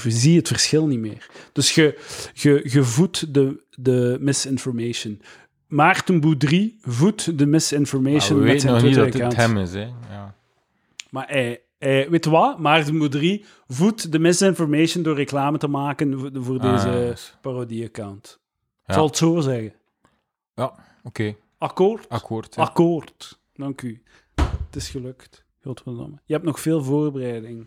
[0.02, 1.26] je ziet het verschil niet meer.
[1.52, 1.98] Dus je,
[2.32, 5.20] je, je voedt de, de misinformation.
[5.66, 9.56] Maarten Boudry voedt de Maar misinformation we met weten zijn nog niet dat het hem
[9.56, 9.72] is.
[9.72, 9.80] Hè.
[10.10, 10.34] Ja.
[11.10, 12.58] Maar hij, Eh, weet je wat?
[12.58, 17.34] Maarten Boudry voedt de misinformation door reclame te maken voor, voor Ah, deze yes.
[17.40, 18.38] parodie-account.
[18.82, 18.94] Ik Ja.
[18.94, 19.72] zal het zo zeggen.
[20.54, 20.72] Ja,
[21.02, 21.34] oké.
[21.58, 22.08] Akkoord?
[22.08, 22.54] Akkoord.
[22.54, 22.62] ja.
[22.62, 23.38] Akkoord.
[23.54, 24.02] Dank u.
[24.66, 25.44] Het is gelukt.
[25.62, 26.18] Godverdomme.
[26.24, 27.66] Je hebt nog veel voorbereiding.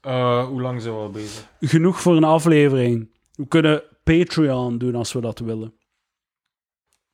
[0.00, 1.46] Eh, hoe lang zijn we al bezig?
[1.60, 3.10] Genoeg voor een aflevering.
[3.34, 5.74] We kunnen Patreon doen als we dat willen.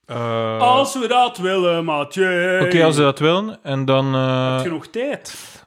[0.05, 2.61] Eh, Als we dat willen, Mathieu.
[2.67, 3.63] Oké, als ze dat willen.
[3.63, 4.15] En dan...
[4.15, 5.63] eh, Heb je nog tijd?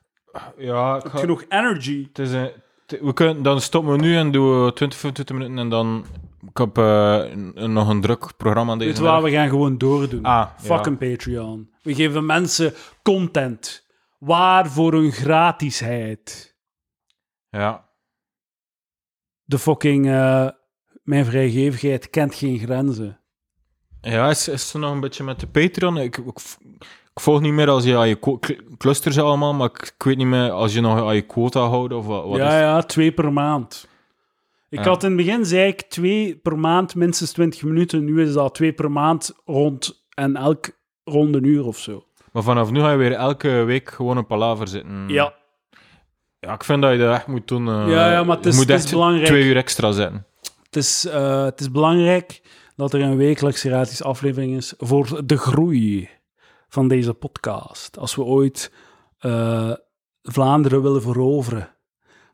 [0.57, 2.07] Ja, ik ga- nog energy?
[2.07, 2.51] het is een-
[2.85, 5.57] t- we kunnen, dan stoppen we nu en doen we 20, 25 minuten.
[5.59, 6.05] En dan...
[6.49, 7.23] Ik heb eh,
[7.67, 9.31] nog een druk programma deze Weet je wat, middag.
[9.31, 10.23] we gaan gewoon doordoen.
[10.23, 10.85] Ah, Fuck ja.
[10.85, 11.69] een Patreon.
[11.81, 12.73] We geven mensen
[13.03, 13.85] content.
[14.19, 16.55] Waar voor hun gratisheid.
[17.49, 17.89] Ja.
[19.43, 20.07] De fucking...
[20.07, 20.49] eh,
[21.03, 23.19] mijn vrijgevigheid kent geen grenzen.
[24.01, 25.97] Ja, is, is er nog een beetje met de Patreon?
[25.97, 26.39] Ik, ik,
[27.17, 28.19] ik volg niet meer als je aan je
[28.77, 31.93] clusters allemaal, maar ik, ik weet niet meer als je nog aan je quota houdt
[31.93, 33.87] of wat, wat ja, is ja, twee per maand.
[34.69, 34.85] Ik Ja.
[34.89, 38.03] had in het begin, zei ik, twee per maand, minstens 20 minuten.
[38.05, 40.69] Nu is dat twee per maand rond en elk
[41.03, 42.05] rond een uur of zo.
[42.31, 45.03] Maar vanaf nu ga je weer elke week gewoon een palaver zitten.
[45.07, 45.33] Ja,
[46.39, 47.67] Ja, ik vind dat je dat echt moet doen.
[47.67, 49.25] eh, Ja, ja, maar het je is- moet het is belangrijk.
[49.25, 50.25] twee uur extra zetten.
[50.63, 52.41] het is, eh, het is belangrijk
[52.75, 56.09] dat er een wekelijkse gratis aflevering is voor de groei
[56.67, 57.97] van deze podcast.
[57.97, 58.71] Als we ooit
[59.19, 59.71] eh,
[60.21, 61.69] Vlaanderen willen veroveren,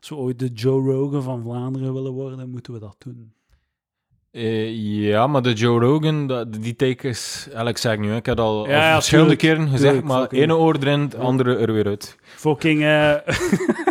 [0.00, 3.32] als we ooit de Joe Rogan van Vlaanderen willen worden, moeten we dat doen.
[4.30, 7.42] Eh, ja, maar de Joe Rogan, dat, die is...
[7.46, 10.04] Eigenlijk zeg ik nu, hè, ik heb al, Ja, al ja, verschillende keren gezegd, tuurlijk,
[10.06, 12.16] maar fucking- ene oor erin, het andere er weer uit.
[12.22, 12.82] Fucking.
[12.82, 13.14] eh.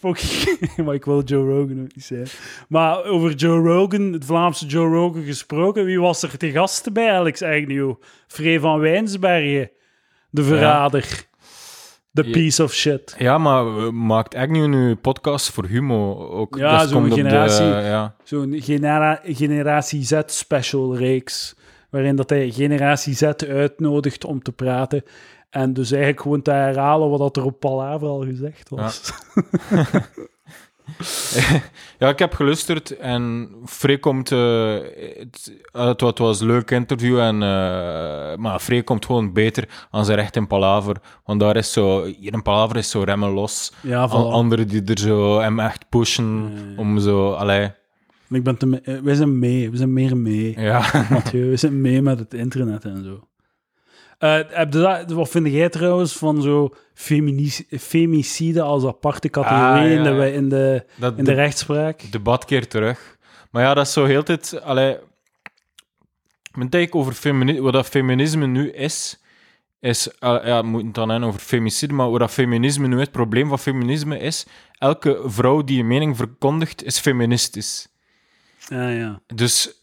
[0.84, 2.38] maar ik wil Joe Rogan ook niet zeggen.
[2.68, 7.12] Maar over Joe Rogan, het Vlaamse Joe Rogan gesproken, wie was er te gast bij
[7.12, 7.94] Alex Agnew?
[8.26, 9.70] Free van Wijnsbergen,
[10.30, 11.26] de verrader.
[12.10, 12.30] De Ja.
[12.30, 13.14] piece of shit.
[13.18, 16.56] Ja, maar eh, maakt Agnew nu podcast voor Humo ook?
[16.56, 17.64] Ja, zo'n de- generatie.
[17.66, 18.14] ja.
[18.24, 21.56] Zo'n genera Generatie Z special reeks.
[21.90, 25.02] Waarin dat hij Generatie Z uitnodigt om te praten.
[25.50, 29.10] En dus eigenlijk gewoon te herhalen wat dat er op Palaver al gezegd was.
[31.98, 34.32] Ja, ik heb geluisterd en Free komt...
[34.32, 34.74] eh,
[35.18, 40.04] het, het, het was een leuk interview, en, eh, maar Free komt gewoon beter aan
[40.04, 40.96] zijn recht in Palaver.
[41.24, 42.04] Want daar is zo...
[42.04, 43.72] Hier in Palaver is zo remmen los.
[43.80, 44.12] Ja, voilà.
[44.12, 47.32] Anderen die er zo hem echt pushen om zo...
[47.32, 47.70] Allee,
[48.28, 50.60] Ik ben te eh, wij zijn mee, we zijn meer mee.
[50.60, 51.06] ja.
[51.10, 53.28] Mathieu, we zijn mee met het internet en zo.
[54.18, 56.74] Eh, heb je dat, wat vind jij trouwens van zo
[57.78, 60.12] femicide als aparte categorie Ah, in, ja.
[60.20, 62.02] de, in, de, Dat in de de- rechtspraak?
[62.10, 63.16] debat keert terug.
[63.50, 64.60] Maar ja, dat is zo heel tijd...
[64.62, 64.96] Allee,
[66.52, 69.20] mijn take over feminisme, wat dat feminisme nu is,
[69.80, 70.20] is...
[70.20, 73.48] ah, ja, het dan hebben over femicide, maar wat dat feminisme nu is, het probleem
[73.48, 74.46] van feminisme is,
[74.78, 77.88] elke vrouw die een mening verkondigt, is feministisch.
[78.68, 79.20] Ja, ja.
[79.34, 79.77] Dus...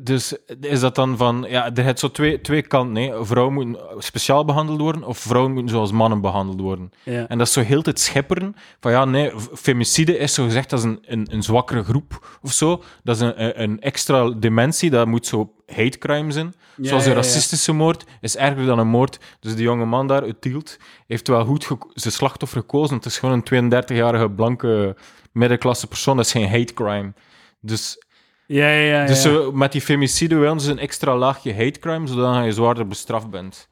[0.00, 1.46] Dus is dat dan van...
[1.48, 3.02] Ja, er heeft zo twee, twee kanten.
[3.02, 3.24] Hè.
[3.24, 6.90] Vrouwen moeten speciaal behandeld worden, of vrouwen moeten zoals mannen behandeld worden.
[7.02, 7.28] ja.
[7.28, 10.82] En dat is zo heel het schepperen van ja, nee, femicide is zo gezegd als
[10.82, 12.82] een, een, een zwakkere groep of zo.
[13.02, 16.54] Dat is een, een- extra dimensie, dat moet zo hate crime zijn.
[16.76, 17.16] Ja, Zoals een ja.
[17.16, 19.18] racistische moord is erger dan een moord.
[19.40, 22.96] Dus die jonge man daar, uit Tielt, heeft wel goed zijn slachtoffer gekozen.
[22.96, 24.96] Het is gewoon een 32-jarige blanke
[25.32, 27.12] middenklasse persoon, dat is geen hate crime.
[27.60, 28.04] Dus,
[28.46, 29.06] Ja, ja, ja.
[29.06, 32.86] dus zo, met die femicide willen ze een extra laagje hate crime, zodat je zwaarder
[32.86, 33.68] bestraft bent.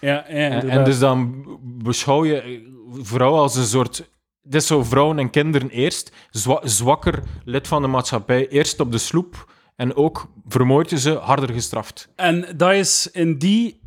[0.00, 2.68] ja, ja, En, dus dan beschouw je
[3.02, 4.08] vrouwen als een soort...
[4.42, 8.92] Het is zo vrouwen en kinderen eerst, zwa- zwakker lid van de maatschappij, eerst op
[8.92, 12.08] de sloep en ook vermoord je ze, harder gestraft.
[12.16, 13.80] En dat is in die,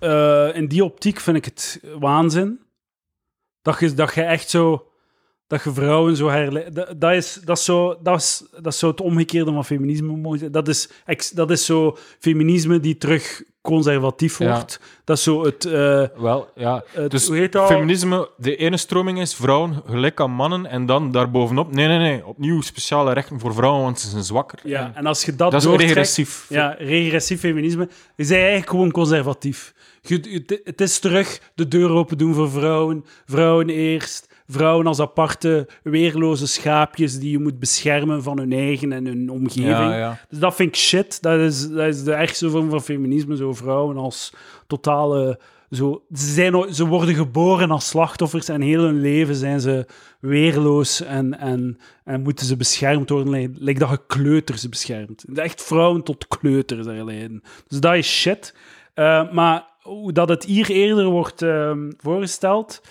[0.00, 2.60] eh, in die optiek vind ik het waanzin.
[3.62, 4.86] Dat je, dat je echt zo.
[5.52, 6.68] Dat je vrouwen zo herle...
[6.72, 10.50] Dat, dat, is, dat, is zo, dat, is, dat is zo het omgekeerde van feminisme.
[10.50, 10.88] Dat is,
[11.34, 14.52] dat is zo feminisme die terug conservatief Ja.
[14.54, 14.80] wordt.
[15.04, 15.64] Dat is zo het...
[15.64, 16.84] eh, Wel, ja.
[16.90, 17.66] het Dus hoe heet dat?
[17.66, 22.26] feminisme, de ene stroming is vrouwen gelijk aan mannen en dan daarbovenop, nee, nee, nee,
[22.26, 24.58] opnieuw speciale rechten voor vrouwen, want ze zijn zwakker.
[24.64, 26.46] Ja, En en als je dat, dat is regressief.
[26.48, 27.82] Ja, regressief feminisme.
[28.16, 29.74] Je bent eigenlijk gewoon conservatief.
[30.02, 33.04] Je- het is terug de deur open doen voor vrouwen.
[33.26, 34.30] Vrouwen eerst.
[34.46, 39.68] Vrouwen als aparte, weerloze schaapjes die je moet beschermen van hun eigen en hun omgeving.
[39.68, 40.18] Ja, ja.
[40.28, 41.22] Dus dat vind ik shit.
[41.22, 43.36] Dat is, dat is de ergste vorm van feminisme.
[43.36, 44.32] Zo vrouwen als
[44.66, 45.38] totale...
[45.70, 49.86] Zo, ze, zijn, ze worden geboren als slachtoffers en heel hun leven zijn ze
[50.20, 53.56] weerloos en, en, en moeten ze beschermd worden.
[53.58, 55.24] Lijkt dat je kleuters beschermt.
[55.34, 57.42] Echt vrouwen tot kleuters herleiden.
[57.68, 58.54] Dus dat is shit.
[58.94, 62.82] Eh, maar hoe dat het hier eerder wordt ehm, voorgesteld,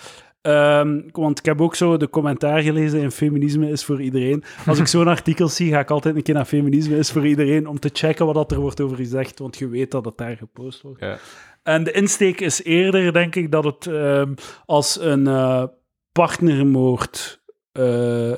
[0.41, 4.43] Ehm, want ik heb ook zo de commentaar gelezen in Feminisme is voor iedereen.
[4.65, 7.67] Als ik zo'n artikel zie, ga ik altijd een keer naar Feminisme is voor iedereen
[7.67, 10.37] om te checken wat dat er wordt over gezegd, want je weet dat het daar
[10.37, 10.99] gepost wordt.
[10.99, 11.17] Ja.
[11.63, 14.33] En de insteek is eerder, denk ik, dat het ehm,
[14.65, 15.63] als een eh,
[16.11, 18.33] partnermoord eh,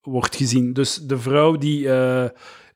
[0.00, 0.72] wordt gezien.
[0.72, 1.88] Dus de vrouw die...
[1.88, 2.28] eh,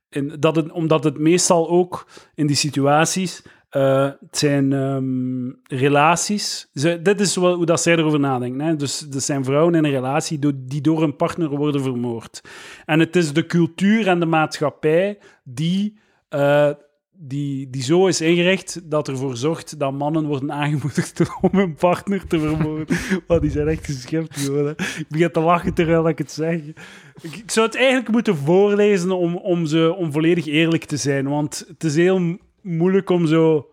[0.09, 3.43] in, dat het, omdat het meestal ook in die situaties...
[3.75, 6.71] eh, het zijn ehm, relaties.
[6.75, 8.61] Ze, dit is wel hoe dat zij erover nadenken.
[8.61, 8.77] Hè?
[8.77, 12.41] Dus er zijn vrouwen in een relatie die door een partner worden vermoord.
[12.85, 15.99] En het is de cultuur en de maatschappij die,
[16.29, 16.71] eh,
[17.13, 21.21] die, die zo is ingericht dat ervoor zorgt dat mannen worden aangemoedigd
[21.51, 22.97] om hun partner te vermoorden.
[23.27, 24.75] Oh, die zijn echt geschipt, geworden.
[24.79, 26.55] Ik begin te lachen terwijl ik het zeg.
[26.55, 31.29] Ik, ik zou het eigenlijk moeten voorlezen om, om, ze, om volledig eerlijk te zijn,
[31.29, 33.69] want het is heel moeilijk om zo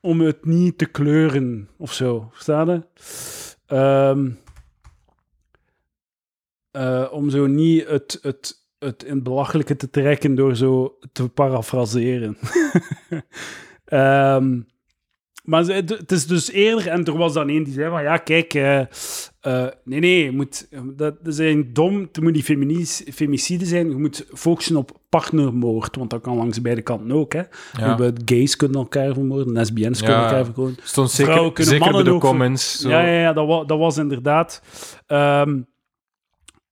[0.00, 2.28] om het niet te kleuren of zo.
[2.32, 2.82] Versta je?
[3.66, 4.30] Ehm,
[6.70, 11.28] eh, om zo niet het, het, het in het belachelijke te trekken door zo te
[11.28, 12.36] parafraseren.
[13.84, 14.60] Ehm,
[15.42, 18.54] maar het is dus eerder, en er was dan één die zei van, ja, kijk,
[18.54, 24.26] eh, nee, nee, je moet, dat, zijn dom, het moet niet femicide zijn, je moet
[24.34, 27.42] focussen op partnermoord, want dat kan langs beide kanten ook, hè.
[27.78, 28.12] Ja.
[28.24, 30.76] Gays kunnen elkaar vermoorden, lesbiennes kunnen elkaar vermoorden.
[30.82, 32.80] Stond Vrouwen zeker, kunnen zeker bij mannen de ook ver- comments.
[32.80, 32.88] Zo.
[32.88, 34.62] Ja, ja, ja dat, wa- dat was inderdaad.
[35.06, 35.60] Ehm,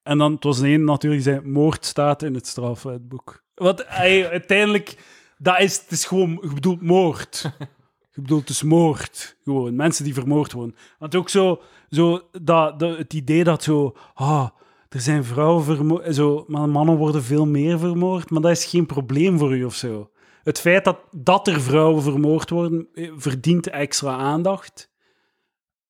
[0.02, 3.44] en dan, het was de ene natuurlijk die zei, moord staat in het strafwetboek.
[3.54, 4.96] Want hij, uiteindelijk,
[5.38, 7.44] dat is, het is gewoon, je bedoelt moord.
[8.12, 9.36] Je bedoelt dus moord.
[9.44, 10.74] Gewoon, mensen die vermoord worden.
[10.98, 14.48] Want ook zo, zo dat, dat, het idee dat zo, ah,
[14.88, 18.86] er zijn vrouwen vermoord, zo, maar mannen worden veel meer vermoord, maar dat is geen
[18.86, 20.10] probleem voor u of zo.
[20.42, 24.90] Het feit dat, dat er vrouwen vermoord worden, eh, verdient extra aandacht.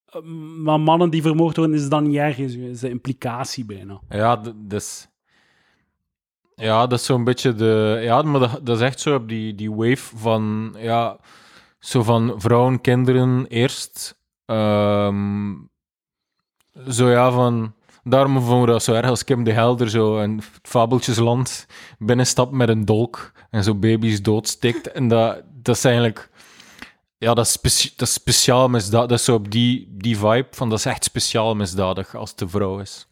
[0.07, 0.23] Eh,
[0.63, 4.01] Maar mannen die vermoord worden, is dan niet erg, is de implicatie bijna.
[4.09, 5.09] Ja, dus...
[6.55, 7.99] Ja, dat is zo'n beetje de...
[8.03, 10.75] Ja, maar dat, dat is echt zo op die, die wave van...
[10.79, 11.19] Ja,
[11.81, 14.19] zo van vrouwen, kinderen eerst.
[14.47, 15.53] Ehm,
[16.89, 17.75] zo ja, van...
[18.03, 21.67] Daarom vonden we dat zo erg als Kim de Helder zo in Fabeltjesland
[21.99, 24.93] binnenstapt met een dolk en zo baby's doodstikt.
[24.93, 26.31] En dat, dat is eigenlijk...
[27.19, 29.09] Ja, dat is, dat speciaal misdadig.
[29.09, 32.41] Dat is zo op die, die vibe van dat is echt speciaal misdadig als het
[32.41, 33.09] een vrouw is.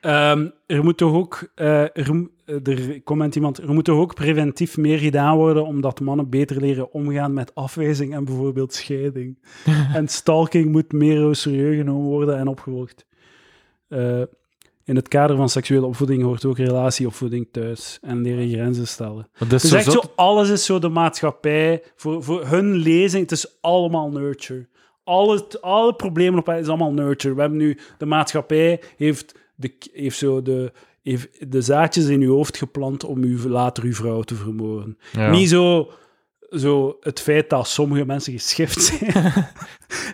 [0.00, 4.98] Ehm, er moet toch ook, eh, er, comment iemand, er moet toch ook preventief meer
[4.98, 9.38] gedaan worden omdat mannen beter leren omgaan met afwijzing en bijvoorbeeld scheiding.
[9.94, 13.06] en stalking moet meer serieus genomen worden en opgevolgd.
[13.88, 14.22] Eh,
[14.84, 19.28] in het kader van seksuele opvoeding hoort ook relatieopvoeding thuis en leren grenzen stellen.
[19.48, 21.82] Is zo echt zo, alles is zo de maatschappij.
[21.96, 24.68] Voor, voor hun lezing, het is allemaal nurture.
[25.04, 27.34] Alle, alle problemen op is allemaal nurture.
[27.34, 32.34] We hebben nu, de maatschappij heeft, de, heeft zo de, heeft de zaadjes in uw
[32.34, 34.98] hoofd geplant om u, later uw vrouw te vermoorden.
[35.12, 35.30] Ja.
[35.30, 35.90] Niet zo,
[36.50, 39.34] zo het feit dat sommige mensen geschift zijn.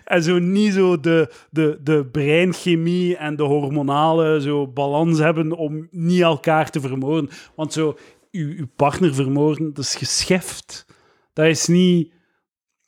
[0.05, 5.87] en zo niet zo de, de, de breinchemie en de hormonale zo balans hebben om
[5.91, 7.29] niet elkaar te vermoorden.
[7.55, 7.97] Want zo,
[8.31, 10.85] uw, uw partner vermoorden, dat is geschift.
[11.33, 12.11] Dat is niet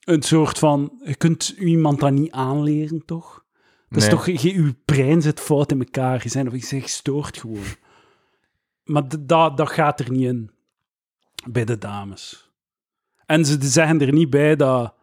[0.04, 0.92] een soort van...
[1.04, 3.39] Je kunt iemand dat niet aanleren, toch?
[3.90, 4.26] Dat is toch...
[4.26, 6.22] Je, uw brein zit fout in elkaar.
[6.24, 7.64] Je bent, of je gestoord gewoon.
[8.84, 10.52] Maar dat, dat gaat er niet in.
[11.50, 12.52] Bij de dames.
[13.26, 14.94] En ze zeggen er niet bij dat...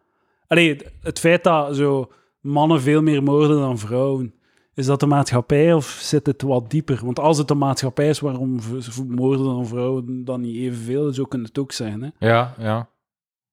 [0.47, 2.11] Allee, het feit dat zo
[2.41, 4.31] mannen veel meer moorden dan vrouwen...
[4.73, 6.99] Is dat de maatschappij of zit het wat dieper?
[7.03, 8.59] Want als het de maatschappij is, waarom
[9.07, 11.13] moorden dan vrouwen dan niet evenveel?
[11.13, 12.27] Zo kan het ook zijn, hè?
[12.27, 12.89] Ja, ja.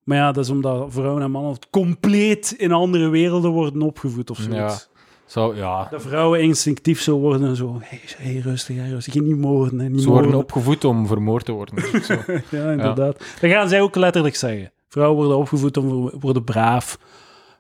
[0.02, 4.38] Maar ja, dat is omdat vrouwen en mannen compleet in andere werelden worden opgevoed of
[4.38, 4.88] zoiets.
[5.26, 5.88] Zo, ja.
[5.90, 9.88] Dat vrouwen instinctief zo worden en zo, hey, hey, rustig, hey, rustig, niet moorden, hè,
[9.88, 10.42] niet Ze worden moorden.
[10.42, 11.74] opgevoed om vermoord te worden.
[12.04, 12.14] Zo.
[12.50, 13.18] Ja, inderdaad.
[13.40, 14.72] Dat gaan zij ook letterlijk zeggen.
[14.88, 16.98] Vrouwen worden opgevoed om worden braaf,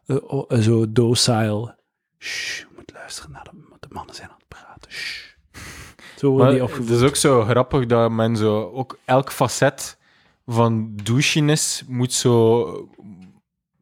[0.06, 0.16] eh,
[0.60, 1.74] zo docile.
[2.18, 4.90] Shh, je moet luisteren naar de, de mannen zijn aan het praten.
[4.92, 5.22] Shh.
[6.16, 6.96] Zo worden Maar die het opgevoed.
[7.02, 8.70] is ook zo grappig dat men zo...
[8.74, 9.98] Ook elk facet
[10.46, 12.88] van douchiness moet zo...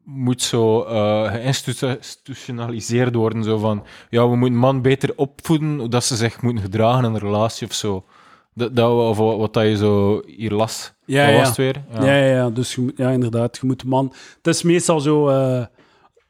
[0.03, 3.43] Moet zo eh, geïnstitutionaliseerd worden.
[3.43, 7.19] Zo van, ja, we moeten man beter opvoeden, dat ze zich moeten gedragen in een
[7.19, 8.05] relatie of zo.
[8.53, 10.93] Dat, dat, of wat dat je zo hier las.
[11.05, 11.37] Ja, ja.
[11.39, 11.83] was weer?
[11.93, 12.49] Ja, ja, ja.
[12.49, 14.13] Dus je ja, inderdaad, je moet man...
[14.37, 15.29] Het is meestal zo...
[15.29, 15.65] eh,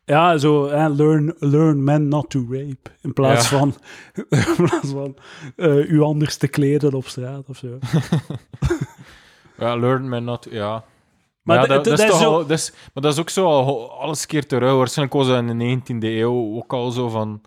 [0.06, 0.66] ja, zo...
[0.66, 2.92] eh, learn, learn men not to rape.
[3.02, 3.58] In plaats Ja.
[3.58, 3.76] van...
[4.30, 5.16] In plaats van
[5.56, 7.68] eh, u anders te kleden op straat of zo.
[9.58, 10.48] Ja, learn men not...
[10.52, 10.84] Ja.
[11.44, 13.46] Maar ja, dat, dat is dat toch al, dat is, maar dat is ook zo
[13.46, 14.74] al alles keer terug.
[14.74, 17.42] Waarschijnlijk was dat in de 19e eeuw ook al zo van...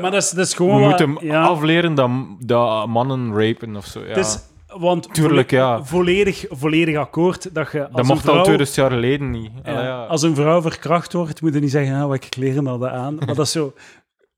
[0.00, 0.80] Maar dat is, dat is We gewoon...
[0.80, 4.00] wat- moeten ja, afleren dat, dat mannen rapen of zo.
[4.04, 4.16] Ja.
[4.16, 5.84] is, want Tuurlijk, ja.
[5.84, 8.36] volledig, volledig akkoord dat je als dat mocht vrouw...
[8.36, 9.50] al 2000 jaar geleden niet.
[9.64, 10.04] Ja.
[10.06, 13.14] Als een vrouw verkracht wordt, moet je niet zeggen, ah, welke kleren hadden aan.
[13.14, 13.72] Maar dat is zo...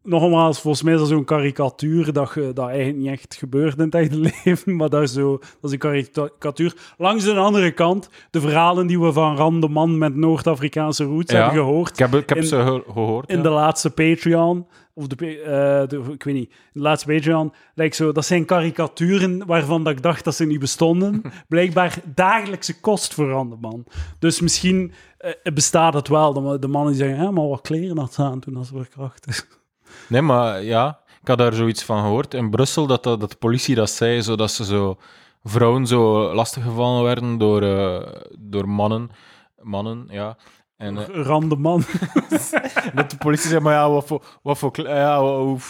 [0.05, 3.85] Nogmaals, volgens mij is dat zo'n karikatuur dat, je, dat eigenlijk niet echt gebeurt in
[3.85, 6.75] het echte leven, maar dat is, zo, dat is een karikatuur.
[6.99, 11.33] Langs de andere kant, de verhalen die we van Ram de Man met Noord-Afrikaanse roots
[11.33, 11.39] Ja.
[11.43, 13.29] hebben gehoord Ik heb, ik heb in- ze ge- gehoord.
[13.31, 13.43] in ja.
[13.43, 18.13] de laatste Patreon, of de, eh, de- ik weet niet, de laatste Patreon, like zo,
[18.13, 21.23] dat zijn karikaturen waarvan dat ik dacht dat ze niet bestonden.
[21.49, 23.85] Blijkbaar dagelijkse kost voor Ram de Man.
[24.19, 27.99] Dus misschien eh, bestaat het wel, de, de mannen die zeggen, "Ja, maar wat kleren
[27.99, 29.47] had ze aan toen als ze verkracht is.
[30.13, 32.35] Nee, maar ja, ik had daar zoiets van gehoord.
[32.35, 34.97] In Brussel, dat, dat, dat de politie dat zei, zodat ze zo...
[35.45, 39.11] Vrouwen zo lastiggevallen werden door, eh, door mannen.
[39.63, 40.37] Mannen, ja.
[40.77, 41.85] En eh, Ram de Man.
[42.95, 45.63] dat de politie zei, maar ja, wat voor, wat voor, ja, wat,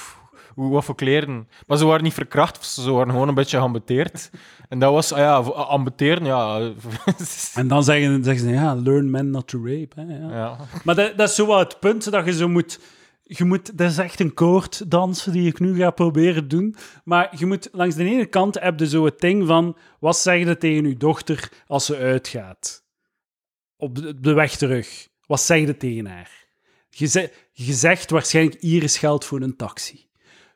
[0.55, 1.49] wat voor kleren.
[1.66, 4.30] Maar ze waren niet verkracht, ze waren gewoon een beetje geambeteerd.
[4.68, 6.70] En dat was, ah ja, voor- ambeteren, ja.
[7.55, 10.01] En dan zeggen, zeggen ze, ja, learn men not to rape.
[10.01, 10.36] Hè, ja.
[10.36, 10.57] ja.
[10.84, 12.78] Maar dat, dat is zo wel het punt dat je zo moet.
[13.23, 16.77] Je moet, dat is echt een koorddans die ik nu ga proberen doen.
[17.05, 19.77] Maar je moet langs de ene kant heb je zo het ding van.
[20.01, 22.85] Wat zeg je tegen je dochter als ze uitgaat?
[23.77, 25.09] Op de, op de weg terug.
[25.27, 26.31] Wat zeg je tegen haar?
[26.89, 30.07] Je, ze- je zegt waarschijnlijk: hier is geld voor een taxi.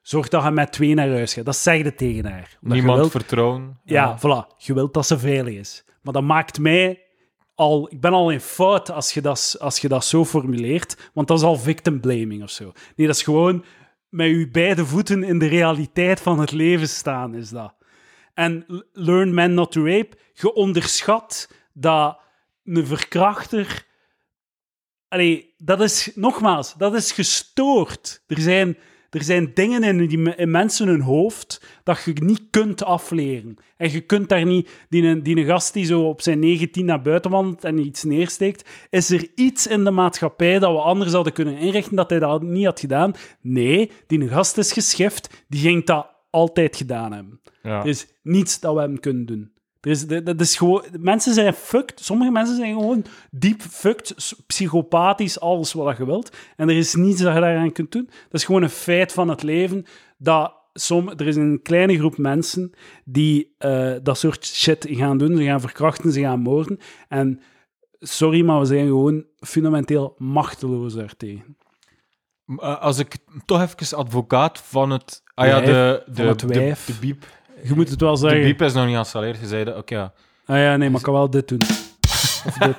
[0.03, 1.45] Zorg dat je met twee naar huis gaat.
[1.45, 2.57] Dat zeg je tegen haar.
[2.61, 3.81] Niemand wilt- vertrouwen.
[3.85, 4.57] ja, voilà.
[4.57, 5.85] Je wilt dat ze veilig is.
[6.03, 7.01] Maar dat maakt mij
[7.57, 7.93] al...
[7.93, 11.39] Ik ben al in fout als je dat, als je dat zo formuleert, want dat
[11.39, 12.73] is al victim blaming of zo.
[12.97, 13.65] Nee, dat is gewoon
[14.09, 17.75] met je beide voeten in de realiteit van het leven staan, is dat.
[18.35, 22.19] En learn men not to rape, je onderschat dat
[22.65, 23.85] een verkrachter...
[25.09, 28.23] Allee, dat is, nogmaals, dat is gestoord.
[28.27, 28.79] Er zijn,
[29.11, 33.57] er zijn dingen in, die, in mensen hun hoofd dat je niet kunt afleren.
[33.77, 34.71] En je kunt daar niet...
[34.89, 38.05] Die, een- die een gast die zo op zijn 19 naar buiten wandelt en iets
[38.05, 42.19] neersteekt, is er iets in de maatschappij dat we anders hadden kunnen inrichten dat hij
[42.19, 43.13] dat niet had gedaan?
[43.41, 47.41] Nee, die een gast is geschift, die ging dat altijd gedaan hebben.
[47.63, 47.81] Ja.
[47.81, 49.51] Er is niets dat we hem kunnen doen.
[49.87, 52.01] Is, dat is gewoon, mensen zijn fucked.
[52.01, 56.37] Sommige mensen zijn gewoon diep fucked, psychopathisch, alles wat je wilt.
[56.57, 58.05] En er is niets dat je daaraan kunt doen.
[58.05, 59.85] Dat is gewoon een feit van het leven.
[60.19, 62.71] Dat som, er is een kleine groep mensen
[63.05, 65.37] die eh, dat soort shit gaan doen.
[65.37, 66.79] Ze gaan verkrachten, ze gaan moorden.
[67.09, 67.41] En
[68.01, 71.57] sorry, maar we zijn gewoon fundamenteel machteloos daartegen.
[72.47, 75.23] Uh, Als ik toch even advocaat van het...
[75.35, 76.85] Ah ja, de, de, de, wijf.
[76.85, 77.27] de biep.
[77.63, 78.41] Je moet het wel De zeggen.
[78.43, 79.41] biep is nog niet geïnstalleerd.
[79.41, 80.13] Je zei dat, oké, ja.
[80.47, 81.61] Ah ja, nee, maar ik kan wel dit doen.
[82.47, 82.75] Of dit.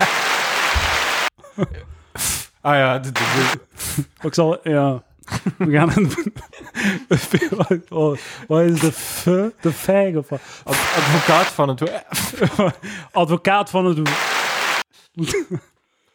[2.62, 5.04] Ah ja, de, de, de- Ik zal, ja.
[5.58, 6.12] We gaan een.
[7.90, 9.24] wat, wat is de f?
[9.62, 10.42] De fag of wat?
[10.64, 11.82] ad- advocaat van het.
[13.12, 14.10] Advocaat van het.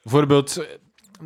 [0.02, 0.66] Bijvoorbeeld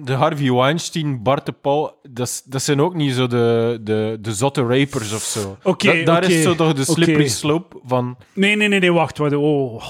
[0.05, 4.63] de Harvey Weinstein, Bart de Pauw, dat, zijn ook niet zo de, de, de zotte
[4.63, 5.57] rapers of zo.
[5.79, 7.29] Da- daar is zo toch de slippery oké.
[7.29, 8.17] slope van...
[8.33, 9.19] Nee, nee, nee, nee, wacht.
[9.19, 9.35] wacht.
[9.35, 9.83] Oh.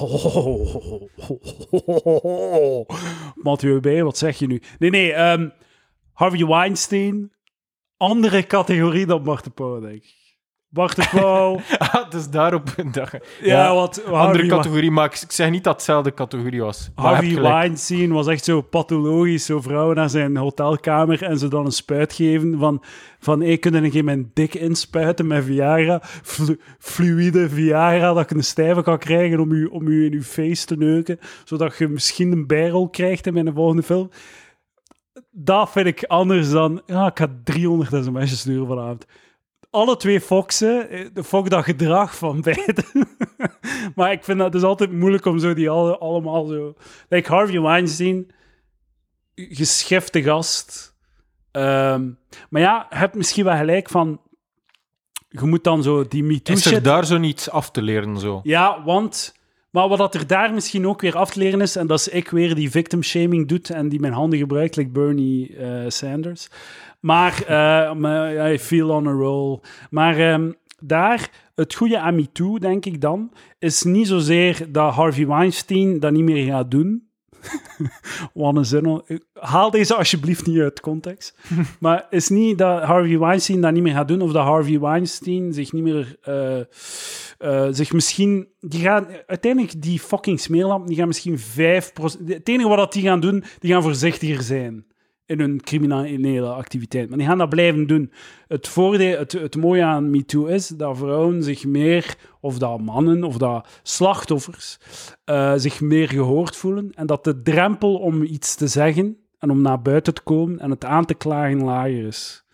[3.34, 4.62] Mathieu B, wat zeg je nu?
[4.78, 5.12] Nee, nee.
[5.12, 5.48] ehm,
[6.12, 7.32] Harvey Weinstein.
[7.96, 10.15] Andere categorie dan Bart de Pauw, denk ik.
[11.10, 11.60] Pauw.
[11.78, 12.68] Ah, dus daarop...
[13.40, 14.04] Je- ja, wat.
[14.04, 16.90] andere categorie, maar ik, ik zeg niet dat het dezelfde categorie was.
[16.94, 17.40] Harvey.
[17.42, 19.44] Weinstein was echt zo pathologisch.
[19.44, 22.82] Zo vrouwen naar zijn hotelkamer en ze dan een spuit geven van...
[23.18, 26.00] Van, ik kunnen een keer mijn dik inspuiten met Viagra.
[26.22, 30.22] Flu- fluïde Viagra, dat ik een stijve kan krijgen om u, om u in uw
[30.22, 31.18] face te neuken.
[31.44, 34.10] Zodat je misschien een bijrol krijgt in mijn volgende film.
[35.30, 36.82] Dat vind ik anders dan...
[36.86, 39.06] Ja, ik ga 300 sms'jes sturen vanavond.
[39.76, 42.84] Alle twee foxen, eh, de fok dat gedrag van beiden.
[43.96, 46.74] maar ik vind dat is altijd moeilijk om zo die alle, allemaal zo...
[47.08, 48.30] Like Harvey Weinstein,
[49.34, 50.94] geschifte gast.
[51.50, 52.10] Ehm,
[52.50, 54.20] maar ja, je hebt misschien wel gelijk van...
[55.28, 58.40] Je moet dan zo die Is er daar zo niets af te leren, zo?
[58.42, 59.34] Ja, want...
[59.70, 62.08] Maar wat dat er daar misschien ook weer af te leren is, en dat is
[62.08, 66.48] ik weer die victim shaming doet en die mijn handen gebruikt, like Bernie eh, Sanders.
[67.00, 69.60] Maar, eh, maar ja, I feel on a roll.
[69.90, 75.26] Maar ehm, daar, het goede aan MeToo, denk ik dan, is niet zozeer dat Harvey
[75.26, 77.04] Weinstein dat niet meer gaat doen.
[78.34, 79.02] Wat een zin.
[79.32, 81.38] Haal deze alsjeblieft niet uit context.
[81.80, 85.52] maar is niet dat Harvey Weinstein dat niet meer gaat doen, of dat Harvey Weinstein
[85.52, 86.16] zich niet meer...
[86.22, 86.60] eh,
[87.38, 88.48] eh, zich misschien...
[88.60, 91.42] Die gaan, uiteindelijk, die fucking smeerlamp, die gaan misschien 5%...
[92.26, 94.86] Het enige wat dat die gaan doen, die gaan voorzichtiger zijn
[95.26, 97.08] in hun criminele activiteit.
[97.08, 98.12] Maar die gaan dat blijven doen.
[98.48, 103.24] Het, voordeel, het, het mooie aan MeToo is dat vrouwen zich meer, of dat mannen,
[103.24, 104.78] of dat slachtoffers,
[105.26, 106.90] uh, zich meer gehoord voelen.
[106.94, 110.70] En dat de drempel om iets te zeggen en om naar buiten te komen en
[110.70, 112.44] het aan te klagen lager is.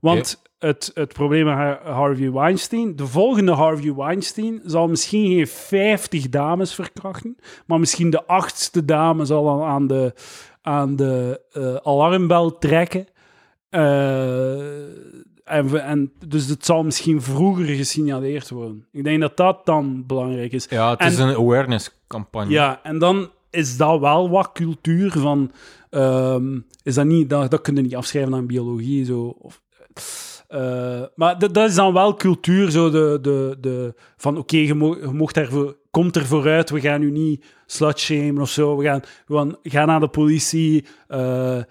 [0.00, 6.28] Want het, het probleem met Harvey Weinstein, de volgende Harvey Weinstein zal misschien geen 50
[6.28, 10.14] dames verkrachten, maar misschien de achtste dame zal dan aan de,
[10.66, 13.06] aan de uh, alarmbel trekken.
[13.70, 14.58] Uh,
[15.44, 18.86] en, en, dus het zal misschien vroeger gesignaleerd worden.
[18.92, 20.66] Ik denk dat dat dan belangrijk is.
[20.70, 22.50] Ja, het is een awareness-campagne.
[22.50, 25.50] Ja, en dan is dat wel wat cultuur van...
[25.90, 29.04] Um, is dat, niet, dat, dat kun je niet afschrijven aan biologie.
[29.04, 29.62] Zo, of,
[30.50, 34.74] uh, maar dat is dan wel cultuur, zo de, de, de, van oké, okay, je,
[34.74, 38.84] mo je mocht ervoor, komt er vooruit, we gaan u niet slutshamen of zo, we
[38.84, 41.62] gaan, we gaan, naar de politie, uh,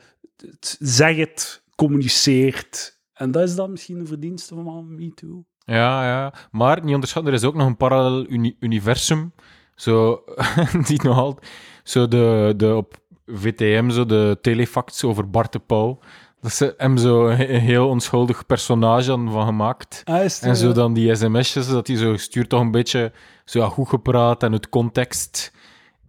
[0.80, 3.00] zeg het, communiceert.
[3.14, 5.46] En dat is dan misschien de verdienste van MeToo.
[5.58, 9.34] Ja, ja, maar niet onderschatten, er is ook nog een parallel uni universum,
[9.76, 10.24] zo,
[10.88, 11.48] die nog altijd,
[11.84, 16.00] zo de, de op VTM, zo de telefacts over Bart de Pauw,
[16.42, 20.02] dat ze hem zo een heel onschuldig personage van gemaakt.
[20.04, 23.12] Ah, en zo dan die sms'jes, dat hij zo stuurt toch een beetje
[23.46, 25.54] zo ja, goed gepraat en het context.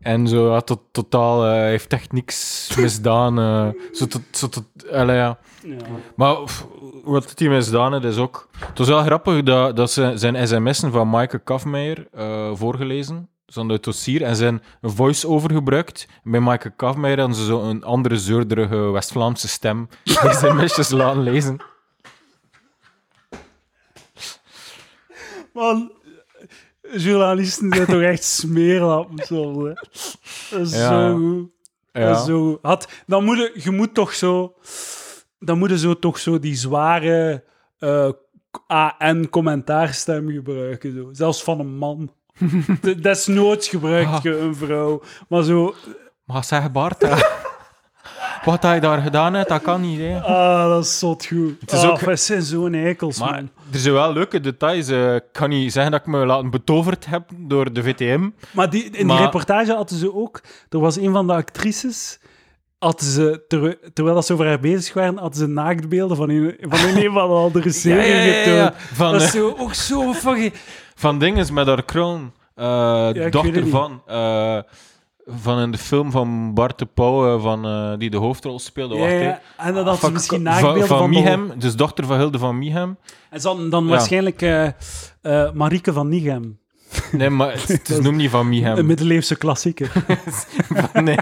[0.01, 3.39] En zo, ja, tot, totaal, uh, heeft echt niks misdaan.
[3.39, 5.39] Uh, zo tot, zo tot, allee, ja.
[5.63, 5.77] ja.
[6.17, 6.37] Maar
[7.05, 8.49] wat hij misdaan heeft, is ook...
[8.59, 13.69] Het was wel grappig dat, dat ze zijn sms'en van Maaike Kafmeijer uh, voorgelezen zo'n
[13.69, 16.09] het dossier en zijn voice-over gebruikt.
[16.23, 21.23] Bij Michael Kafmeijer hadden ze zo een andere zeurderige West-Vlaamse stem die zijn mesjes laten
[21.23, 21.57] lezen.
[25.53, 25.93] Man,
[26.93, 29.73] journalisten zijn toch echt smeerlappen soms, hè?
[30.51, 30.89] Dat is ja.
[30.89, 31.51] zo goed.
[31.93, 32.09] Ja.
[32.09, 32.59] Dat is zo goed.
[32.63, 34.55] Had, dan moet je, je moet toch zo...
[35.39, 37.45] Dan moet je zo toch zo die zware
[37.79, 38.11] uh,
[38.99, 40.93] AN-commentaarstem gebruiken.
[40.93, 41.09] Zo.
[41.13, 42.13] Zelfs van een man.
[43.03, 44.23] Desnoods gebruikt ah.
[44.23, 45.03] je een vrouw.
[45.29, 45.75] Maar zo...
[46.25, 47.07] Maar zeg Bart,
[48.45, 49.99] wat hij daar gedaan heeft, dat kan niet.
[49.99, 50.21] Hè.
[50.21, 51.61] Ah, dat is zot goed.
[51.61, 52.01] Het is ah, ook...
[52.01, 53.51] We zijn zo'n eikels, maar man.
[53.75, 54.89] Er zijn wel leuke details.
[54.89, 58.31] Uh, ik kan niet zeggen dat ik me laten betoverd heb door de VTM.
[58.53, 59.17] Maar die, in maar...
[59.17, 60.43] die reportage hadden ze ook...
[60.69, 62.21] Er was een van de actrices...
[62.79, 66.97] Hadden ze, ter, terwijl ze over haar bezig waren, hadden ze naaktbeelden van een van,
[66.97, 70.53] een, van de andere serie ja, ja, ja, Van, dat is zo, ook zo fucking
[70.95, 72.33] van dingen met haar kroon.
[72.57, 74.03] Uh, dochter van.
[74.09, 74.59] Uh,
[75.27, 78.97] van in de film van Bart de Pauw, van, uh, die de hoofdrol speelde.
[78.97, 79.41] Ja, ja.
[79.57, 82.99] En dat had ze misschien nagebeelden van, van Mihem, dus dochter van Hilde van Mihem.
[83.31, 84.73] En dan, dan waarschijnlijk
[85.55, 86.59] Marieke van Nigem.
[87.13, 88.77] Nee, maar het, is noem niet van Mihem.
[88.77, 89.93] Een middeleeuwse klassieker.
[90.93, 91.19] nee.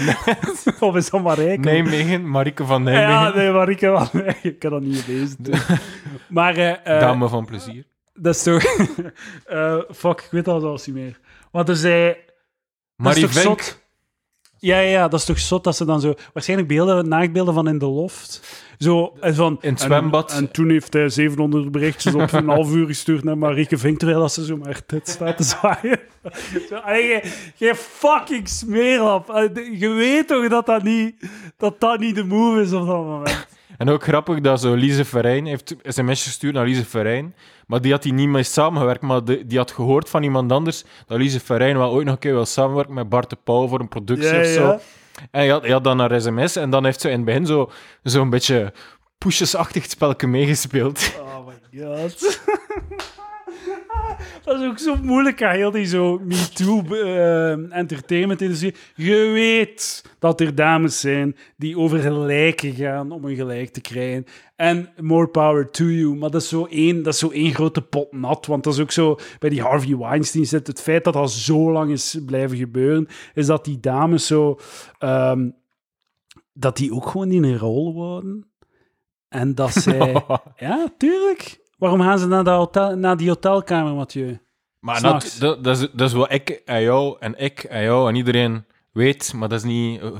[0.80, 1.60] of is dat Marijke?
[1.60, 3.10] Nijmegen, Marieke van Nijmegen.
[3.10, 4.50] Ja, nee, Marieke van Nijmegen.
[4.50, 5.36] Ik kan dat niet lezen.
[6.28, 6.80] Maar...
[6.84, 7.84] Dame van plezier
[8.20, 8.62] dat is toch...
[9.52, 11.20] uh, fuck, ik weet al zelfs niet meer.
[11.50, 12.16] Want er zei...
[13.00, 13.78] Maar die zot?
[14.58, 16.14] Ja, ja, dat is toch zot dat ze dan zo...
[16.32, 18.40] Waarschijnlijk beelden, naaktbeelden van in de loft.
[18.78, 20.32] Zo, en van, in het zwembad.
[20.32, 24.28] En, toen heeft hij 700 berichtjes op een half uur gestuurd naar Marieke Vink, terwijl
[24.28, 26.00] ze zo maar dit staat te zwaaien.
[26.68, 26.80] Zo,
[27.56, 29.50] je, fucking smeerlap.
[29.78, 33.46] Je weet toch dat dat niet, dat dat niet de move is op dat moment.
[33.80, 37.34] En ook grappig dat zo Lise Verijn heeft sms gestuurd naar Lise Verijn.
[37.66, 39.00] Maar die had hij niet mee samengewerkt.
[39.00, 42.32] Maar die, had gehoord van iemand anders dat Lise Verijn wel ooit nog een keer
[42.32, 44.70] wil samenwerken met Bart de Pauw voor een productie of zo.
[44.70, 44.80] En
[45.30, 47.68] hij had, hij had dan naar sms en dan heeft ze in het begin zo'n
[48.04, 48.72] zo een beetje
[49.18, 51.12] poesjesachtig het spelletje meegespeeld.
[51.20, 52.40] Oh my god.
[54.44, 58.74] dat is ook zo moeilijk aan heel die zo MeToo uh, entertainment industrie.
[58.94, 64.24] Je weet dat er dames zijn die over gelijken gaan om een gelijk te krijgen.
[64.56, 66.16] En more power to you.
[66.16, 68.46] Maar dat is zo één, dat is zo één grote pot nat.
[68.46, 70.66] Want dat is ook zo bij die Harvey Weinstein zit.
[70.66, 74.58] Het feit dat dat zo lang is blijven gebeuren, is dat die dames zo.
[74.98, 75.58] Um,
[76.52, 78.50] dat die ook gewoon in een rol worden.
[79.28, 80.24] En dat zij.
[80.56, 81.58] ja, tuurlijk.
[81.80, 84.38] Waarom gaan ze naar, de hotel, naar die hotelkamer, Mathieu?
[84.78, 88.08] Maar dat, dat, dat, is, dat is wat ik en jou en ik en jou
[88.08, 90.00] en iedereen weet, maar dat is niet...
[90.00, 90.10] Eh,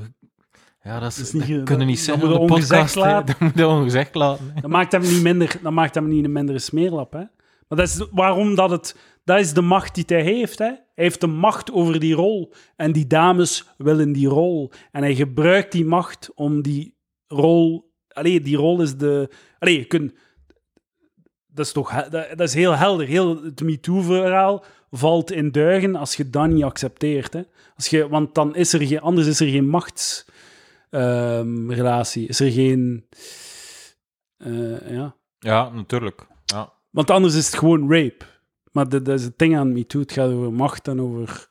[0.83, 3.27] ja, dat, is, niet, kunnen niet zeggen dat moet ongezegd laten.
[3.27, 4.55] Dat moet je ongezegd laten.
[4.61, 7.23] Dat maakt hem niet minder, dat maakt hem niet een mindere smeerlap, hè.
[7.69, 8.97] Maar dat is waarom dat het...
[9.25, 10.65] Dat is de macht die hij heeft, hè.
[10.65, 12.53] Hij heeft de macht over die rol.
[12.77, 14.73] En die dames willen die rol.
[14.91, 16.97] En hij gebruikt die macht om die
[17.27, 17.93] rol...
[18.09, 19.31] Allee, die rol is de...
[19.59, 20.13] Allee, je kunt
[21.55, 23.07] dat is toch dat, is heel helder.
[23.07, 27.33] Heel het MeToo-verhaal valt in duigen als je dat niet accepteert.
[27.33, 27.43] Hè?
[27.77, 30.27] Als je, want dan is er geen, anders is er geen machts,
[30.91, 32.29] ehm, relatie?
[32.29, 33.07] Is er geen...
[34.37, 35.15] eh, ja.
[35.39, 36.27] Ja, natuurlijk.
[36.45, 36.73] Ja.
[36.91, 38.25] Want anders is het gewoon rape.
[38.73, 40.01] Maar dat, dat is het ding aan MeToo.
[40.01, 41.49] Het gaat over macht en over,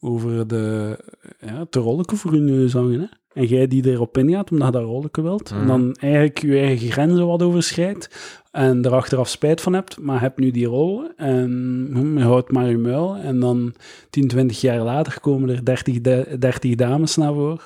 [0.00, 0.98] over de,
[1.40, 3.00] ja, te rolletje voor je neus hangen.
[3.00, 3.06] Hè?
[3.36, 5.50] En jij die erop ingaat omdat je dat rolletje wilt.
[5.50, 5.66] En Mhm.
[5.66, 8.10] dan eigenlijk je eigen grenzen wat overschrijdt.
[8.52, 10.00] En er achteraf spijt van hebt.
[10.00, 11.10] Maar je hebt nu die rol.
[11.16, 13.16] En hm, je houdt maar je muil.
[13.16, 13.74] En dan
[14.10, 17.58] 10, 20 jaar later komen er 30, da- 30 dames naar voren.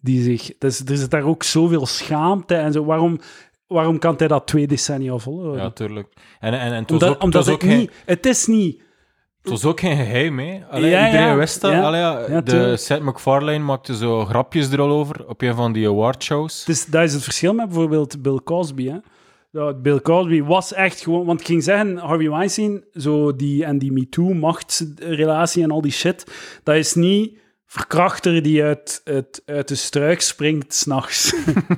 [0.00, 0.50] Die zich...
[0.58, 2.84] Dus, er zit daar ook zoveel schaamte en zo.
[2.84, 3.18] Waarom...
[3.66, 5.62] Waarom kan hij dat twee decennia volhouden?
[5.62, 6.08] Ja, tuurlijk.
[6.40, 7.90] En, en, en het was Omdat, ook, het was geen, niet...
[8.04, 8.82] Het is niet...
[9.50, 10.60] het was ook geen geheim, hè.
[10.70, 11.72] Allee, Ja, iedereen ja, wist dat.
[11.72, 11.80] ja.
[11.82, 12.76] Allee, de.
[12.76, 16.64] Seth MacFarlane maakte zo grapjes er al over op een van die awardshows.
[16.64, 18.88] Dus dat is het verschil met bijvoorbeeld Bill Cosby.
[18.90, 18.98] Hè?
[19.74, 21.24] Bill Cosby was echt gewoon...
[21.26, 26.24] Want ik ging zeggen, Harvey Weinstein zo die, en die MeToo-machtsrelatie en al die shit,
[26.62, 31.34] dat is niet verkrachter die uit, uit, uit de struik springt s'nachts.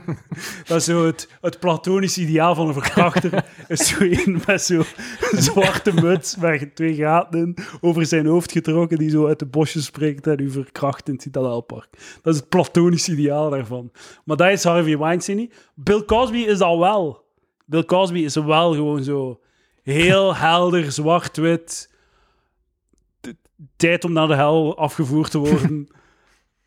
[0.67, 3.45] dat is zo het, het platonisch ideaal van een verkrachter.
[3.69, 4.85] is zo een met zo'n
[5.31, 9.85] zwarte muts met twee gaten in, over zijn hoofd getrokken, die zo uit de bosjes
[9.85, 11.89] springt en u verkracht in het Citadelpark.
[12.23, 13.93] Dat is het platonisch ideaal daarvan.
[14.25, 15.55] Maar dat is Harvey Weinstein niet.
[15.75, 17.25] Bill Cosby is al wel.
[17.65, 19.41] Bill Cosby is wel gewoon zo
[19.83, 21.97] heel helder, zwart-wit.
[23.77, 25.87] Tijd om naar de hel afgevoerd te worden.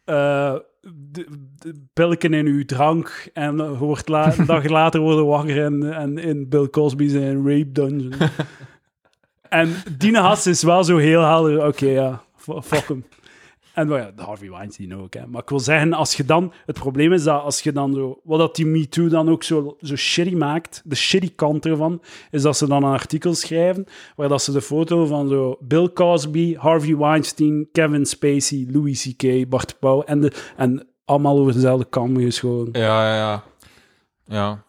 [0.05, 0.55] Eh,
[1.11, 1.25] de,
[1.57, 6.17] de pilken in uw drank en wordt la- een dag later worden wakker en, en
[6.17, 8.13] in Bill Cosby zijn rape dungeon.
[9.49, 11.65] en Dina Haas is wel zo heel helder.
[11.67, 13.05] Oké, ja, f- fuck hem.
[13.73, 15.13] En Harvey Weinstein ook.
[15.13, 15.27] Hè.
[15.27, 16.53] Maar ik wil zeggen, als je dan...
[16.65, 18.19] Het probleem is dat als je dan zo...
[18.23, 22.41] Wat dat die MeToo dan ook zo, zo shitty maakt, de shitty kant ervan, is
[22.41, 23.85] dat ze dan een artikel schrijven
[24.15, 29.49] waar dat ze de foto van zo Bill Cosby, Harvey Weinstein, Kevin Spacey, Louis C.K.,
[29.49, 32.69] Bart Pauw en, de, en allemaal over dezelfde kam geschoren.
[32.71, 33.43] Ja, ja, ja.
[34.25, 34.63] Ja.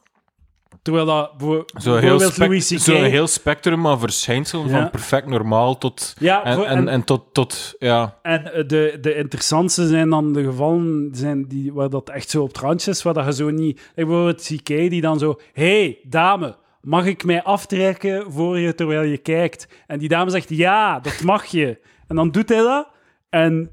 [0.83, 1.31] Terwijl dat...
[1.39, 4.81] Zo heel, bijvoorbeeld zo'n heel spectrum aan verschijnselen, Ja.
[4.81, 6.15] van perfect normaal tot...
[6.19, 8.19] Ja, En, en, en tot, tot, ja...
[8.23, 12.43] En eh, de, de interessantste zijn dan de gevallen zijn die, waar dat echt zo
[12.43, 13.79] op het randje is, waar dat je zo niet...
[13.95, 15.41] Ik bijvoorbeeld CK die dan zo...
[15.53, 19.69] hey, dame, mag ik mij aftrekken voor je terwijl je kijkt?
[19.87, 21.79] En die dame zegt, ja, dat mag je.
[22.09, 22.89] En dan doet hij dat.
[23.31, 23.71] En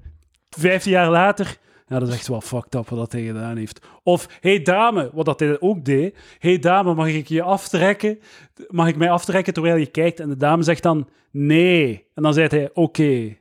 [0.49, 1.57] vijftien jaar later...
[1.89, 3.87] Ja, dat is echt wel fucked up wat dat hij gedaan heeft.
[4.03, 6.17] Of, hey dame, wat dat hij ook deed.
[6.39, 8.19] hey dame, mag ik je aftrekken?
[8.67, 10.19] Mag ik mij aftrekken terwijl je kijkt?
[10.19, 12.07] En de dame zegt dan, nee.
[12.13, 13.37] En dan zegt hij, oké.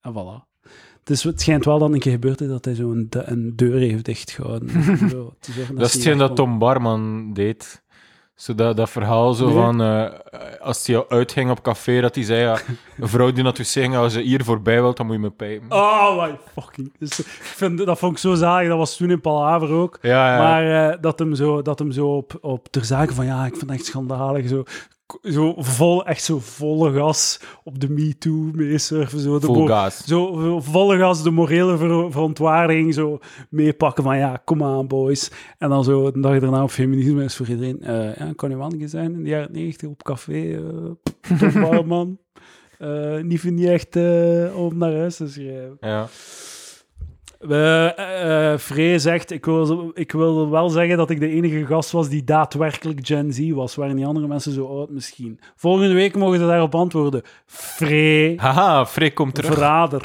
[0.00, 0.50] En voilà.
[1.04, 3.78] Dus het schijnt wel dat een keer gebeurd is dat hij zo een, een deur
[3.78, 4.70] heeft dichtgehouden.
[5.10, 5.34] Zo,
[5.74, 6.36] Dat is hetgeen dat.
[6.36, 7.82] Tom Barman deed.
[8.34, 9.54] Zo dat, dat verhaal zo Nee.
[9.54, 9.82] van...
[9.82, 10.04] eh,
[10.60, 12.40] als hij uitging op café, dat hij zei...
[12.40, 12.58] Ja,
[12.98, 15.20] een vrouw die naar het wc ging, als ze hier voorbij wilt, dan moet je
[15.20, 15.72] me pijpen.
[15.78, 16.92] Oh my fucking...
[16.98, 18.68] Dus, ik vind, dat vond ik zo zalig.
[18.68, 19.98] Dat was toen in Palaver ook.
[20.02, 20.38] Ja, ja.
[20.42, 23.50] Maar eh, dat hem zo, dat hem zo op, op ter zake van ja, ik
[23.56, 24.48] vind het echt schandalig.
[24.48, 24.62] Zo,
[25.22, 29.18] zo vol, echt zo volle gas op de MeToo meesurfen.
[29.20, 30.04] Zo, de mo- gas.
[30.04, 33.18] Zo volle gas de morele ver- verontwaardiging zo
[33.50, 35.30] meepakken van ja, kom aan boys.
[35.58, 37.82] En dan zo de dag daarna op feminisme is voor iedereen.
[37.82, 40.60] eh ja, kan je wel zijn in de jaren 90 op café.
[41.38, 42.18] Tom Barman.
[42.78, 45.76] Eh niet vind je echt eh, om naar huis te schrijven.
[45.80, 46.08] Ja.
[47.48, 52.08] Eh, Free zegt, ik wil, ik wil wel zeggen dat ik de enige gast was
[52.08, 53.74] die daadwerkelijk Gen Z was.
[53.74, 55.40] Waren die andere mensen zo oud misschien?
[55.56, 57.22] Volgende week mogen ze daarop antwoorden.
[57.46, 59.52] Free, Haha, Freek komt terug.
[59.52, 60.02] verrader.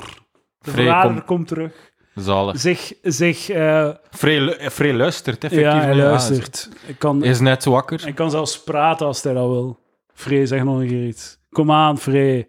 [0.62, 1.74] De verrader komt- komt terug.
[2.16, 2.60] Zalig.
[2.60, 5.60] Zich, zich eh, Free luistert, effectief.
[5.72, 6.70] ja, hij luistert.
[6.88, 8.02] Ik kan, is net wakker.
[8.02, 9.80] hij kan zelfs praten als hij dat wil.
[10.14, 11.40] Free, zeg nog een keer iets.
[11.50, 12.48] Kom aan, Free.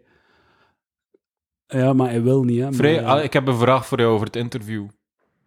[1.68, 2.70] Ja, maar hij wil niet, hè.
[2.70, 4.86] Maar, eh, ah, ik heb een vraag voor jou over het interview.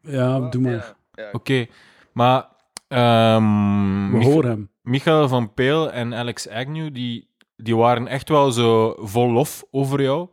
[0.01, 0.93] ja, doe maar.
[1.31, 1.65] Oké,
[2.13, 2.45] maar...
[2.87, 4.69] ehm, We Mich- horen hem.
[4.81, 10.01] Michael van Peel en Alex Agnew, die, die waren echt wel zo vol lof over
[10.01, 10.27] jou.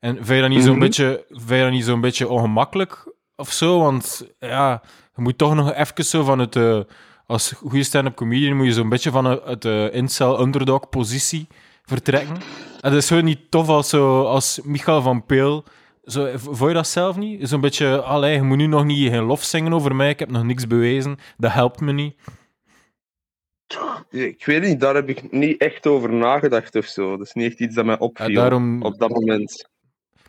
[0.00, 0.80] En vind je dat niet zo'n Mhm.
[0.80, 3.78] beetje, vind je dat niet zo'n beetje ongemakkelijk of zo?
[3.78, 4.82] Want ja,
[5.16, 6.56] je moet toch nog even zo van het...
[6.56, 6.80] eh,
[7.26, 11.46] als goede stand-up comedian moet je zo'n beetje van het, eh, incel-underdog-positie
[11.84, 12.36] vertrekken.
[12.82, 15.64] Het is gewoon niet tof als, zo, als Michael van Peel...
[16.04, 17.48] Zo, vond je dat zelf niet?
[17.48, 20.30] Zo'n beetje, allee, je moet nu nog niet geen lof zingen over mij, ik heb
[20.30, 22.14] nog niks bewezen, dat helpt me niet.
[24.10, 27.16] Ik weet niet, daar heb ik niet echt over nagedacht of zo.
[27.16, 29.68] Dat is niet echt iets dat mij Ja, opviel daarom, op dat moment.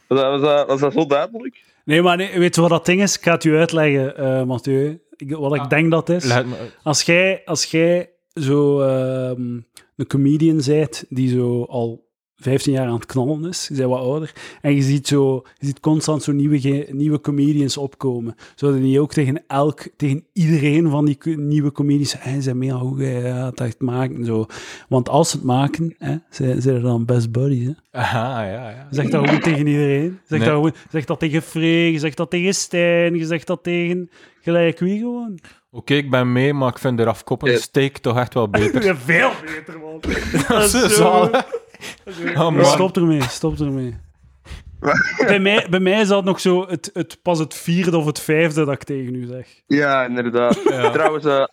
[0.08, 1.64] Was dat, was, dat, was dat zo duidelijk?
[1.86, 3.18] Nee, maar nee, weet je wat dat ding is?
[3.18, 5.02] Ik ga het u uitleggen, eh Mathieu.
[5.16, 5.70] Ik, wat ik Ah.
[5.70, 6.32] denk dat is.
[6.84, 9.42] Als jij, als jij zo ehm,
[9.96, 12.12] een comedian bent die zo al
[12.44, 13.68] 15 jaar aan het knallen is.
[13.68, 14.34] Je bent wat ouder.
[14.62, 18.36] En je ziet, zo, je ziet constant zo nieuwe, nieuwe comedians opkomen.
[18.56, 23.00] Zouden die ook tegen elk, tegen iedereen van die nieuwe comedians hey, zijn mega goed,
[23.00, 24.16] hè, ja, dat echt maken.
[24.16, 24.46] en Zo.
[24.88, 27.66] Want als ze het maken, hè, zijn, zijn er dan best buddies.
[27.66, 27.72] Hè.
[28.00, 28.88] Aha, ja, ja.
[28.92, 30.20] Zeg dat gewoon tegen iedereen.
[30.28, 30.48] Zeg, Nee.
[30.48, 34.10] dat gewoon, zeg dat tegen Free, je zegt dat tegen Stijn, je zegt dat tegen
[34.42, 35.40] gelijk wie gewoon.
[35.72, 37.60] Oké, ik ben mee, maar ik vind de afkoppelde Ja.
[37.60, 38.96] steak toch echt wel beter.
[39.06, 40.00] Veel beter, man.
[40.48, 41.46] Dat is zo- zalig.
[42.38, 43.96] Oh, stop ermee, stop ermee.
[45.28, 48.20] bij, mij, bij mij is dat nog zo het, het, pas het vierde of het
[48.20, 49.48] vijfde dat ik tegen u zeg.
[49.68, 50.62] Ja, inderdaad.
[50.64, 50.90] Ja.
[50.92, 51.44] Trouwens, eh,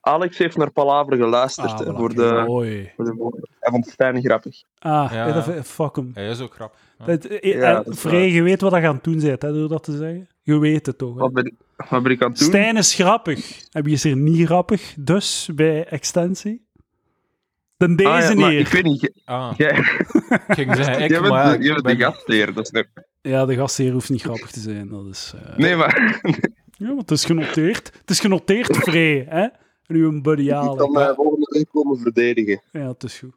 [0.00, 2.92] Alex heeft naar Palaver geluisterd Ah, voilà, voor, de, mooi.
[2.96, 3.46] voor de.
[3.60, 4.62] Hij vond Stijn grappig.
[4.78, 5.26] Ah, Ja.
[5.26, 6.10] ja, dat, fuck hem.
[6.14, 6.78] Hij is ook grappig.
[6.98, 7.06] Ja.
[7.06, 9.52] Eh, Ja, en dat is Frey, je weet wat je aan het doen bent, hè,
[9.52, 10.28] door dat te zeggen.
[10.42, 11.14] Je weet het toch.
[11.14, 11.20] Hè?
[11.20, 11.56] Wat ben,
[11.90, 12.48] wat ben ik aan het doen?
[12.48, 13.60] Stijn is grappig.
[13.70, 16.65] En wie is er niet grappig, dus, bij extensie?
[17.76, 18.60] Dan deze Ah, ja, maar hier.
[18.60, 19.00] ik weet niet.
[19.00, 22.52] jij- Ah, Jij, ik ging zeggen, ik, bent, maar ja, de, gastheer.
[22.54, 22.84] Dat is.
[23.22, 24.88] Ja, de gastheer hoeft niet grappig te zijn.
[24.88, 26.20] Dat is, eh, Nee, maar
[26.78, 27.90] Ja, want het is genoteerd.
[28.00, 29.40] Het is genoteerd, Frey, hè?
[29.86, 32.62] En uw buddy ik kan mij volgende week komen verdedigen.
[32.72, 33.34] Ja, het is goed.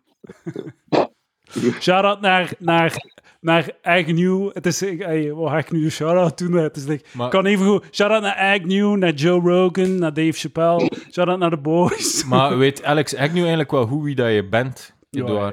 [1.81, 2.95] Shout-out naar, naar,
[3.41, 4.49] naar Agnew.
[4.53, 5.01] Het is, ik-
[5.35, 6.53] ga ik nu shout-out doen?
[6.53, 7.85] Het is like, Maar- kan even goed.
[7.91, 10.91] Shout-out naar Agnew, naar Joe Rogan, naar Dave Chappelle.
[11.11, 12.23] Shout-out naar de boys.
[12.25, 15.51] Maar weet Alex Agnew eigenlijk wel hoe wie dat je bent, ja,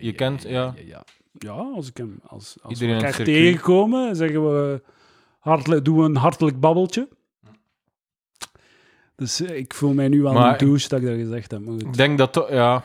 [0.00, 0.74] Je kent, ja.
[1.38, 2.18] Ja, als ik hem...
[2.26, 4.82] Als, als Iedereen we elkaar tegenkomen, zeggen we...
[5.38, 7.08] Hartelijk, doen we een hartelijk babbeltje.
[9.16, 11.60] Dus eh, ik voel mij nu wel Maar- een douche dat ik dat gezegd heb.
[11.78, 12.84] Ik denk dat toch, ja.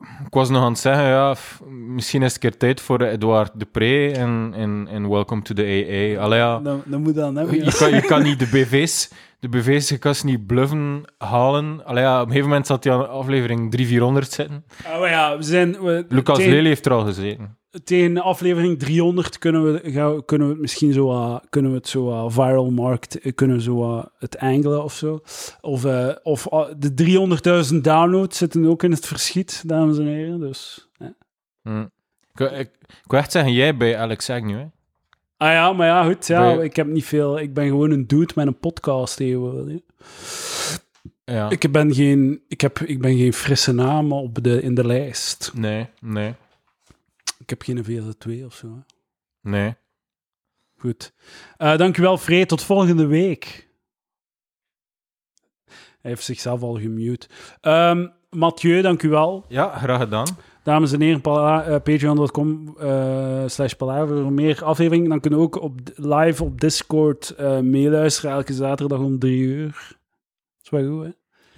[0.00, 3.50] Ik was nog aan het zeggen, ja, f- misschien is het keer tijd voor Edouard
[3.54, 6.22] Depree en, en, en Welcome to the AA.
[6.24, 6.58] Allee, ja.
[6.58, 7.64] Dan, dan moet dat hebben.
[7.64, 9.10] Je kan, je kan niet de BV's,
[9.40, 11.84] de BV's, je kan ze niet bluffen halen.
[11.84, 14.64] Allee, ja, op een gegeven moment zat hij aan aflevering 300, 400 zitten.
[14.86, 15.82] Ah, maar ja, we zijn...
[15.82, 17.56] We, Lucas Lely heeft er al gezeten.
[17.84, 21.38] Tegen aflevering 300 kunnen we, gaan, kunnen we het misschien zo...
[21.50, 23.20] kunnen we het zo viral markt...
[23.20, 25.20] eh, kunnen we zo het angelen of zo.
[25.60, 30.40] Of, eh, of eh, de 300.000 downloads zitten ook in het verschiet, dames en heren.
[30.40, 30.88] Dus...
[30.96, 31.14] ja.
[31.62, 31.84] Hm.
[32.34, 34.66] Ik, ik, ik wil echt zeggen, jij bij Alex Agnew, hè?
[35.36, 36.26] Ah ja, maar ja, goed.
[36.26, 37.38] Ja, Bij- ik heb niet veel...
[37.40, 39.80] Ik ben gewoon een dude met een podcast tegenwoordig.
[41.24, 41.50] Ja.
[41.50, 45.52] Ik ben geen, ik heb, ik ben geen frisse naam op de, in de lijst.
[45.54, 46.34] Nee, nee,
[47.46, 48.66] Ik heb geen VZ2 of zo.
[48.66, 48.80] hè.
[49.50, 49.74] nee.
[50.78, 51.12] Goed.
[51.56, 52.46] Eh dankjewel, Free.
[52.46, 53.68] Tot volgende week.
[56.00, 57.28] Hij heeft zichzelf al gemute.
[57.60, 59.44] Ehm Mathieu, dankjewel.
[59.48, 60.26] Ja, graag gedaan.
[60.62, 65.08] Dames en heren, pala- eh, patreon.com eh, slash palaver voor meer afleveringen.
[65.08, 69.72] Dan kunnen we ook op, live op Discord meeluisteren elke zaterdag om drie uur.
[69.72, 71.10] Dat is wel goed, hè?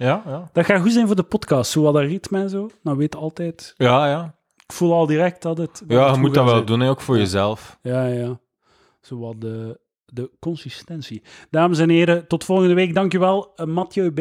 [0.05, 0.49] Ja, ja.
[0.53, 1.71] Dat gaat goed zijn voor de podcast.
[1.71, 2.69] Zo wat dat ritme en zo.
[2.83, 3.73] Dan weet altijd...
[3.77, 4.35] Ja, ja.
[4.69, 5.71] Ik voel al direct dat het...
[5.85, 6.65] dat Ja, het je moet dat wel zijn.
[6.65, 7.21] doen, ook voor Ja.
[7.21, 7.79] jezelf.
[7.81, 8.39] Ja, ja.
[9.01, 11.21] Zo wat de, de consistentie.
[11.49, 12.93] Dames en heren, tot volgende week.
[12.93, 14.19] Dankjewel, uh, Mathieu B.